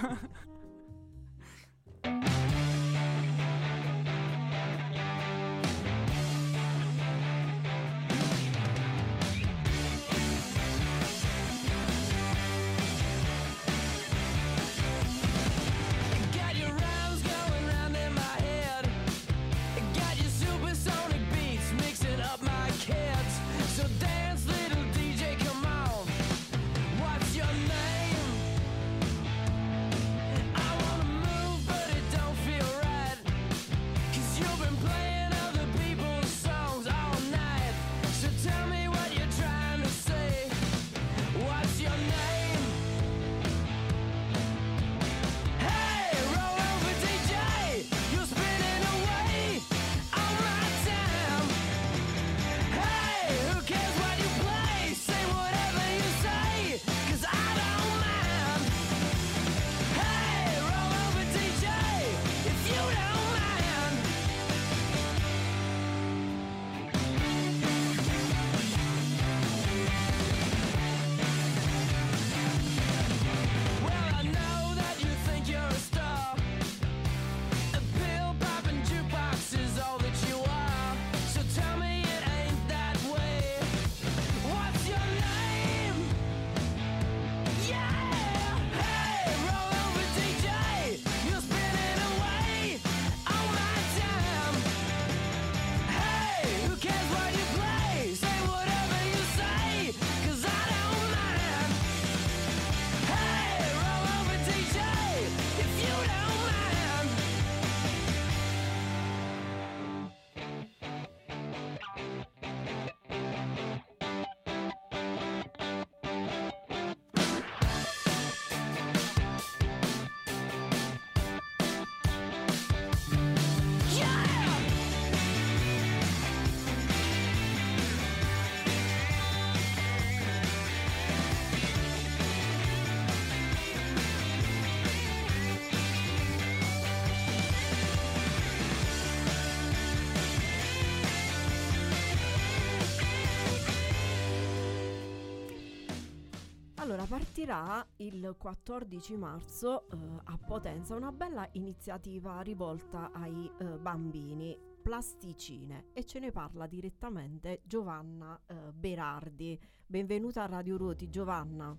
Il 148.13 148.35
14 148.37 149.17
marzo 149.17 149.89
eh, 149.89 149.95
a 150.25 150.37
Potenza 150.37 150.95
una 150.95 151.11
bella 151.11 151.47
iniziativa 151.53 152.41
rivolta 152.41 153.11
ai 153.11 153.49
eh, 153.59 153.63
bambini, 153.77 154.57
Plasticine, 154.81 155.85
e 155.93 156.05
ce 156.05 156.19
ne 156.19 156.31
parla 156.31 156.67
direttamente 156.67 157.61
Giovanna 157.63 158.39
eh, 158.47 158.71
Berardi. 158.71 159.59
Benvenuta 159.85 160.43
a 160.43 160.45
Radio 160.45 160.77
Ruoti, 160.77 161.09
Giovanna. 161.09 161.75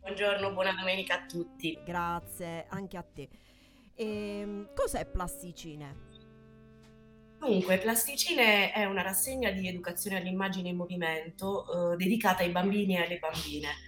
Buongiorno, 0.00 0.52
buona 0.52 0.74
domenica 0.74 1.22
a 1.22 1.26
tutti. 1.26 1.78
Grazie, 1.84 2.66
anche 2.68 2.96
a 2.96 3.02
te. 3.02 3.28
Ehm, 3.94 4.70
cos'è 4.74 5.06
Plasticine? 5.06 6.06
Dunque, 7.38 7.78
Plasticine 7.78 8.72
è 8.72 8.84
una 8.84 9.02
rassegna 9.02 9.50
di 9.50 9.66
educazione 9.68 10.18
all'immagine 10.18 10.68
in 10.68 10.76
movimento 10.76 11.92
eh, 11.92 11.96
dedicata 11.96 12.42
ai 12.42 12.50
bambini 12.50 12.96
e 12.96 13.04
alle 13.04 13.18
bambine. 13.18 13.87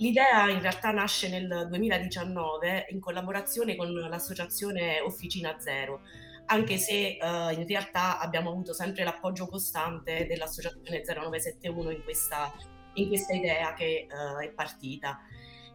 L'idea 0.00 0.48
in 0.48 0.60
realtà 0.62 0.92
nasce 0.92 1.28
nel 1.28 1.66
2019 1.68 2.86
in 2.88 3.00
collaborazione 3.00 3.76
con 3.76 3.92
l'associazione 3.92 5.00
Officina 5.00 5.56
Zero. 5.58 6.00
anche 6.46 6.78
se 6.78 7.18
eh, 7.18 7.18
in 7.52 7.66
realtà 7.66 8.18
abbiamo 8.18 8.50
avuto 8.50 8.72
sempre 8.72 9.04
l'appoggio 9.04 9.46
costante 9.46 10.26
dell'associazione 10.26 11.02
0971 11.04 11.90
in 11.90 12.02
questa, 12.02 12.52
in 12.94 13.06
questa 13.08 13.34
idea 13.34 13.72
che 13.74 14.08
eh, 14.10 14.44
è 14.44 14.50
partita. 14.50 15.20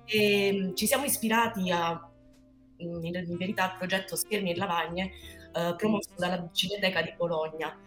E, 0.06 0.52
mh, 0.52 0.76
ci 0.76 0.86
siamo 0.88 1.06
ispirati 1.06 1.72
a, 1.72 1.98
in, 2.78 3.06
in 3.06 3.38
verità 3.38 3.72
al 3.72 3.78
progetto 3.78 4.16
Schermi 4.16 4.52
e 4.52 4.56
Lavagne 4.58 5.12
eh, 5.54 5.76
promosso 5.78 6.10
dalla 6.18 6.50
Cineteca 6.52 7.02
di 7.02 7.14
Bologna. 7.16 7.80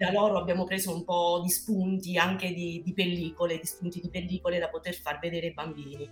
Da 0.00 0.10
loro 0.12 0.38
abbiamo 0.38 0.64
preso 0.64 0.94
un 0.94 1.04
po' 1.04 1.40
di 1.42 1.50
spunti 1.50 2.16
anche 2.16 2.54
di, 2.54 2.80
di 2.82 2.94
pellicole, 2.94 3.58
di 3.58 3.66
spunti 3.66 4.00
di 4.00 4.08
pellicole 4.08 4.58
da 4.58 4.70
poter 4.70 4.94
far 4.94 5.18
vedere 5.18 5.48
ai 5.48 5.52
bambini. 5.52 6.08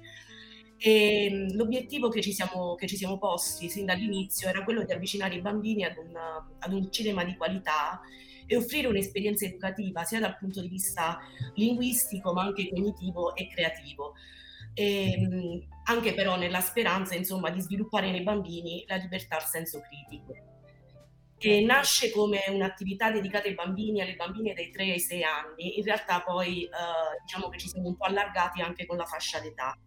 E 0.76 1.30
mh, 1.30 1.57
l'obiettivo 1.57 2.11
che 2.11 2.20
ci, 2.20 2.32
siamo, 2.34 2.74
che 2.74 2.86
ci 2.86 2.97
siamo 2.99 3.16
posti 3.18 3.70
sin 3.70 3.86
dall'inizio 3.86 4.49
era 4.49 4.62
quello 4.62 4.84
di 4.84 4.93
avvicinare 4.93 5.36
i 5.36 5.41
bambini 5.41 5.84
ad, 5.84 5.97
una- 5.97 6.47
ad 6.59 6.72
un 6.74 6.91
cinema 6.93 7.24
di 7.24 7.34
qualità 7.34 7.99
e 8.47 8.57
offrire 8.57 8.89
un'esperienza 8.89 9.47
educativa 9.47 10.05
sia 10.05 10.20
dal 10.20 10.36
punto 10.36 10.61
di 10.61 10.68
vista 10.68 11.18
linguistico 11.55 12.32
ma 12.34 12.43
anche 12.43 12.68
cognitivo 12.68 13.34
e 13.34 13.49
creativo. 13.49 14.12
E, 14.74 15.16
mh, 15.18 15.68
anche 15.84 16.12
però 16.12 16.36
nella 16.36 16.61
speranza 16.61 17.14
insomma, 17.14 17.49
di 17.51 17.61
sviluppare 17.62 18.11
nei 18.11 18.22
bambini 18.22 18.84
la 18.86 18.97
libertà 18.97 19.36
al 19.36 19.45
senso 19.45 19.80
critico. 19.80 20.47
E 21.41 21.61
nasce 21.61 22.11
come 22.11 22.41
un'attività 22.49 23.12
dedicata 23.12 23.47
ai 23.47 23.55
bambini, 23.55 24.01
alle 24.01 24.16
bambine 24.16 24.55
dai 24.55 24.70
3 24.70 24.82
ai 24.91 24.99
6 24.99 25.22
anni, 25.22 25.78
in 25.78 25.84
realtà 25.84 26.20
poi 26.22 26.64
eh, 26.64 26.68
diciamo 27.24 27.49
che 27.49 27.59
ci 27.59 27.68
siamo 27.68 27.89
un 27.89 27.97
po' 27.97 28.07
allargati 28.07 28.61
anche 28.61 28.86
con 28.86 28.97
la 28.97 29.05
fascia 29.05 29.39
d'età. 29.39 29.78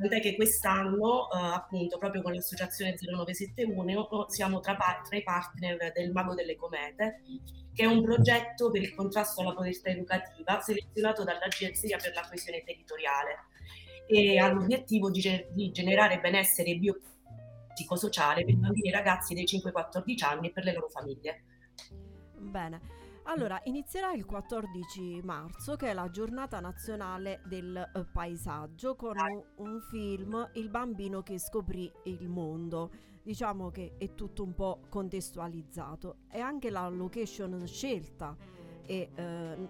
Tant'è 0.00 0.20
che 0.20 0.34
quest'anno, 0.34 1.30
eh, 1.30 1.36
appunto, 1.36 1.98
proprio 1.98 2.22
con 2.22 2.32
l'associazione 2.32 2.96
0971, 2.98 4.26
siamo 4.30 4.58
tra, 4.60 4.74
tra 4.74 5.16
i 5.16 5.22
partner 5.22 5.92
del 5.92 6.10
Mago 6.10 6.34
delle 6.34 6.56
Comete, 6.56 7.20
che 7.74 7.82
è 7.82 7.86
un 7.86 8.02
progetto 8.02 8.70
per 8.70 8.82
il 8.82 8.94
contrasto 8.94 9.42
alla 9.42 9.52
povertà 9.52 9.90
educativa 9.90 10.60
selezionato 10.60 11.22
dall'Agenzia 11.22 11.98
per 11.98 12.14
la 12.14 12.26
coesione 12.26 12.62
territoriale. 12.64 13.44
E 14.06 14.38
ha 14.38 14.50
l'obiettivo 14.50 15.10
di, 15.10 15.22
di 15.52 15.70
generare 15.70 16.18
benessere 16.18 16.74
biopsicosociale 17.80 18.44
per 18.44 18.54
i 18.54 18.56
bambini 18.56 18.88
e 18.88 18.92
ragazzi 18.92 19.34
dai 19.34 19.44
5-14 19.44 20.24
anni 20.24 20.48
e 20.48 20.52
per 20.52 20.64
le 20.64 20.72
loro 20.72 20.88
famiglie. 20.88 21.44
Bene. 22.38 22.98
Allora, 23.24 23.60
inizierà 23.64 24.12
il 24.12 24.24
14 24.24 25.20
marzo, 25.22 25.76
che 25.76 25.90
è 25.90 25.92
la 25.92 26.10
giornata 26.10 26.58
nazionale 26.58 27.42
del 27.44 27.76
eh, 27.76 28.04
paesaggio, 28.06 28.96
con 28.96 29.14
un, 29.16 29.66
un 29.66 29.80
film, 29.88 30.50
Il 30.54 30.68
bambino 30.68 31.22
che 31.22 31.38
scoprì 31.38 31.90
il 32.04 32.28
mondo. 32.28 32.90
Diciamo 33.22 33.70
che 33.70 33.94
è 33.98 34.14
tutto 34.14 34.42
un 34.42 34.54
po' 34.54 34.80
contestualizzato. 34.88 36.20
E 36.30 36.40
anche 36.40 36.70
la 36.70 36.88
location 36.88 37.66
scelta 37.66 38.34
è 38.84 39.08
eh, 39.14 39.68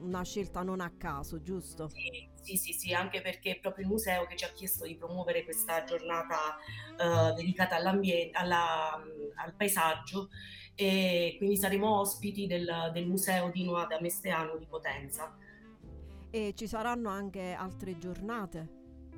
una 0.00 0.24
scelta 0.24 0.62
non 0.62 0.80
a 0.80 0.90
caso, 0.96 1.40
giusto? 1.42 1.88
Sì, 1.88 2.28
sì, 2.46 2.56
sì, 2.56 2.72
sì, 2.72 2.94
anche 2.94 3.20
perché 3.20 3.56
è 3.56 3.58
proprio 3.58 3.84
il 3.84 3.90
museo 3.90 4.24
che 4.26 4.36
ci 4.36 4.44
ha 4.44 4.52
chiesto 4.52 4.86
di 4.86 4.94
promuovere 4.94 5.42
questa 5.42 5.82
giornata 5.82 6.56
eh, 6.96 7.34
dedicata 7.34 7.74
all'ambiente, 7.74 8.38
alla- 8.38 9.02
al 9.34 9.54
paesaggio 9.56 10.28
e 10.76 11.34
quindi 11.38 11.56
saremo 11.56 11.98
ospiti 11.98 12.46
del, 12.46 12.90
del 12.92 13.06
museo 13.06 13.50
di 13.50 13.64
Noa 13.64 13.86
da 13.86 13.98
Mesteano 14.00 14.56
di 14.56 14.66
Potenza. 14.66 15.36
E 16.30 16.52
ci 16.54 16.68
saranno 16.68 17.08
anche 17.08 17.52
altre 17.52 17.98
giornate. 17.98 18.74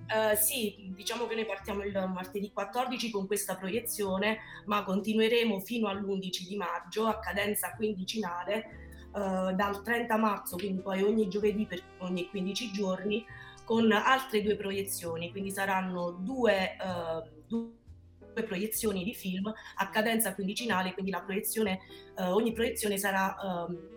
Eh, 0.06 0.36
sì, 0.36 0.90
diciamo 0.94 1.26
che 1.26 1.34
noi 1.34 1.44
partiamo 1.44 1.82
il 1.82 1.92
martedì 1.92 2.50
14 2.50 3.10
con 3.10 3.26
questa 3.26 3.56
proiezione, 3.56 4.38
ma 4.64 4.82
continueremo 4.84 5.60
fino 5.60 5.88
all'11 5.88 6.48
di 6.48 6.56
maggio 6.56 7.04
a 7.06 7.18
cadenza 7.18 7.74
quindicinale, 7.74 8.87
eh, 9.14 9.52
dal 9.54 9.82
30 9.82 10.16
marzo, 10.16 10.56
quindi 10.56 10.80
poi 10.80 11.02
ogni 11.02 11.28
giovedì 11.28 11.66
per 11.66 11.82
ogni 11.98 12.28
15 12.28 12.70
giorni, 12.72 13.24
con 13.64 13.92
altre 13.92 14.42
due 14.42 14.56
proiezioni, 14.56 15.30
quindi 15.30 15.50
saranno 15.50 16.10
due, 16.10 16.72
eh, 16.72 17.30
due 17.46 18.42
proiezioni 18.46 19.04
di 19.04 19.14
film 19.14 19.52
a 19.76 19.90
cadenza 19.90 20.34
quindicinale, 20.34 20.94
quindi 20.94 21.10
la 21.10 21.20
proiezione, 21.20 21.80
eh, 22.16 22.24
ogni 22.24 22.52
proiezione 22.52 22.96
sarà... 22.96 23.36
ehm, 23.68 23.96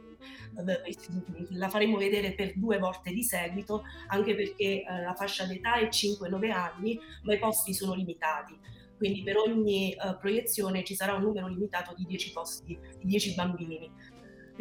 la 1.52 1.70
faremo 1.70 1.98
vedere 1.98 2.34
per 2.34 2.54
due 2.56 2.78
volte 2.78 3.12
di 3.12 3.24
seguito, 3.24 3.84
anche 4.08 4.36
perché 4.36 4.84
eh, 4.84 5.02
la 5.02 5.14
fascia 5.16 5.46
d'età 5.46 5.76
è 5.76 5.88
5-9 5.88 6.52
anni, 6.52 7.00
ma 7.24 7.34
i 7.34 7.40
posti 7.40 7.74
sono 7.74 7.94
limitati. 7.94 8.58
Quindi 8.98 9.24
per 9.24 9.38
ogni 9.38 9.94
eh, 9.94 10.16
proiezione 10.20 10.84
ci 10.84 10.94
sarà 10.94 11.16
un 11.16 11.24
numero 11.24 11.48
limitato 11.48 11.94
di 11.96 12.06
10 12.06 12.32
posti, 12.34 12.78
di 13.00 13.06
10 13.06 13.34
bambini. 13.34 13.92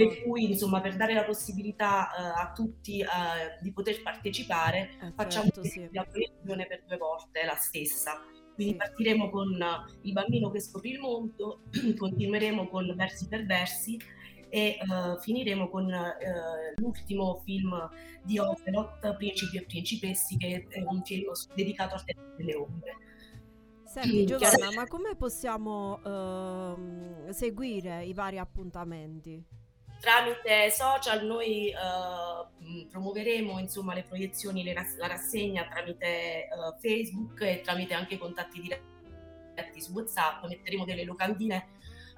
Per 0.07 0.22
cui, 0.22 0.51
insomma, 0.51 0.80
per 0.80 0.96
dare 0.96 1.14
la 1.14 1.24
possibilità 1.24 2.09
eh, 2.11 2.40
a 2.40 2.53
tutti 2.55 3.01
eh, 3.01 3.07
di 3.61 3.72
poter 3.72 4.03
partecipare, 4.03 4.90
Eh, 5.03 5.12
facciamo 5.14 5.51
certo, 5.51 5.64
sì. 5.64 5.88
la 5.92 6.05
proiezione 6.05 6.66
per 6.66 6.84
due 6.86 6.96
volte, 6.96 7.44
la 7.44 7.57
stessa. 7.57 8.20
Quindi 8.55 8.76
partiremo 8.76 9.30
con 9.30 9.61
eh, 9.61 9.98
Il 10.03 10.12
bambino 10.12 10.51
che 10.51 10.61
scoprì 10.61 10.90
il 10.90 11.01
mondo, 11.01 11.62
continueremo 11.98 12.68
con 12.68 12.92
Versi 12.96 13.28
per 13.28 13.44
versi 13.46 13.98
e 14.48 14.78
eh, 14.78 14.78
finiremo 15.20 15.68
con 15.68 15.90
eh, 15.92 16.74
l'ultimo 16.76 17.40
film 17.44 17.88
di 18.22 18.38
Ocelot, 18.38 19.16
Principi 19.16 19.59
e 19.59 19.64
Principessi, 19.64 20.36
che 20.36 20.66
è 20.68 20.82
un 20.82 21.03
film 21.05 21.30
dedicato 21.55 21.94
al 21.94 22.05
tema 22.05 22.22
delle 22.36 22.55
ombre. 22.55 22.96
Senti 23.84 24.24
Giovanna, 24.24 24.70
ma 24.74 24.86
come 24.86 25.16
possiamo 25.16 26.01
ehm, 26.05 27.30
seguire 27.30 28.05
i 28.05 28.12
vari 28.12 28.38
appuntamenti? 28.38 29.44
Tramite 30.01 30.70
social 30.70 31.26
noi 31.26 31.68
eh, 31.68 32.86
promuoveremo 32.90 33.59
insomma, 33.59 33.94
le 33.94 34.03
proiezioni, 34.03 34.62
le 34.64 34.72
ras- 34.72 34.96
la 34.96 35.07
rassegna 35.09 35.66
tramite 35.68 36.07
eh, 36.07 36.48
Facebook 36.80 37.40
e 37.42 37.61
tramite 37.62 37.92
anche 37.94 38.16
contatti 38.16 38.61
diretti 38.61 39.80
su 39.80 39.92
WhatsApp, 39.92 40.44
metteremo 40.46 40.84
delle 40.86 41.05
locandine 41.05 41.68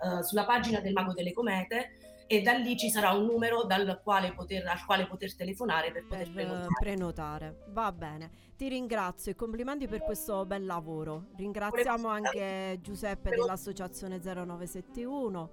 eh, 0.00 0.22
sulla 0.22 0.44
pagina 0.44 0.78
del 0.80 0.92
Mago 0.92 1.12
delle 1.12 1.32
Comete 1.32 1.96
e 2.28 2.40
da 2.40 2.52
lì 2.52 2.76
ci 2.78 2.88
sarà 2.88 3.10
un 3.10 3.26
numero 3.26 3.64
dal 3.64 4.00
quale 4.02 4.32
poter, 4.32 4.66
al 4.66 4.84
quale 4.86 5.06
poter 5.06 5.34
telefonare 5.34 5.90
per 5.92 6.06
poter 6.06 6.18
Per 6.18 6.28
eh, 6.28 6.32
prenotare. 6.34 6.68
prenotare. 6.78 7.56
Va 7.70 7.92
bene, 7.92 8.30
ti 8.56 8.68
ringrazio 8.68 9.32
e 9.32 9.34
complimenti 9.34 9.88
per 9.88 10.02
questo 10.02 10.46
bel 10.46 10.64
lavoro. 10.64 11.26
Ringraziamo 11.36 12.06
anche 12.08 12.78
Giuseppe 12.80 13.30
dell'associazione 13.30 14.20
0971. 14.22 15.50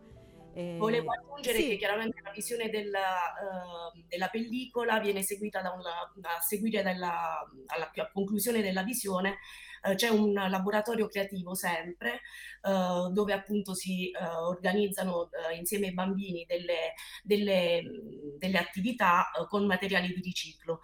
Volevo 0.77 1.11
aggiungere 1.11 1.59
sì. 1.59 1.67
che 1.69 1.77
chiaramente 1.77 2.21
la 2.21 2.31
visione 2.31 2.69
della, 2.69 3.33
eh, 3.33 4.03
della 4.07 4.27
pellicola 4.27 4.99
viene 4.99 5.21
seguita 5.21 5.61
da 5.61 5.71
una, 5.71 6.35
a 6.35 6.39
seguire 6.39 6.81
dalla, 6.81 7.39
alla 7.67 7.91
a 7.93 8.11
conclusione 8.11 8.61
della 8.61 8.83
visione 8.83 9.37
eh, 9.83 9.95
c'è 9.95 10.09
un 10.09 10.33
laboratorio 10.33 11.07
creativo 11.07 11.53
sempre 11.55 12.21
eh, 12.61 13.09
dove 13.11 13.33
appunto 13.33 13.73
si 13.73 14.09
eh, 14.09 14.23
organizzano 14.23 15.29
insieme 15.57 15.87
ai 15.87 15.93
bambini 15.93 16.45
delle, 16.47 16.93
delle, 17.23 17.83
delle 18.37 18.57
attività 18.57 19.29
con 19.47 19.65
materiali 19.65 20.13
di 20.13 20.21
riciclo 20.21 20.81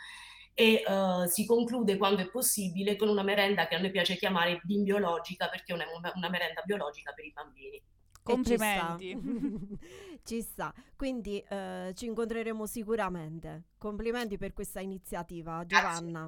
e 0.58 0.84
eh, 0.88 1.28
si 1.28 1.46
conclude 1.46 1.98
quando 1.98 2.22
è 2.22 2.30
possibile 2.30 2.96
con 2.96 3.10
una 3.10 3.24
merenda 3.24 3.68
che 3.68 3.76
a 3.76 3.80
noi 3.80 3.92
piace 3.92 4.16
chiamare 4.16 4.62
bimbiologica 4.64 5.50
perché 5.50 5.74
è 5.74 5.76
una, 5.76 5.86
una 6.16 6.30
merenda 6.30 6.62
biologica 6.64 7.12
per 7.12 7.26
i 7.26 7.34
bambini. 7.34 7.84
E 8.28 8.44
ci 8.44 8.58
sta. 8.58 8.98
Complimenti. 8.98 9.80
Ci 10.26 10.42
sta, 10.42 10.74
quindi 10.96 11.40
eh, 11.48 11.92
ci 11.94 12.08
incontreremo 12.08 12.66
sicuramente. 12.66 13.66
Complimenti 13.78 14.40
per 14.40 14.54
questa 14.54 14.80
iniziativa, 14.80 15.64
Giovanna. 15.68 16.26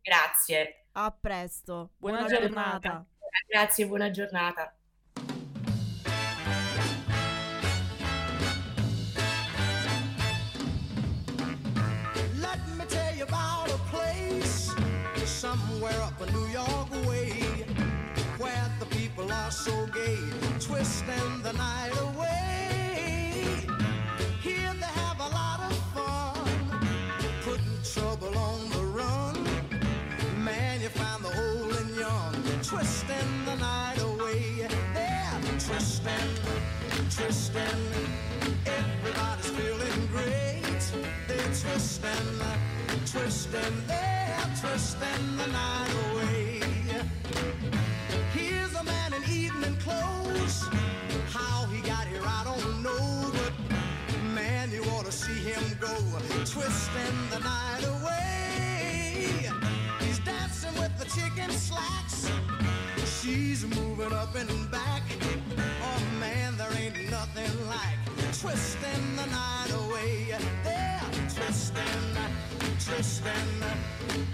Grazie. 0.00 0.86
A 0.92 1.10
presto. 1.10 1.90
Buona 1.98 2.24
giornata. 2.24 3.04
Grazie, 3.46 3.86
buona 3.86 4.10
giornata. 4.10 4.74
Let 12.40 12.66
me 12.78 12.86
tell 12.86 13.14
you 13.14 13.26
about 13.26 13.70
a 13.70 13.78
place 13.90 14.70
somewhere 15.26 16.00
up 16.00 16.18
in 16.26 16.32
New 16.32 16.43
twisting 20.74 21.42
the 21.44 21.52
night 21.52 21.92
away. 22.00 23.64
Here 24.42 24.74
they 24.82 24.92
have 25.02 25.20
a 25.20 25.28
lot 25.40 25.60
of 25.70 25.76
fun, 25.94 26.48
putting 27.42 27.78
trouble 27.94 28.36
on 28.36 28.58
the 28.70 28.84
run. 28.98 29.36
Man, 30.44 30.80
you 30.80 30.88
find 30.88 31.22
the 31.22 31.30
old 31.42 31.76
and 31.76 31.90
young, 31.96 32.34
twisting 32.64 33.32
the 33.44 33.54
night 33.54 34.00
away. 34.00 34.66
They're 34.94 35.40
twisting, 35.60 36.30
twisting. 37.16 37.82
Everybody's 38.66 39.50
feeling 39.50 40.00
great. 40.08 40.82
They're 41.28 41.54
twisting, 41.62 42.26
twisting. 43.12 43.76
They're 43.86 44.50
twisting 44.60 45.36
the 45.36 45.46
night 45.46 45.94
away 46.10 46.60
evening 49.30 49.76
clothes. 49.76 50.64
How 51.30 51.66
he 51.66 51.80
got 51.82 52.06
here, 52.06 52.22
I 52.24 52.42
don't 52.44 52.82
know, 52.82 53.32
but 53.32 53.52
man, 54.34 54.70
you 54.70 54.82
ought 54.92 55.06
to 55.06 55.12
see 55.12 55.40
him 55.50 55.62
go 55.80 55.94
twisting 56.44 57.18
the 57.30 57.40
night 57.40 57.84
away. 57.86 59.50
He's 60.00 60.18
dancing 60.20 60.74
with 60.74 60.96
the 60.98 61.04
chicken 61.06 61.50
slacks. 61.50 62.30
She's 63.20 63.64
moving 63.64 64.12
up 64.12 64.34
and 64.34 64.70
back. 64.70 65.02
Oh 65.82 66.02
man, 66.20 66.56
there 66.56 66.72
ain't 66.76 67.10
nothing 67.10 67.66
like 67.66 67.98
twisting 68.40 69.16
the 69.16 69.26
night 69.26 69.72
away. 69.74 70.36
They're 70.62 71.00
twisting, 71.34 72.06
twisting. 72.84 73.32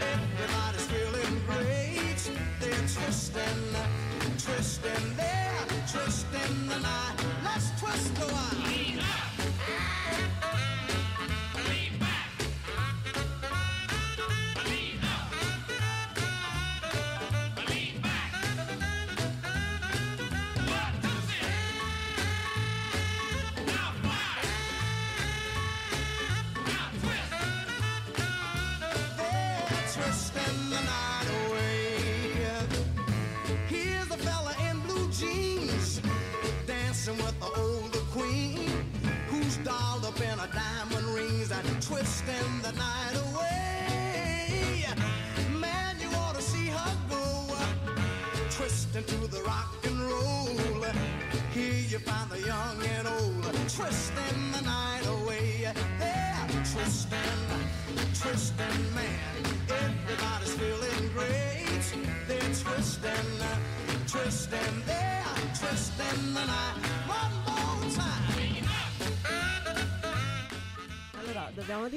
Everybody's 0.00 0.86
feeling 0.86 1.40
great. 1.46 2.20
They're 2.60 2.88
twisting 2.88 4.29
twist 4.42 4.80
in 4.84 5.16
there, 5.16 5.66
twist 5.92 6.26
in 6.32 6.66
the 6.68 6.78
night. 6.78 7.16
Let's 7.44 7.70
twist 7.80 8.14
the 8.14 8.26
wire. 8.26 9.29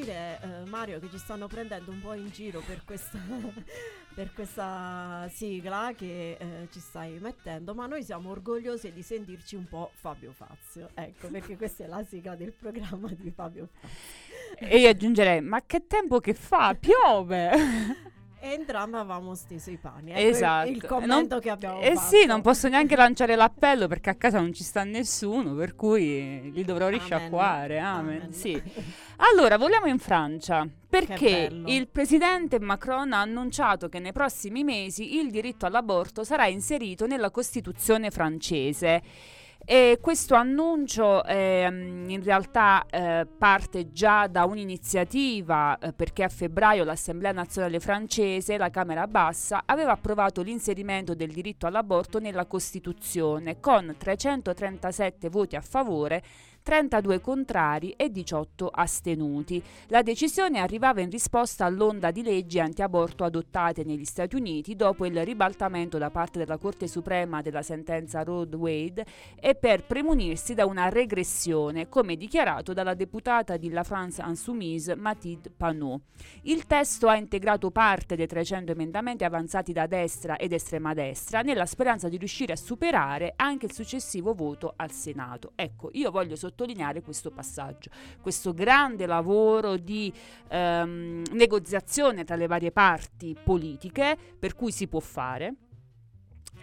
Dire, 0.04 0.40
eh, 0.42 0.70
Mario, 0.70 1.00
che 1.00 1.10
ci 1.10 1.18
stanno 1.18 1.48
prendendo 1.48 1.92
un 1.92 2.02
po' 2.02 2.14
in 2.14 2.30
giro 2.30 2.62
per 2.66 2.84
questa, 2.86 3.20
per 4.14 4.34
questa 4.34 5.30
sigla 5.32 5.94
che 5.96 6.38
eh, 6.40 6.68
ci 6.72 6.80
stai 6.80 7.20
mettendo, 7.20 7.74
ma 7.74 7.86
noi 7.88 8.04
siamo 8.04 8.30
orgogliosi 8.30 8.92
di 8.92 9.02
sentirci 9.02 9.56
un 9.56 9.68
po' 9.68 9.92
Fabio 9.94 10.32
Fazio. 10.32 10.90
Ecco, 10.94 11.28
perché 11.30 11.58
questa 11.58 11.84
è 11.86 11.88
la 11.88 12.04
sigla 12.04 12.36
del 12.36 12.52
programma 12.52 13.10
di 13.10 13.32
Fabio 13.32 13.70
Fazio. 13.80 14.68
E 14.68 14.80
io 14.80 14.90
aggiungerei, 14.90 15.42
ma 15.42 15.64
che 15.66 15.88
tempo 15.88 16.20
che 16.20 16.34
fa? 16.34 16.76
Piove! 16.76 18.12
E 18.46 18.56
entrambi 18.56 18.98
avevamo 18.98 19.36
steso 19.36 19.72
i 19.72 19.78
panni. 19.78 20.12
Ecco 20.12 20.20
esatto. 20.20 20.68
il, 20.70 20.76
il 20.76 20.86
commento 20.86 21.36
Non- 21.36 21.40
che 21.40 21.50
abbiamo 21.50 21.80
Eh 21.80 21.94
fatto. 21.94 22.08
sì, 22.14 22.26
non 22.26 22.42
posso 22.42 22.68
neanche 22.68 22.98
lanciare 22.98 23.38
l'appello 23.38 23.88
perché 23.88 24.10
a 24.10 24.16
casa 24.16 24.42
non 24.42 24.52
ci 24.52 24.64
sta 24.66 24.84
nessuno, 24.84 25.54
per 25.56 25.76
cui 25.76 26.52
li 26.52 26.66
dovrò 26.66 26.90
risciacquare. 26.90 27.80
Amen. 27.80 28.34
Sì. 28.34 28.62
Allora, 29.32 29.58
voliamo 29.58 29.86
in 29.86 30.00
Francia 30.00 30.68
perché 30.90 31.50
il 31.68 31.88
presidente 31.88 32.60
Macron 32.60 33.14
ha 33.14 33.22
annunciato 33.22 33.88
che 33.88 34.00
nei 34.00 34.12
prossimi 34.12 34.66
mesi 34.66 35.16
il 35.18 35.32
diritto 35.32 35.66
all'aborto 35.66 36.26
sarà 36.26 36.48
inserito 36.48 37.06
nella 37.08 37.32
Costituzione 37.32 38.12
francese. 38.12 39.02
E 39.66 40.00
questo 40.02 40.36
annuncio 40.36 41.24
ehm, 41.24 42.10
in 42.10 42.22
realtà 42.22 42.86
eh, 42.90 43.26
parte 43.38 43.94
già 43.94 44.28
da 44.28 44.44
un'iniziativa 44.44 45.78
eh, 45.80 45.94
perché 45.94 46.24
a 46.24 46.28
febbraio 46.28 46.84
l'Assemblea 46.84 47.32
nazionale 47.32 47.80
francese, 47.80 48.58
la 48.58 48.70
Camera 48.70 49.08
bassa, 49.08 49.64
aveva 49.66 49.94
approvato 49.94 50.42
l'inserimento 50.42 51.16
del 51.16 51.32
diritto 51.32 51.66
all'aborto 51.66 52.20
nella 52.20 52.46
Costituzione 52.46 53.62
con 53.62 53.96
337 53.98 55.30
voti 55.30 55.56
a 55.56 55.62
favore 55.62 56.22
32 56.64 57.20
contrari 57.20 57.92
e 57.92 58.10
18 58.10 58.70
astenuti. 58.70 59.62
La 59.88 60.02
decisione 60.02 60.60
arrivava 60.60 61.02
in 61.02 61.10
risposta 61.10 61.66
all'onda 61.66 62.10
di 62.10 62.24
leggi 62.24 62.58
anti-aborto 62.60 63.26
adottate 63.26 63.84
negli 63.84 64.06
Stati 64.06 64.36
Uniti 64.36 64.78
dopo 64.78 65.06
il 65.06 65.26
ribaltamento 65.26 65.98
da 65.98 66.10
parte 66.10 66.40
della 66.40 66.58
Corte 66.58 66.88
Suprema 66.88 67.42
della 67.42 67.62
sentenza 67.62 68.24
Roe 68.24 68.48
Wade 68.56 69.06
e 69.40 69.56
per 69.56 69.84
premunirsi 69.84 70.54
da 70.54 70.66
una 70.66 70.88
regressione, 70.88 71.90
come 71.90 72.16
dichiarato 72.16 72.72
dalla 72.72 72.94
deputata 72.94 73.58
di 73.58 73.70
La 73.70 73.84
France 73.84 74.24
Insoumise 74.26 74.96
Mathilde 74.96 75.52
Panot. 75.52 76.02
Il 76.44 76.66
testo 76.66 77.10
ha 77.10 77.18
integrato 77.18 77.72
parte 77.72 78.16
dei 78.16 78.28
300 78.28 78.72
emendamenti 78.72 79.26
avanzati 79.26 79.74
da 79.74 79.86
destra 79.86 80.38
ed 80.38 80.54
estrema 80.54 80.94
destra 80.94 81.42
nella 81.42 81.66
speranza 81.66 82.08
di 82.08 82.16
riuscire 82.18 82.54
a 82.54 82.58
superare 82.58 83.34
anche 83.36 83.66
il 83.66 83.74
successivo 83.74 84.34
voto 84.34 84.74
al 84.78 84.92
Senato. 84.92 85.52
Ecco, 85.56 85.90
io 85.92 86.10
voglio 86.10 86.38
sottolineare 86.38 86.52
questo 87.02 87.32
passaggio, 87.32 87.90
questo 88.22 88.54
grande 88.54 89.06
lavoro 89.06 89.78
di 89.78 90.12
ehm, 90.50 91.24
negoziazione 91.32 92.24
tra 92.24 92.36
le 92.36 92.48
varie 92.48 92.72
parti 92.72 93.36
politiche 93.42 94.18
per 94.38 94.56
cui 94.56 94.72
si 94.72 94.88
può 94.88 95.00
fare. 95.00 95.56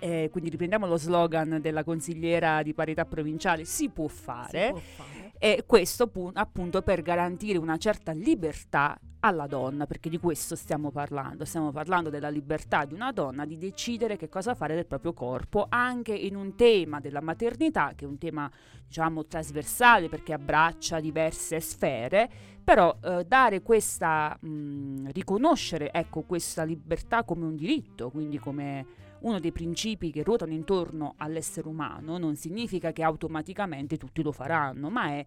Eh, 0.02 0.28
quindi 0.30 0.48
riprendiamo 0.48 0.86
lo 0.86 0.96
slogan 0.96 1.58
della 1.60 1.84
consigliera 1.84 2.62
di 2.62 2.72
parità 2.72 3.04
provinciale, 3.04 3.64
si 3.64 3.90
può 3.90 4.08
fare. 4.08 4.66
Si 4.66 4.70
può 4.72 4.80
fare. 4.80 5.32
E 5.38 5.64
questo 5.66 6.06
pu- 6.06 6.30
appunto 6.34 6.82
per 6.82 7.02
garantire 7.02 7.58
una 7.58 7.76
certa 7.76 8.12
libertà 8.12 8.98
alla 9.20 9.46
donna, 9.46 9.86
perché 9.86 10.08
di 10.08 10.18
questo 10.18 10.56
stiamo 10.56 10.90
parlando. 10.90 11.44
Stiamo 11.44 11.70
parlando 11.70 12.10
della 12.10 12.28
libertà 12.28 12.84
di 12.84 12.94
una 12.94 13.12
donna 13.12 13.44
di 13.44 13.58
decidere 13.58 14.16
che 14.16 14.28
cosa 14.28 14.54
fare 14.54 14.74
del 14.74 14.86
proprio 14.86 15.12
corpo, 15.12 15.66
anche 15.68 16.14
in 16.14 16.36
un 16.36 16.54
tema 16.54 17.00
della 17.00 17.20
maternità, 17.20 17.92
che 17.94 18.04
è 18.04 18.08
un 18.08 18.18
tema 18.18 18.50
diciamo 18.86 19.26
trasversale 19.26 20.08
perché 20.08 20.32
abbraccia 20.32 21.00
diverse 21.00 21.60
sfere, 21.60 22.28
però 22.62 22.96
eh, 23.02 23.24
dare 23.26 23.62
questa, 23.62 24.36
mh, 24.40 25.10
riconoscere 25.12 25.92
ecco, 25.92 26.22
questa 26.22 26.64
libertà 26.64 27.22
come 27.24 27.44
un 27.44 27.56
diritto, 27.56 28.10
quindi 28.10 28.38
come 28.38 28.86
uno 29.20 29.38
dei 29.38 29.52
principi 29.52 30.10
che 30.10 30.22
ruotano 30.22 30.52
intorno 30.52 31.14
all'essere 31.18 31.68
umano, 31.68 32.16
non 32.16 32.36
significa 32.36 32.92
che 32.92 33.02
automaticamente 33.02 33.96
tutti 33.98 34.22
lo 34.22 34.32
faranno, 34.32 34.88
ma 34.88 35.08
è 35.08 35.26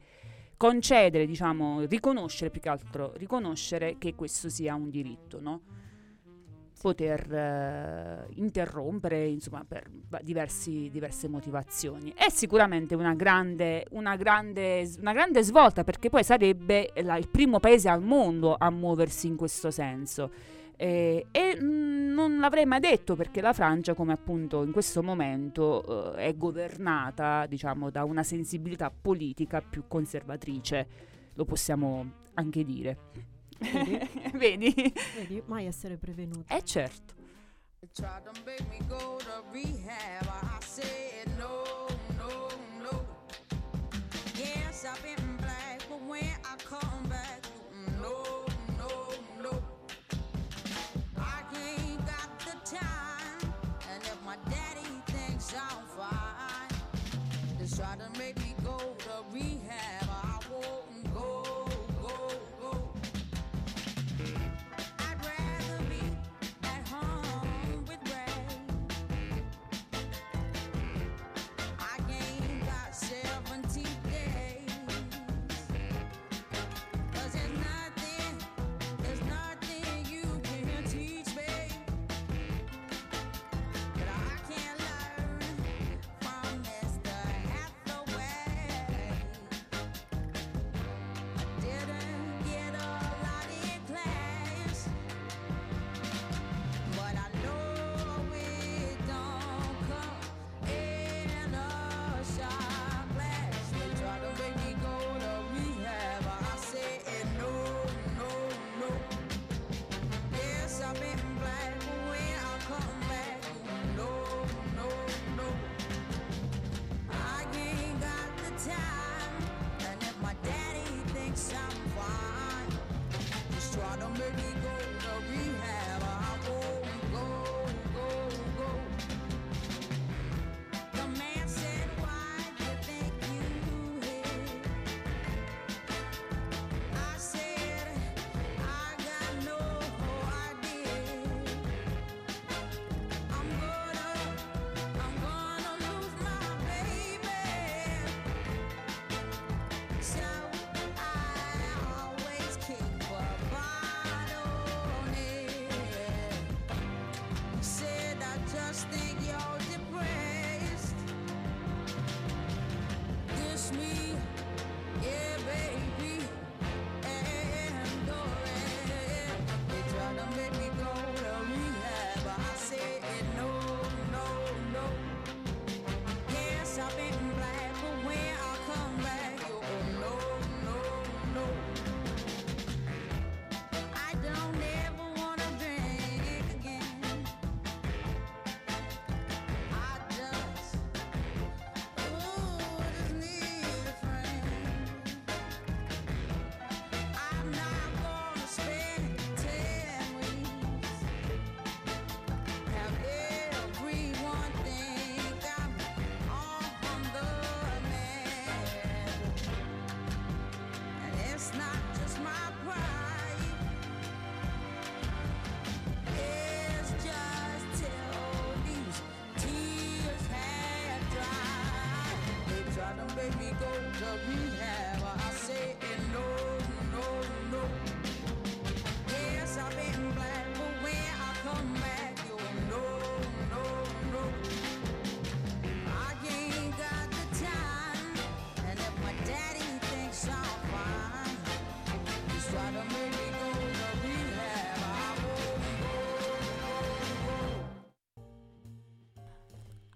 concedere, 0.63 1.25
diciamo, 1.25 1.81
riconoscere 1.81 2.49
più 2.49 2.61
che 2.61 2.69
altro, 2.69 3.11
riconoscere 3.17 3.97
che 3.97 4.15
questo 4.15 4.47
sia 4.47 4.73
un 4.75 4.89
diritto, 4.89 5.41
no? 5.41 5.61
poter 6.79 7.33
eh, 7.33 8.27
interrompere 8.35 9.25
insomma 9.25 9.63
per 9.65 9.89
diversi- 10.21 10.89
diverse 10.91 11.29
motivazioni 11.29 12.11
è 12.13 12.29
sicuramente 12.29 12.93
una 12.93 13.13
grande, 13.13 13.85
una 13.91 14.17
grande, 14.17 14.89
una 14.99 15.13
grande 15.13 15.43
svolta 15.43 15.85
perché 15.85 16.09
poi 16.09 16.25
sarebbe 16.25 16.91
la- 17.01 17.15
il 17.15 17.29
primo 17.29 17.61
paese 17.61 17.87
al 17.87 18.01
mondo 18.01 18.55
a 18.57 18.69
muoversi 18.69 19.27
in 19.27 19.37
questo 19.37 19.71
senso 19.71 20.29
eh, 20.83 21.27
e 21.31 21.57
mm, 21.61 22.11
non 22.11 22.39
l'avrei 22.39 22.65
mai 22.65 22.81
detto 22.81 23.15
perché 23.15 23.39
la 23.39 23.53
Francia, 23.53 23.93
come 23.93 24.11
appunto 24.11 24.63
in 24.63 24.73
questo 24.73 25.01
momento, 25.01 26.15
eh, 26.17 26.25
è 26.25 26.35
governata, 26.35 27.45
diciamo, 27.45 27.89
da 27.89 28.03
una 28.03 28.23
sensibilità 28.23 28.91
politica 28.91 29.61
più 29.61 29.85
conservatrice, 29.87 30.87
lo 31.35 31.45
possiamo 31.45 32.11
anche 32.33 32.65
dire. 32.65 32.97
Vedi? 33.59 33.97
Vedi? 34.35 34.93
Vedi, 35.15 35.41
mai 35.45 35.67
essere 35.67 35.95
prevenuti. 35.95 36.51
Eh 36.53 36.63
certo. 36.63 37.13
Yes, 44.35 44.83
I've 44.83 45.01
been 45.01 45.37
black, 45.37 45.87
but 45.87 46.01
when 46.07 46.23
I 46.23 46.57
come 46.65 47.07
back, 47.07 47.45
no, 48.01 48.11
no, 48.11 48.42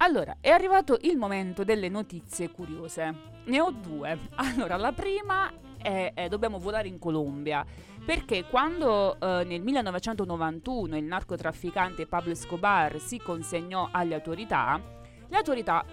Allora, 0.08 0.38
è 0.40 0.48
arrivato 0.48 0.98
il 1.02 1.18
momento 1.18 1.66
delle 1.66 1.90
notizie 1.90 2.50
curiose. 2.50 3.14
Ne 3.44 3.60
ho 3.60 3.72
due. 3.72 4.18
Allora, 4.36 4.78
la 4.78 4.94
prima 4.94 5.52
è, 5.78 6.14
è 6.16 6.30
dobbiamo 6.30 6.60
volare 6.60 6.88
in 6.88 6.98
Colombia. 6.98 7.66
Perché 8.06 8.46
quando 8.46 9.20
eh, 9.20 9.44
nel 9.44 9.62
1991 9.62 10.96
il 10.96 11.04
narcotrafficante 11.04 12.08
Pablo 12.08 12.32
Escobar 12.32 13.02
si 13.02 13.18
consegnò 13.18 13.90
alle 13.92 14.14
autorità, 14.14 14.82
le 15.28 15.36
autorità 15.36 15.84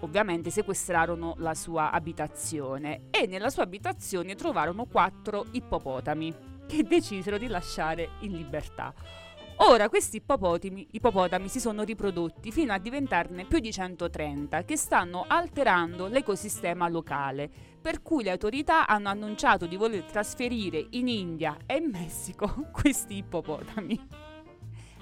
ovviamente 0.00 0.50
sequestrarono 0.50 1.32
la 1.38 1.54
sua 1.54 1.90
abitazione 1.90 3.04
e 3.10 3.26
nella 3.26 3.48
sua 3.48 3.62
abitazione 3.62 4.34
trovarono 4.34 4.84
quattro 4.84 5.46
ippopotami 5.52 6.34
che 6.66 6.82
decisero 6.82 7.38
di 7.38 7.46
lasciare 7.46 8.10
in 8.20 8.32
libertà. 8.32 8.92
Ora 9.66 9.88
questi 9.88 10.16
ippopotami, 10.18 10.88
ippopotami 10.90 11.48
si 11.48 11.58
sono 11.58 11.84
riprodotti 11.84 12.52
fino 12.52 12.72
a 12.72 12.78
diventarne 12.78 13.44
più 13.46 13.60
di 13.60 13.72
130 13.72 14.64
che 14.64 14.76
stanno 14.76 15.24
alterando 15.26 16.06
l'ecosistema 16.06 16.88
locale, 16.88 17.50
per 17.80 18.02
cui 18.02 18.22
le 18.24 18.30
autorità 18.30 18.86
hanno 18.86 19.08
annunciato 19.08 19.66
di 19.66 19.76
voler 19.76 20.02
trasferire 20.04 20.86
in 20.90 21.08
India 21.08 21.56
e 21.66 21.76
in 21.76 21.88
Messico 21.90 22.66
questi 22.72 23.16
ippopotami. 23.16 24.08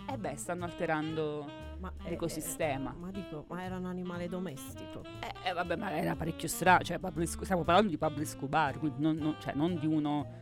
E 0.08 0.16
beh, 0.18 0.36
stanno 0.36 0.64
alterando 0.64 1.46
Ma, 1.80 1.92
eh, 2.04 2.10
l'ecosistema. 2.10 2.92
eh, 2.94 2.98
ma 2.98 3.10
dico, 3.10 3.44
ma 3.48 3.62
era 3.64 3.76
un 3.78 3.86
animale 3.86 4.28
domestico. 4.28 5.02
Eh, 5.20 5.48
eh, 5.48 5.52
vabbè, 5.52 5.76
ma 5.76 5.90
era 5.96 6.14
parecchio 6.14 6.48
strano. 6.48 6.82
Cioè, 6.84 6.98
Pablo 6.98 7.24
stiamo 7.24 7.62
parlando 7.64 7.88
di 7.90 7.98
Pablo 7.98 8.22
Escobar, 8.22 8.78
quindi 8.78 9.00
non, 9.00 9.16
non- 9.16 9.36
cioè, 9.40 9.54
non 9.54 9.78
di 9.78 9.86
uno. 9.86 10.41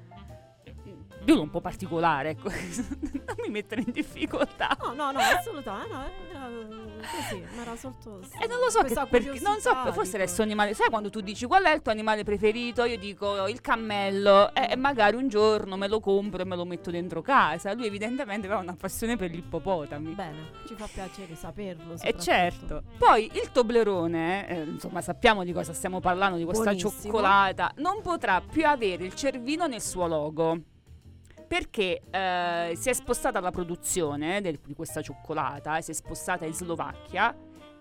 Uno 1.26 1.42
un 1.42 1.50
po' 1.50 1.60
particolare, 1.60 2.30
ecco. 2.30 2.48
non 2.50 3.36
mi 3.44 3.50
mettere 3.50 3.82
in 3.82 3.92
difficoltà. 3.92 4.76
No, 4.80 4.92
no, 4.92 5.12
no, 5.12 5.18
assolutamente. 5.18 5.92
No, 5.92 6.04
era 6.04 6.48
così, 7.00 7.44
ma 7.54 7.62
era 7.62 7.76
soltanto. 7.76 8.28
E 8.40 8.46
non 8.46 8.58
lo 8.58 8.70
so, 8.70 8.82
che, 8.82 8.94
perché, 9.08 9.40
non 9.40 9.60
so, 9.60 9.74
forse 9.92 10.18
dico. 10.18 10.30
suo 10.30 10.42
animale. 10.42 10.74
Sai 10.74 10.88
quando 10.88 11.10
tu 11.10 11.20
dici 11.20 11.46
qual 11.46 11.64
è 11.64 11.74
il 11.74 11.82
tuo 11.82 11.92
animale 11.92 12.24
preferito? 12.24 12.84
Io 12.84 12.98
dico 12.98 13.46
il 13.46 13.60
cammello. 13.60 14.52
E, 14.54 14.68
e 14.70 14.76
magari 14.76 15.16
un 15.16 15.28
giorno 15.28 15.76
me 15.76 15.88
lo 15.88 16.00
compro 16.00 16.42
e 16.42 16.44
me 16.44 16.56
lo 16.56 16.64
metto 16.64 16.90
dentro 16.90 17.22
casa. 17.22 17.72
Lui, 17.74 17.86
evidentemente, 17.86 18.46
aveva 18.46 18.62
una 18.62 18.76
passione 18.76 19.16
per 19.16 19.30
gli 19.30 19.38
ippopotami. 19.38 20.12
Bene, 20.12 20.50
ci 20.66 20.74
fa 20.74 20.88
piacere 20.92 21.34
saperlo. 21.34 21.96
E 22.00 22.14
certo. 22.18 22.82
Poi 22.96 23.30
il 23.34 23.50
Toblerone, 23.52 24.48
eh, 24.48 24.62
insomma, 24.62 25.00
sappiamo 25.00 25.44
di 25.44 25.52
cosa 25.52 25.72
stiamo 25.72 26.00
parlando, 26.00 26.36
di 26.36 26.44
questa 26.44 26.64
Buonissimo. 26.64 26.90
cioccolata, 26.90 27.72
non 27.76 28.00
potrà 28.02 28.40
più 28.40 28.66
avere 28.66 29.04
il 29.04 29.14
cervino 29.14 29.66
nel 29.66 29.82
suo 29.82 30.06
logo. 30.06 30.58
Perché 31.60 32.02
eh, 32.12 32.74
si 32.76 32.90
è 32.90 32.92
spostata 32.92 33.40
la 33.40 33.50
produzione 33.50 34.40
del- 34.40 34.60
di 34.64 34.72
questa 34.72 35.02
cioccolata, 35.02 35.78
eh, 35.78 35.82
si 35.82 35.90
è 35.90 35.94
spostata 35.94 36.44
in 36.46 36.52
Slovacchia 36.54 37.36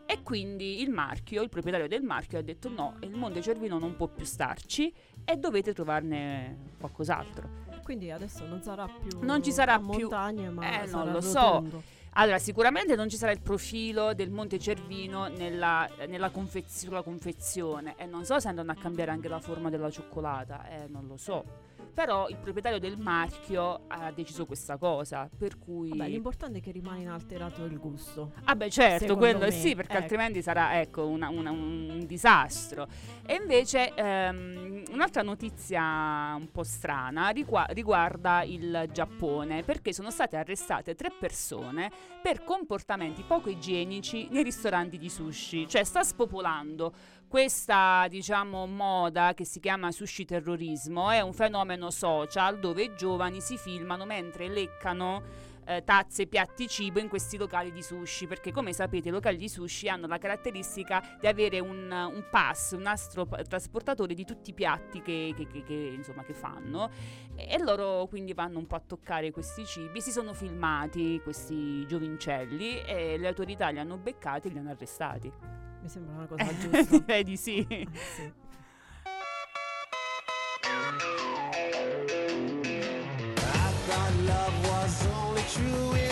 e 0.07 0.23
quindi 0.23 0.81
il 0.81 0.89
marchio, 0.89 1.43
il 1.43 1.49
proprietario 1.49 1.87
del 1.87 2.01
marchio 2.01 2.39
ha 2.39 2.41
detto 2.41 2.67
no, 2.67 2.95
il 3.01 3.11
Monte 3.15 3.43
Cervino 3.43 3.77
non 3.77 3.95
può 3.95 4.07
più 4.07 4.25
starci 4.25 4.91
e 5.23 5.35
dovete 5.37 5.71
trovarne 5.75 6.71
qualcos'altro. 6.79 7.47
Quindi 7.83 8.09
adesso 8.09 8.43
non 8.47 8.63
sarà 8.63 8.87
più. 8.87 9.19
Non 9.21 9.43
ci 9.43 9.51
sarà 9.51 9.77
più- 9.77 9.85
montagne, 10.09 10.49
ma 10.49 10.81
Eh, 10.81 10.87
non 10.87 11.11
lo 11.11 11.21
so. 11.21 11.39
rotondo. 11.39 11.83
Allora, 12.13 12.39
sicuramente 12.39 12.95
non 12.95 13.07
ci 13.07 13.17
sarà 13.17 13.31
il 13.33 13.39
profilo 13.41 14.15
del 14.15 14.31
Monte 14.31 14.57
Cervino 14.57 15.27
nella, 15.27 15.87
nella 16.07 16.31
confez- 16.31 16.67
sulla 16.75 17.03
confezione 17.03 17.93
e 17.97 18.07
non 18.07 18.25
so 18.25 18.39
se 18.39 18.47
andranno 18.47 18.71
a 18.71 18.75
cambiare 18.75 19.11
anche 19.11 19.27
la 19.27 19.39
forma 19.39 19.69
della 19.69 19.91
cioccolata, 19.91 20.67
eh, 20.69 20.87
non 20.87 21.05
lo 21.05 21.17
so. 21.17 21.67
Però 21.99 22.29
il 22.29 22.37
proprietario 22.37 22.79
del 22.79 22.97
marchio 22.97 23.81
ha 23.87 24.09
deciso 24.13 24.45
questa 24.45 24.77
cosa, 24.77 25.29
per 25.37 25.59
cui... 25.59 25.89
Vabbè, 25.89 26.07
l'importante 26.07 26.59
è 26.59 26.61
che 26.61 26.71
rimane 26.71 27.01
inalterato 27.01 27.65
il 27.65 27.77
gusto. 27.77 28.31
Ah 28.45 28.55
beh 28.55 28.69
certo, 28.69 29.17
quello 29.17 29.39
me, 29.39 29.51
sì, 29.51 29.75
perché 29.75 29.95
ecco. 29.95 30.03
altrimenti 30.03 30.41
sarà 30.41 30.79
ecco, 30.79 31.05
una- 31.05 31.27
una- 31.27 31.51
un 31.51 32.05
disastro. 32.05 32.87
E 33.25 33.33
invece 33.33 33.93
ehm, 33.95 34.83
un'altra 34.91 35.23
notizia 35.23 36.35
un 36.37 36.47
po' 36.53 36.63
strana 36.63 37.31
rigua- 37.31 37.67
riguarda 37.71 38.43
il 38.43 38.87
Giappone, 38.93 39.63
perché 39.63 39.91
sono 39.91 40.09
state 40.09 40.37
arrestate 40.37 40.95
tre 40.95 41.11
persone 41.11 41.91
per 42.21 42.45
comportamenti 42.45 43.23
poco 43.23 43.49
igienici 43.49 44.29
nei 44.31 44.43
ristoranti 44.43 44.97
di 44.97 45.09
sushi. 45.09 45.67
Cioè 45.67 45.83
sta 45.83 46.01
spopolando 46.03 46.93
questa, 47.29 48.07
diciamo, 48.09 48.65
moda 48.65 49.35
che 49.35 49.45
si 49.45 49.59
chiama 49.59 49.91
sushi 49.91 50.25
terrorismo, 50.25 51.11
è 51.11 51.21
un 51.21 51.31
fenomeno 51.33 51.91
social 51.91 52.59
dove 52.59 52.81
i 52.83 52.95
giovani 52.95 53.39
si 53.39 53.55
filmano 53.55 54.03
mentre 54.03 54.49
leccano 54.49 55.21
eh, 55.65 55.83
tazze, 55.83 56.25
piatti, 56.25 56.67
cibo 56.67 56.97
in 56.97 57.07
questi 57.07 57.37
locali 57.37 57.71
di 57.71 57.83
sushi, 57.83 58.25
perché 58.25 58.51
come 58.51 58.73
sapete 58.73 59.09
i 59.09 59.11
locali 59.11 59.37
di 59.37 59.47
sushi 59.47 59.87
hanno 59.87 60.07
la 60.07 60.17
caratteristica 60.17 61.17
di 61.21 61.27
avere 61.27 61.59
un, 61.59 61.91
un 61.91 62.25
pass, 62.31 62.71
un 62.71 62.81
nastro 62.81 63.27
pa- 63.27 63.43
trasportatore 63.43 64.15
di 64.15 64.25
tutti 64.25 64.49
i 64.49 64.53
piatti 64.55 65.03
che, 65.03 65.31
che- 65.37 65.45
che- 65.45 65.61
che, 65.61 65.93
insomma, 65.95 66.23
che 66.23 66.33
fanno 66.33 66.89
e 67.35 67.59
loro 67.59 68.07
quindi 68.07 68.33
vanno 68.33 68.57
un 68.57 68.65
po' 68.65 68.75
a 68.75 68.81
toccare 68.83 69.29
questi 69.29 69.67
cibi, 69.67 70.01
si 70.01 70.09
sono 70.11 70.33
filmati 70.33 71.21
questi 71.21 71.85
giovincelli 71.85 72.81
e 72.81 73.17
le 73.19 73.27
autorità 73.27 73.69
li 73.69 73.77
hanno 73.77 73.97
beccati 73.97 74.47
e 74.47 74.51
li 74.51 74.57
hanno 74.57 74.71
arrestati. 74.71 75.68
Mi 75.81 75.89
sembra 75.89 76.15
una 76.15 76.25
cosa 76.27 76.45
giusta. 76.57 76.97
Direi 77.05 77.23
di 77.23 77.37
sì. 77.37 77.65
sì. 77.69 78.31
I 83.37 83.71
thought 83.87 84.15
love 84.25 84.67
was 84.67 85.07
only 85.07 85.43
true 85.53 86.08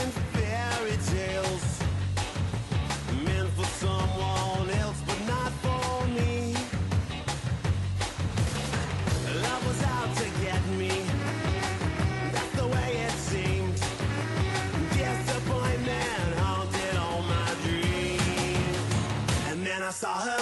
I 19.88 19.92
saw 19.92 20.20
her 20.20 20.37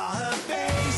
saw 0.00 0.14
her 0.16 0.32
face. 0.32 0.89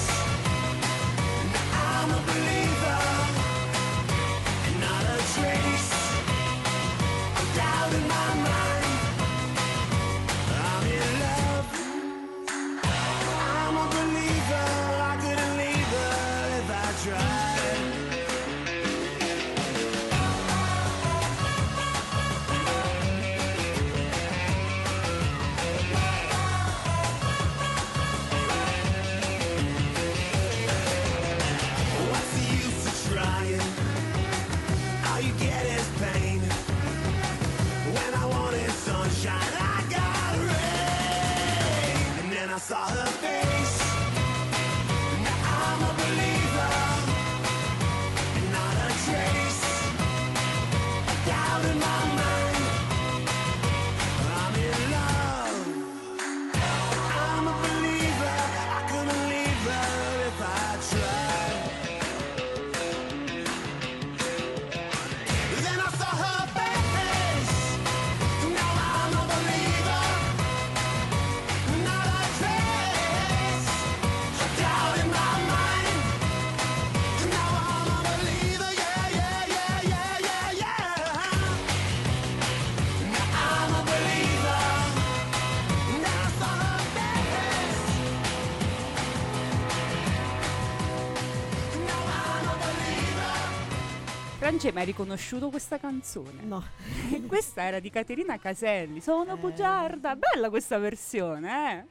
Francesca, 94.63 94.79
hai 94.79 94.87
riconosciuto 94.87 95.51
questa 95.51 95.79
canzone? 95.79 96.43
No. 96.45 96.63
questa 97.27 97.63
era 97.63 97.81
di 97.81 97.91
Caterina 97.91 98.39
Caselli. 98.39 99.01
Sono 99.01 99.37
bugiarda. 99.37 100.15
Bella 100.15 100.51
questa 100.51 100.79
versione, 100.79 101.81
eh? 101.81 101.87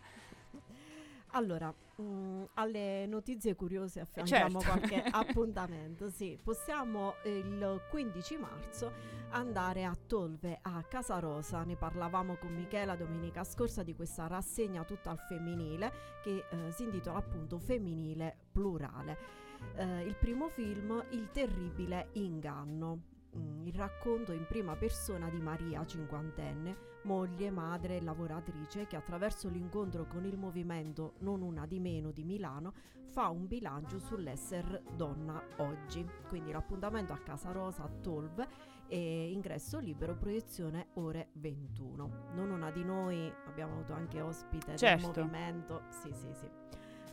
Allora, 1.33 1.73
mm, 2.01 2.43
alle 2.53 3.05
notizie 3.07 3.55
curiose 3.55 3.99
affianchiamo 3.99 4.61
certo. 4.61 4.77
qualche 4.77 5.03
appuntamento. 5.11 6.09
Sì, 6.09 6.39
possiamo 6.41 7.15
eh, 7.23 7.39
il 7.39 7.81
15 7.89 8.37
marzo 8.37 8.93
andare 9.31 9.83
a 9.83 9.93
Tolve, 10.07 10.59
a 10.61 10.81
Casa 10.87 11.19
Rosa. 11.19 11.63
Ne 11.63 11.75
parlavamo 11.75 12.35
con 12.35 12.53
Michela 12.55 12.95
domenica 12.95 13.43
scorsa 13.43 13.83
di 13.83 13.93
questa 13.93 14.27
rassegna 14.27 14.85
tutta 14.85 15.09
al 15.09 15.19
femminile 15.19 15.91
che 16.23 16.45
eh, 16.49 16.71
si 16.71 16.83
intitola 16.83 17.17
appunto 17.17 17.59
Femminile 17.59 18.37
Plurale. 18.49 19.40
Eh, 19.75 20.01
il 20.05 20.15
primo 20.15 20.49
film, 20.49 21.03
Il 21.11 21.29
terribile 21.31 22.09
inganno. 22.13 23.09
Mm, 23.37 23.65
il 23.65 23.73
racconto 23.75 24.33
in 24.33 24.45
prima 24.45 24.75
persona 24.75 25.29
di 25.29 25.39
Maria, 25.39 25.85
cinquantenne, 25.85 26.75
moglie, 27.03 27.49
madre 27.49 27.95
e 27.97 28.01
lavoratrice 28.01 28.87
che 28.87 28.97
attraverso 28.97 29.47
l'incontro 29.47 30.05
con 30.05 30.25
il 30.25 30.37
movimento 30.37 31.13
Non 31.19 31.41
una 31.41 31.65
di 31.65 31.79
meno 31.79 32.11
di 32.11 32.23
Milano 32.25 32.73
fa 33.07 33.29
un 33.29 33.47
bilancio 33.47 33.99
sull'essere 33.99 34.83
donna 34.95 35.41
oggi. 35.57 36.05
Quindi 36.27 36.51
l'appuntamento 36.51 37.13
a 37.13 37.17
Casa 37.17 37.51
Rosa 37.51 37.83
a 37.83 37.89
Tolve 37.89 38.47
e 38.87 39.31
ingresso 39.31 39.79
libero, 39.79 40.15
proiezione 40.15 40.87
ore 40.95 41.29
21. 41.33 42.31
Non 42.33 42.51
una 42.51 42.69
di 42.71 42.83
noi, 42.83 43.31
abbiamo 43.47 43.73
avuto 43.75 43.93
anche 43.93 44.19
ospite 44.19 44.75
Certo. 44.75 45.11
del 45.11 45.23
movimento. 45.23 45.83
Sì, 45.89 46.11
sì, 46.13 46.27
sì. 46.33 46.49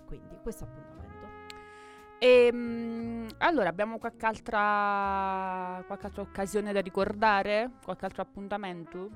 Quindi 0.04 0.36
questo 0.42 0.64
appuntamento. 0.64 1.17
Ehm, 2.20 3.26
allora, 3.38 3.68
abbiamo 3.68 3.98
qualche 3.98 4.26
altra, 4.26 5.82
qualche 5.86 6.06
altra 6.06 6.22
occasione 6.22 6.72
da 6.72 6.80
ricordare? 6.80 7.70
Qualche 7.84 8.04
altro 8.04 8.22
appuntamento? 8.22 9.10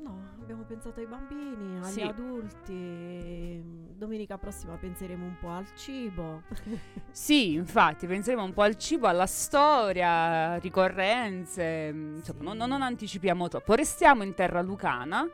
No, 0.00 0.30
abbiamo 0.40 0.62
pensato 0.64 1.00
ai 1.00 1.06
bambini, 1.06 1.78
agli 1.78 1.90
Sì. 1.92 2.00
adulti. 2.02 3.62
Domenica 3.96 4.38
prossima 4.38 4.74
penseremo 4.76 5.24
un 5.24 5.36
po' 5.40 5.48
al 5.50 5.66
cibo. 5.74 6.42
Sì, 7.16 7.54
infatti, 7.54 8.06
penseremo 8.06 8.44
un 8.44 8.52
po' 8.52 8.60
al 8.62 8.76
cibo, 8.76 9.06
alla 9.06 9.24
storia, 9.26 10.56
ricorrenze, 10.56 11.90
mm, 11.92 12.16
insomma, 12.16 12.52
non, 12.52 12.68
non 12.68 12.82
anticipiamo 12.82 13.48
troppo. 13.48 13.74
Restiamo 13.74 14.22
in 14.22 14.34
terra 14.34 14.60
lucana 14.60 15.26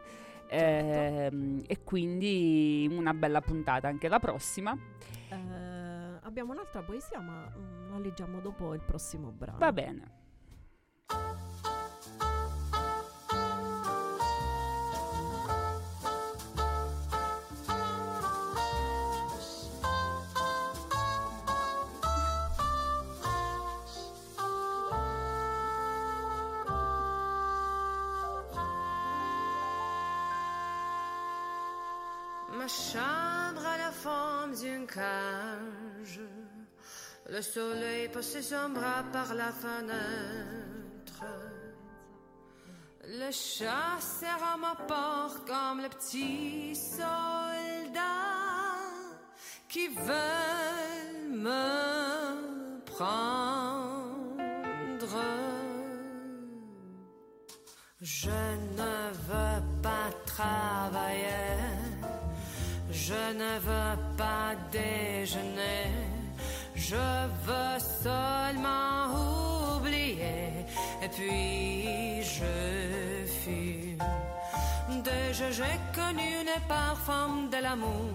ehm, 0.46 1.62
e 1.66 1.82
quindi 1.82 2.88
una 2.88 3.12
bella 3.14 3.40
puntata 3.40 3.88
anche 3.88 4.06
la 4.08 4.20
prossima. 4.20 4.78
Abbiamo 6.32 6.52
un'altra 6.52 6.80
poesia, 6.80 7.20
ma 7.20 7.46
mm, 7.54 7.90
la 7.90 7.98
leggiamo 7.98 8.40
dopo 8.40 8.72
il 8.72 8.80
prossimo 8.80 9.30
brano. 9.32 9.58
Va 9.58 9.70
bene. 9.70 10.20
Soleil 37.54 38.08
passe 38.08 38.40
son 38.40 38.70
bras 38.70 39.04
par 39.12 39.34
la 39.34 39.52
fenêtre. 39.52 41.24
Le 43.04 43.30
chat 43.30 44.00
serre 44.00 44.44
à 44.54 44.56
ma 44.56 44.74
porte 44.74 45.46
comme 45.46 45.82
le 45.82 45.88
petit 45.88 46.74
soldat 46.74 47.12
qui 49.68 49.88
veut 49.88 51.28
me 51.28 52.80
prendre. 52.86 53.92
Je 58.00 58.30
ne 58.80 58.96
veux 59.28 59.62
pas 59.82 60.08
travailler, 60.26 61.58
je 62.90 63.22
ne 63.42 63.52
veux 63.68 63.96
pas 64.16 64.54
déjeuner, 64.72 65.86
je 66.90 67.06
veux 67.46 67.78
seulement 68.02 68.98
oublier 69.76 70.66
et 71.04 71.08
puis 71.08 72.22
je 72.22 72.54
fume. 73.40 74.04
Déjà 75.02 75.50
j'ai 75.50 75.78
connu 75.94 76.30
les 76.50 76.62
parfums 76.68 77.48
de 77.50 77.62
l'amour, 77.62 78.10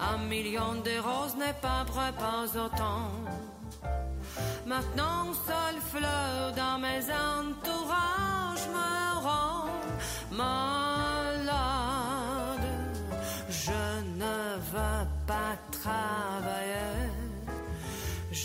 un 0.00 0.18
million 0.32 0.74
de 0.88 0.94
roses 1.08 1.36
n'est 1.36 1.60
pas 1.68 1.84
vrai 1.84 2.12
pas 2.12 2.44
autant. 2.64 3.10
Maintenant, 4.66 5.32
seule 5.46 5.80
fleur 5.92 6.52
dans 6.54 6.78
mes 6.78 7.02
entourages 7.32 8.68
me 8.76 9.20
rend 9.26 9.64
malade. 10.30 11.58
Je 13.48 13.80
ne 14.22 14.56
veux 14.72 15.06
pas 15.26 15.56
travailler, 15.72 17.07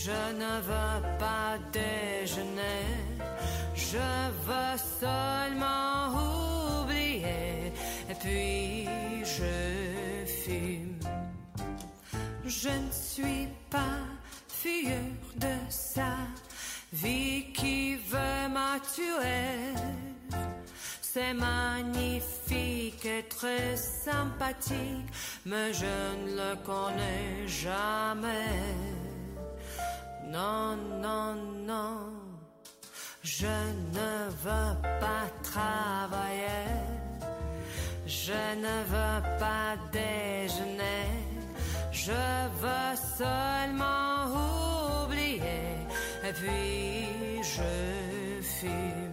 je 0.06 0.12
ne 0.12 0.54
veux 0.70 1.18
pas 1.18 1.58
déjeuner, 1.72 2.84
je 3.74 4.06
veux 4.48 4.78
seulement 5.00 6.10
oublier 6.82 7.72
et 8.10 8.16
puis 8.20 8.90
je 9.24 10.26
fume. 10.26 11.00
Je 12.46 12.70
ne 12.70 12.92
suis 12.92 13.48
pas 13.70 14.00
figure 14.50 15.30
de 15.38 15.56
sa 15.70 16.18
vie 16.92 17.54
qui 17.54 17.96
veut 17.96 18.50
me 18.58 18.80
tuer. 18.94 19.74
C'est 21.02 21.34
magnifique 21.34 23.06
et 23.06 23.24
très 23.30 23.78
sympathique, 23.78 25.08
mais 25.46 25.72
je 25.74 25.96
ne 26.26 26.36
le 26.36 26.56
connais 26.66 27.48
jamais. 27.48 29.13
Non, 30.32 30.76
non, 31.02 31.36
non, 31.68 32.14
je 33.22 33.46
ne 33.46 34.30
veux 34.44 34.76
pas 35.00 35.28
travailler, 35.44 36.70
je 38.06 38.34
ne 38.34 38.84
veux 38.92 39.40
pas 39.40 39.76
déjeuner. 39.92 41.24
Je 42.06 42.12
veux 42.12 42.96
seulement 43.18 44.26
oublier 45.06 45.78
et 46.28 46.34
puis 46.34 47.42
je 47.42 48.42
fume. 48.42 49.13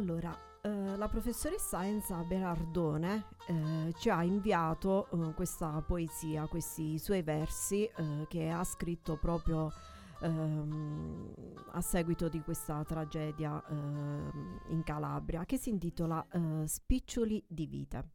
Allora, 0.00 0.34
eh, 0.62 0.96
la 0.96 1.08
professoressa 1.08 1.84
Enza 1.86 2.24
Berardone 2.24 3.26
eh, 3.46 3.92
ci 3.98 4.08
ha 4.08 4.22
inviato 4.22 5.10
eh, 5.10 5.34
questa 5.34 5.82
poesia, 5.82 6.46
questi 6.46 6.98
suoi 6.98 7.20
versi 7.20 7.84
eh, 7.84 8.24
che 8.26 8.48
ha 8.48 8.64
scritto 8.64 9.18
proprio 9.18 9.70
ehm, 10.22 11.34
a 11.72 11.82
seguito 11.82 12.30
di 12.30 12.40
questa 12.40 12.82
tragedia 12.82 13.62
ehm, 13.68 14.60
in 14.68 14.82
Calabria, 14.84 15.44
che 15.44 15.58
si 15.58 15.68
intitola 15.68 16.26
eh, 16.32 16.66
Spiccioli 16.66 17.44
di 17.46 17.66
vite. 17.66 18.08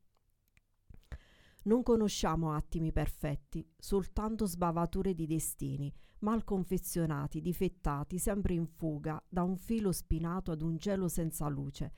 Non 1.65 1.83
conosciamo 1.83 2.53
attimi 2.53 2.91
perfetti, 2.91 3.63
soltanto 3.77 4.47
sbavature 4.47 5.13
di 5.13 5.27
destini, 5.27 5.93
mal 6.25 6.43
confezionati, 6.43 7.39
difettati, 7.39 8.17
sempre 8.17 8.55
in 8.55 8.65
fuga, 8.65 9.23
da 9.29 9.43
un 9.43 9.55
filo 9.57 9.91
spinato 9.91 10.51
ad 10.51 10.63
un 10.63 10.79
cielo 10.79 11.07
senza 11.07 11.47
luce. 11.47 11.93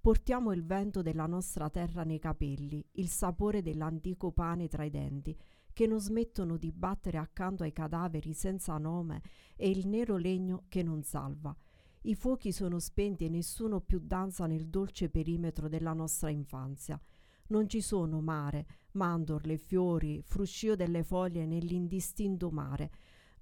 Portiamo 0.00 0.50
il 0.50 0.64
vento 0.64 1.02
della 1.02 1.26
nostra 1.26 1.70
terra 1.70 2.02
nei 2.02 2.18
capelli, 2.18 2.84
il 2.94 3.06
sapore 3.06 3.62
dell'antico 3.62 4.32
pane 4.32 4.66
tra 4.66 4.82
i 4.82 4.90
denti, 4.90 5.38
che 5.72 5.86
non 5.86 6.00
smettono 6.00 6.56
di 6.56 6.72
battere 6.72 7.18
accanto 7.18 7.62
ai 7.62 7.72
cadaveri 7.72 8.32
senza 8.32 8.76
nome 8.76 9.22
e 9.54 9.70
il 9.70 9.86
nero 9.86 10.16
legno 10.16 10.64
che 10.68 10.82
non 10.82 11.04
salva. 11.04 11.56
I 12.02 12.16
fuochi 12.16 12.50
sono 12.50 12.80
spenti 12.80 13.26
e 13.26 13.28
nessuno 13.28 13.80
più 13.80 14.00
danza 14.00 14.46
nel 14.46 14.66
dolce 14.66 15.10
perimetro 15.10 15.68
della 15.68 15.92
nostra 15.92 16.30
infanzia. 16.30 17.00
Non 17.48 17.68
ci 17.68 17.80
sono 17.80 18.20
mare, 18.20 18.66
mandorle, 18.92 19.58
fiori, 19.58 20.22
fruscio 20.22 20.74
delle 20.74 21.04
foglie 21.04 21.46
nell'indistinto 21.46 22.50
mare, 22.50 22.90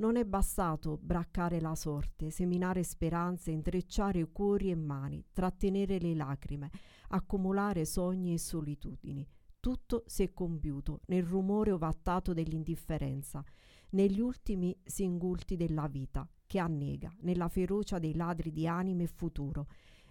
non 0.00 0.14
è 0.14 0.24
bastato 0.24 0.96
braccare 0.96 1.60
la 1.60 1.74
sorte, 1.74 2.30
seminare 2.30 2.84
speranze, 2.84 3.50
intrecciare 3.50 4.30
cuori 4.30 4.70
e 4.70 4.76
mani, 4.76 5.24
trattenere 5.32 5.98
le 5.98 6.14
lacrime, 6.14 6.70
accumulare 7.08 7.84
sogni 7.84 8.32
e 8.32 8.38
solitudini. 8.38 9.26
Tutto 9.58 10.04
si 10.06 10.22
è 10.22 10.32
compiuto 10.32 11.00
nel 11.06 11.24
rumore 11.24 11.72
ovattato 11.72 12.32
dell'indifferenza, 12.32 13.44
negli 13.90 14.20
ultimi 14.20 14.78
singulti 14.84 15.56
della 15.56 15.88
vita, 15.88 16.30
che 16.46 16.60
annega, 16.60 17.12
nella 17.22 17.48
ferocia 17.48 17.98
dei 17.98 18.14
ladri 18.14 18.52
di 18.52 18.68
anime 18.68 19.02
e 19.02 19.08
futuro, 19.08 19.66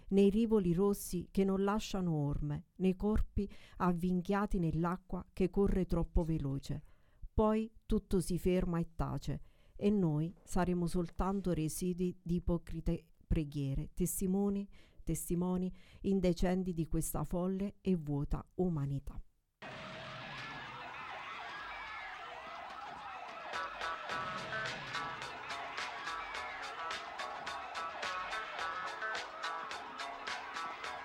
nei 0.08 0.28
rivoli 0.28 0.74
rossi 0.74 1.28
che 1.30 1.44
non 1.44 1.64
lasciano 1.64 2.12
orme, 2.12 2.66
nei 2.76 2.94
corpi 2.94 3.50
avvinchiati 3.78 4.58
nell'acqua 4.58 5.24
che 5.32 5.48
corre 5.48 5.86
troppo 5.86 6.24
veloce. 6.24 6.82
Poi 7.32 7.72
tutto 7.86 8.20
si 8.20 8.38
ferma 8.38 8.78
e 8.80 8.88
tace, 8.94 9.40
e 9.80 9.90
noi 9.90 10.34
saremo 10.42 10.88
soltanto 10.88 11.52
residui 11.52 12.18
di 12.20 12.34
ipocrite 12.34 13.04
preghiere, 13.28 13.90
testimoni, 13.94 14.68
testimoni 15.04 15.72
indecenti 16.00 16.74
di 16.74 16.88
questa 16.88 17.22
folle 17.22 17.76
e 17.80 17.94
vuota 17.94 18.44
umanità. 18.56 19.22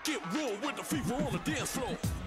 Get 0.04 0.20
real 0.34 0.58
with 0.62 0.76
the 0.76 0.84
fever 0.84 1.14
on 1.14 1.32
the 1.32 1.52
dance 1.52 1.78
floor. 1.78 2.23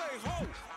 say 0.00 0.28
ho. 0.28 0.69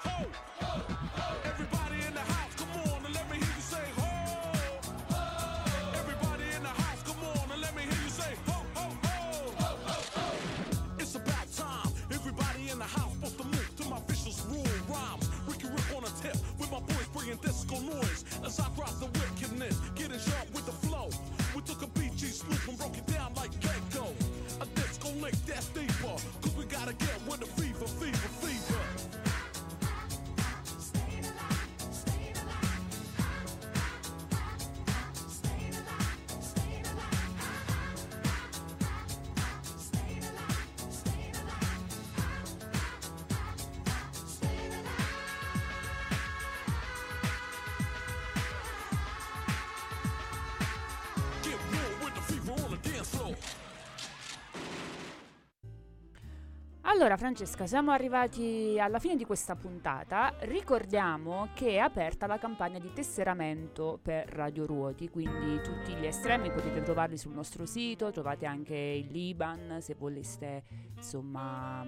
Allora 56.94 57.18
Francesca, 57.18 57.66
siamo 57.66 57.90
arrivati 57.90 58.78
alla 58.80 59.00
fine 59.00 59.16
di 59.16 59.26
questa 59.26 59.56
puntata. 59.56 60.36
Ricordiamo 60.42 61.50
che 61.56 61.72
è 61.72 61.78
aperta 61.80 62.28
la 62.28 62.38
campagna 62.38 62.78
di 62.78 62.92
tesseramento 62.94 63.98
per 64.00 64.28
Radio 64.30 64.68
Ruoti, 64.68 65.10
quindi 65.10 65.60
tutti 65.64 65.92
gli 65.96 66.06
estremi 66.06 66.52
potete 66.52 66.84
trovarli 66.84 67.18
sul 67.18 67.34
nostro 67.34 67.66
sito, 67.66 68.12
trovate 68.12 68.46
anche 68.46 68.76
il 68.76 69.12
Liban 69.12 69.80
se 69.82 69.96
voleste 69.98 70.64
insomma 70.96 71.84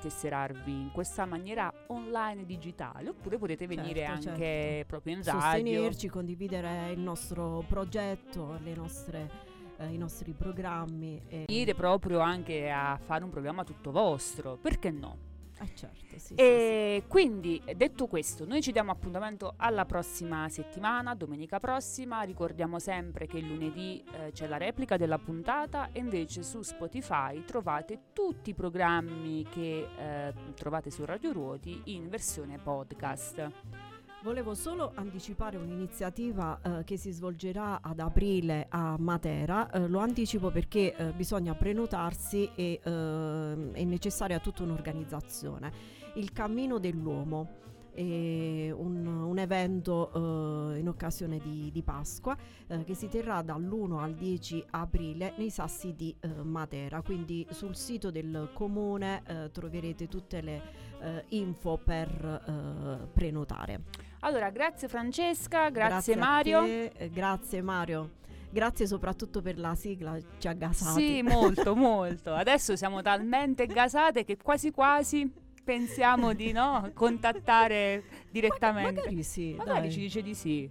tesserarvi 0.00 0.72
in 0.72 0.90
questa 0.92 1.24
maniera 1.24 1.72
online 1.86 2.44
digitale, 2.44 3.10
oppure 3.10 3.38
potete 3.38 3.68
venire 3.68 4.00
Certo, 4.00 4.28
anche 4.30 4.44
certo. 4.44 4.86
proprio 4.88 5.14
in 5.14 5.22
radio. 5.22 5.40
Sostenerci, 5.40 6.08
condividere 6.08 6.90
il 6.90 6.98
nostro 6.98 7.64
progetto, 7.68 8.58
le 8.64 8.74
nostre, 8.74 9.30
eh, 9.78 9.92
i 9.92 9.96
nostri 9.96 10.32
programmi. 10.32 11.22
E... 11.28 11.44
Venire 11.46 11.74
proprio 11.74 12.20
anche 12.20 12.70
a 12.70 12.98
fare 13.02 13.24
un 13.24 13.30
programma 13.30 13.64
tutto 13.64 13.90
vostro, 13.90 14.56
perché 14.56 14.90
no? 14.90 15.26
Eh 15.60 15.74
certo, 15.74 16.04
sì, 16.06 16.18
sì, 16.20 16.34
E 16.34 17.02
quindi 17.08 17.60
detto 17.74 18.06
questo, 18.06 18.44
noi 18.44 18.62
ci 18.62 18.70
diamo 18.70 18.92
appuntamento 18.92 19.54
alla 19.56 19.84
prossima 19.86 20.48
settimana, 20.48 21.16
domenica 21.16 21.58
prossima. 21.58 22.22
Ricordiamo 22.22 22.78
sempre 22.78 23.26
che 23.26 23.38
il 23.38 23.48
lunedì 23.48 24.04
eh, 24.12 24.30
c'è 24.30 24.46
la 24.46 24.56
replica 24.56 24.96
della 24.96 25.18
puntata 25.18 25.90
e 25.90 25.98
invece 25.98 26.44
su 26.44 26.62
Spotify 26.62 27.44
trovate 27.44 28.12
tutti 28.12 28.50
i 28.50 28.54
programmi 28.54 29.44
che 29.50 29.88
eh, 29.98 30.34
trovate 30.54 30.90
su 30.90 31.04
Radio 31.04 31.32
Ruoti 31.32 31.82
in 31.86 32.08
versione 32.08 32.58
podcast. 32.58 33.87
Volevo 34.20 34.54
solo 34.54 34.90
anticipare 34.96 35.56
un'iniziativa 35.58 36.58
eh, 36.60 36.84
che 36.84 36.96
si 36.96 37.12
svolgerà 37.12 37.80
ad 37.80 38.00
aprile 38.00 38.66
a 38.68 38.96
Matera. 38.98 39.70
Eh, 39.70 39.86
lo 39.86 40.00
anticipo 40.00 40.50
perché 40.50 40.92
eh, 40.96 41.12
bisogna 41.12 41.54
prenotarsi 41.54 42.50
e 42.56 42.80
ehm, 42.82 43.74
è 43.74 43.84
necessaria 43.84 44.40
tutta 44.40 44.64
un'organizzazione. 44.64 45.70
Il 46.16 46.32
Cammino 46.32 46.78
dell'Uomo. 46.78 47.66
un, 47.98 49.06
un 49.06 49.38
evento 49.38 50.12
eh, 50.12 50.78
in 50.78 50.88
occasione 50.88 51.38
di, 51.38 51.68
di 51.72 51.82
Pasqua 51.82 52.36
eh, 52.68 52.84
che 52.84 52.94
si 52.94 53.08
terrà 53.08 53.42
dall'1 53.42 53.98
al 53.98 54.14
10 54.14 54.66
aprile 54.70 55.34
nei 55.36 55.50
sassi 55.50 55.96
di 55.96 56.14
eh, 56.20 56.28
Matera 56.28 57.02
quindi 57.02 57.44
sul 57.50 57.74
sito 57.74 58.12
del 58.12 58.50
comune 58.54 59.22
eh, 59.26 59.50
troverete 59.50 60.06
tutte 60.06 60.40
le 60.40 60.62
eh, 61.00 61.24
info 61.30 61.76
per 61.82 62.08
eh, 62.46 63.08
prenotare 63.12 64.07
Allora, 64.20 64.50
grazie 64.50 64.88
Francesca, 64.88 65.70
grazie, 65.70 66.14
a 66.14 66.18
Mario. 66.18 66.62
te, 66.64 66.84
eh, 66.96 67.10
grazie 67.10 67.62
Mario. 67.62 68.16
Grazie 68.50 68.86
soprattutto 68.86 69.42
per 69.42 69.58
la 69.58 69.74
sigla, 69.74 70.16
ci 70.38 70.48
ha 70.48 70.54
gasati. 70.54 71.00
Sì, 71.00 71.22
molto, 71.22 71.76
molto. 71.76 72.34
Adesso 72.34 72.76
siamo 72.76 73.02
talmente 73.02 73.66
gasate 73.66 74.24
che 74.24 74.36
quasi 74.38 74.70
quasi 74.70 75.30
pensiamo 75.62 76.32
di 76.32 76.50
no, 76.50 76.90
contattare 76.94 78.04
direttamente. 78.30 79.00
magari 79.00 79.22
sì, 79.22 79.54
Magari 79.54 79.80
dai. 79.82 79.92
ci 79.92 79.98
dice 80.00 80.22
di 80.22 80.34
sì. 80.34 80.70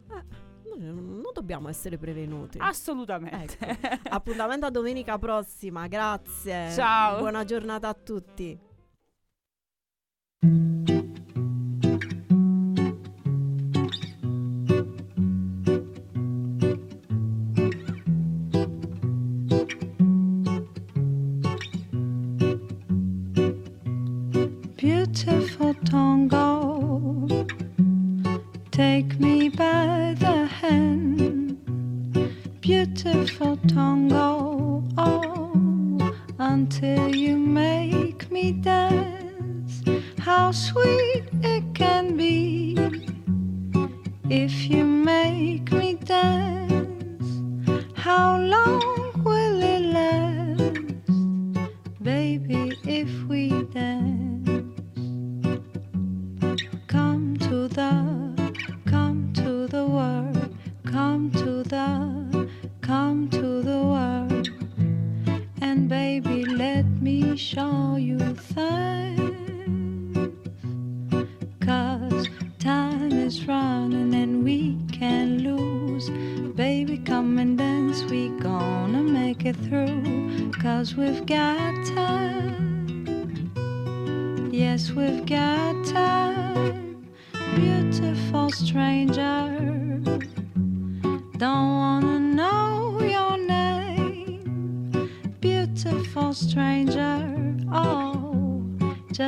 Non 0.79 1.17
non 1.21 1.31
dobbiamo 1.33 1.69
essere 1.69 1.97
prevenuti. 1.97 2.57
Assolutamente. 2.59 3.57
Ecco. 3.59 3.99
Appuntamento 4.09 4.65
a 4.65 4.69
domenica 4.71 5.17
prossima, 5.17 5.87
grazie. 5.87 6.71
Ciao. 6.71 7.19
Buona 7.19 7.43
giornata 7.43 7.87
a 7.89 7.93
tutti. 7.93 8.59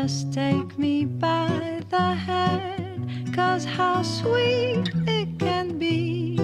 Just 0.04 0.32
take 0.32 0.80
me 0.80 1.04
by 1.04 1.82
the 1.90 2.08
hand. 2.28 3.36
Cause 3.36 3.66
how 3.66 4.02
sweet 4.02 4.86
it 5.06 5.38
can 5.38 5.78
be 5.78 6.40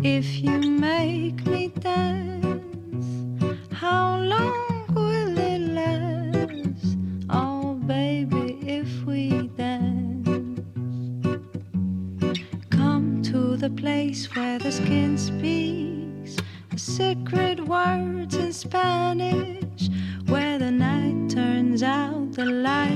if 0.00 0.26
you 0.40 0.58
make 0.60 1.44
me 1.44 1.62
dance. 1.80 3.08
How 3.72 4.20
long 4.20 4.84
will 4.94 5.36
it 5.52 5.62
last? 5.80 6.96
Oh, 7.30 7.74
baby, 7.74 8.58
if 8.78 8.90
we 9.04 9.48
dance. 9.56 10.60
Come 12.70 13.22
to 13.24 13.56
the 13.56 13.70
place 13.70 14.32
where 14.36 14.60
the 14.60 14.70
skin 14.70 15.18
speaks 15.18 16.36
the 16.74 16.80
secret 16.80 17.60
words 17.60 18.34
in 18.34 18.52
Spanish, 18.52 19.43
the 22.44 22.50
lights 22.50 22.93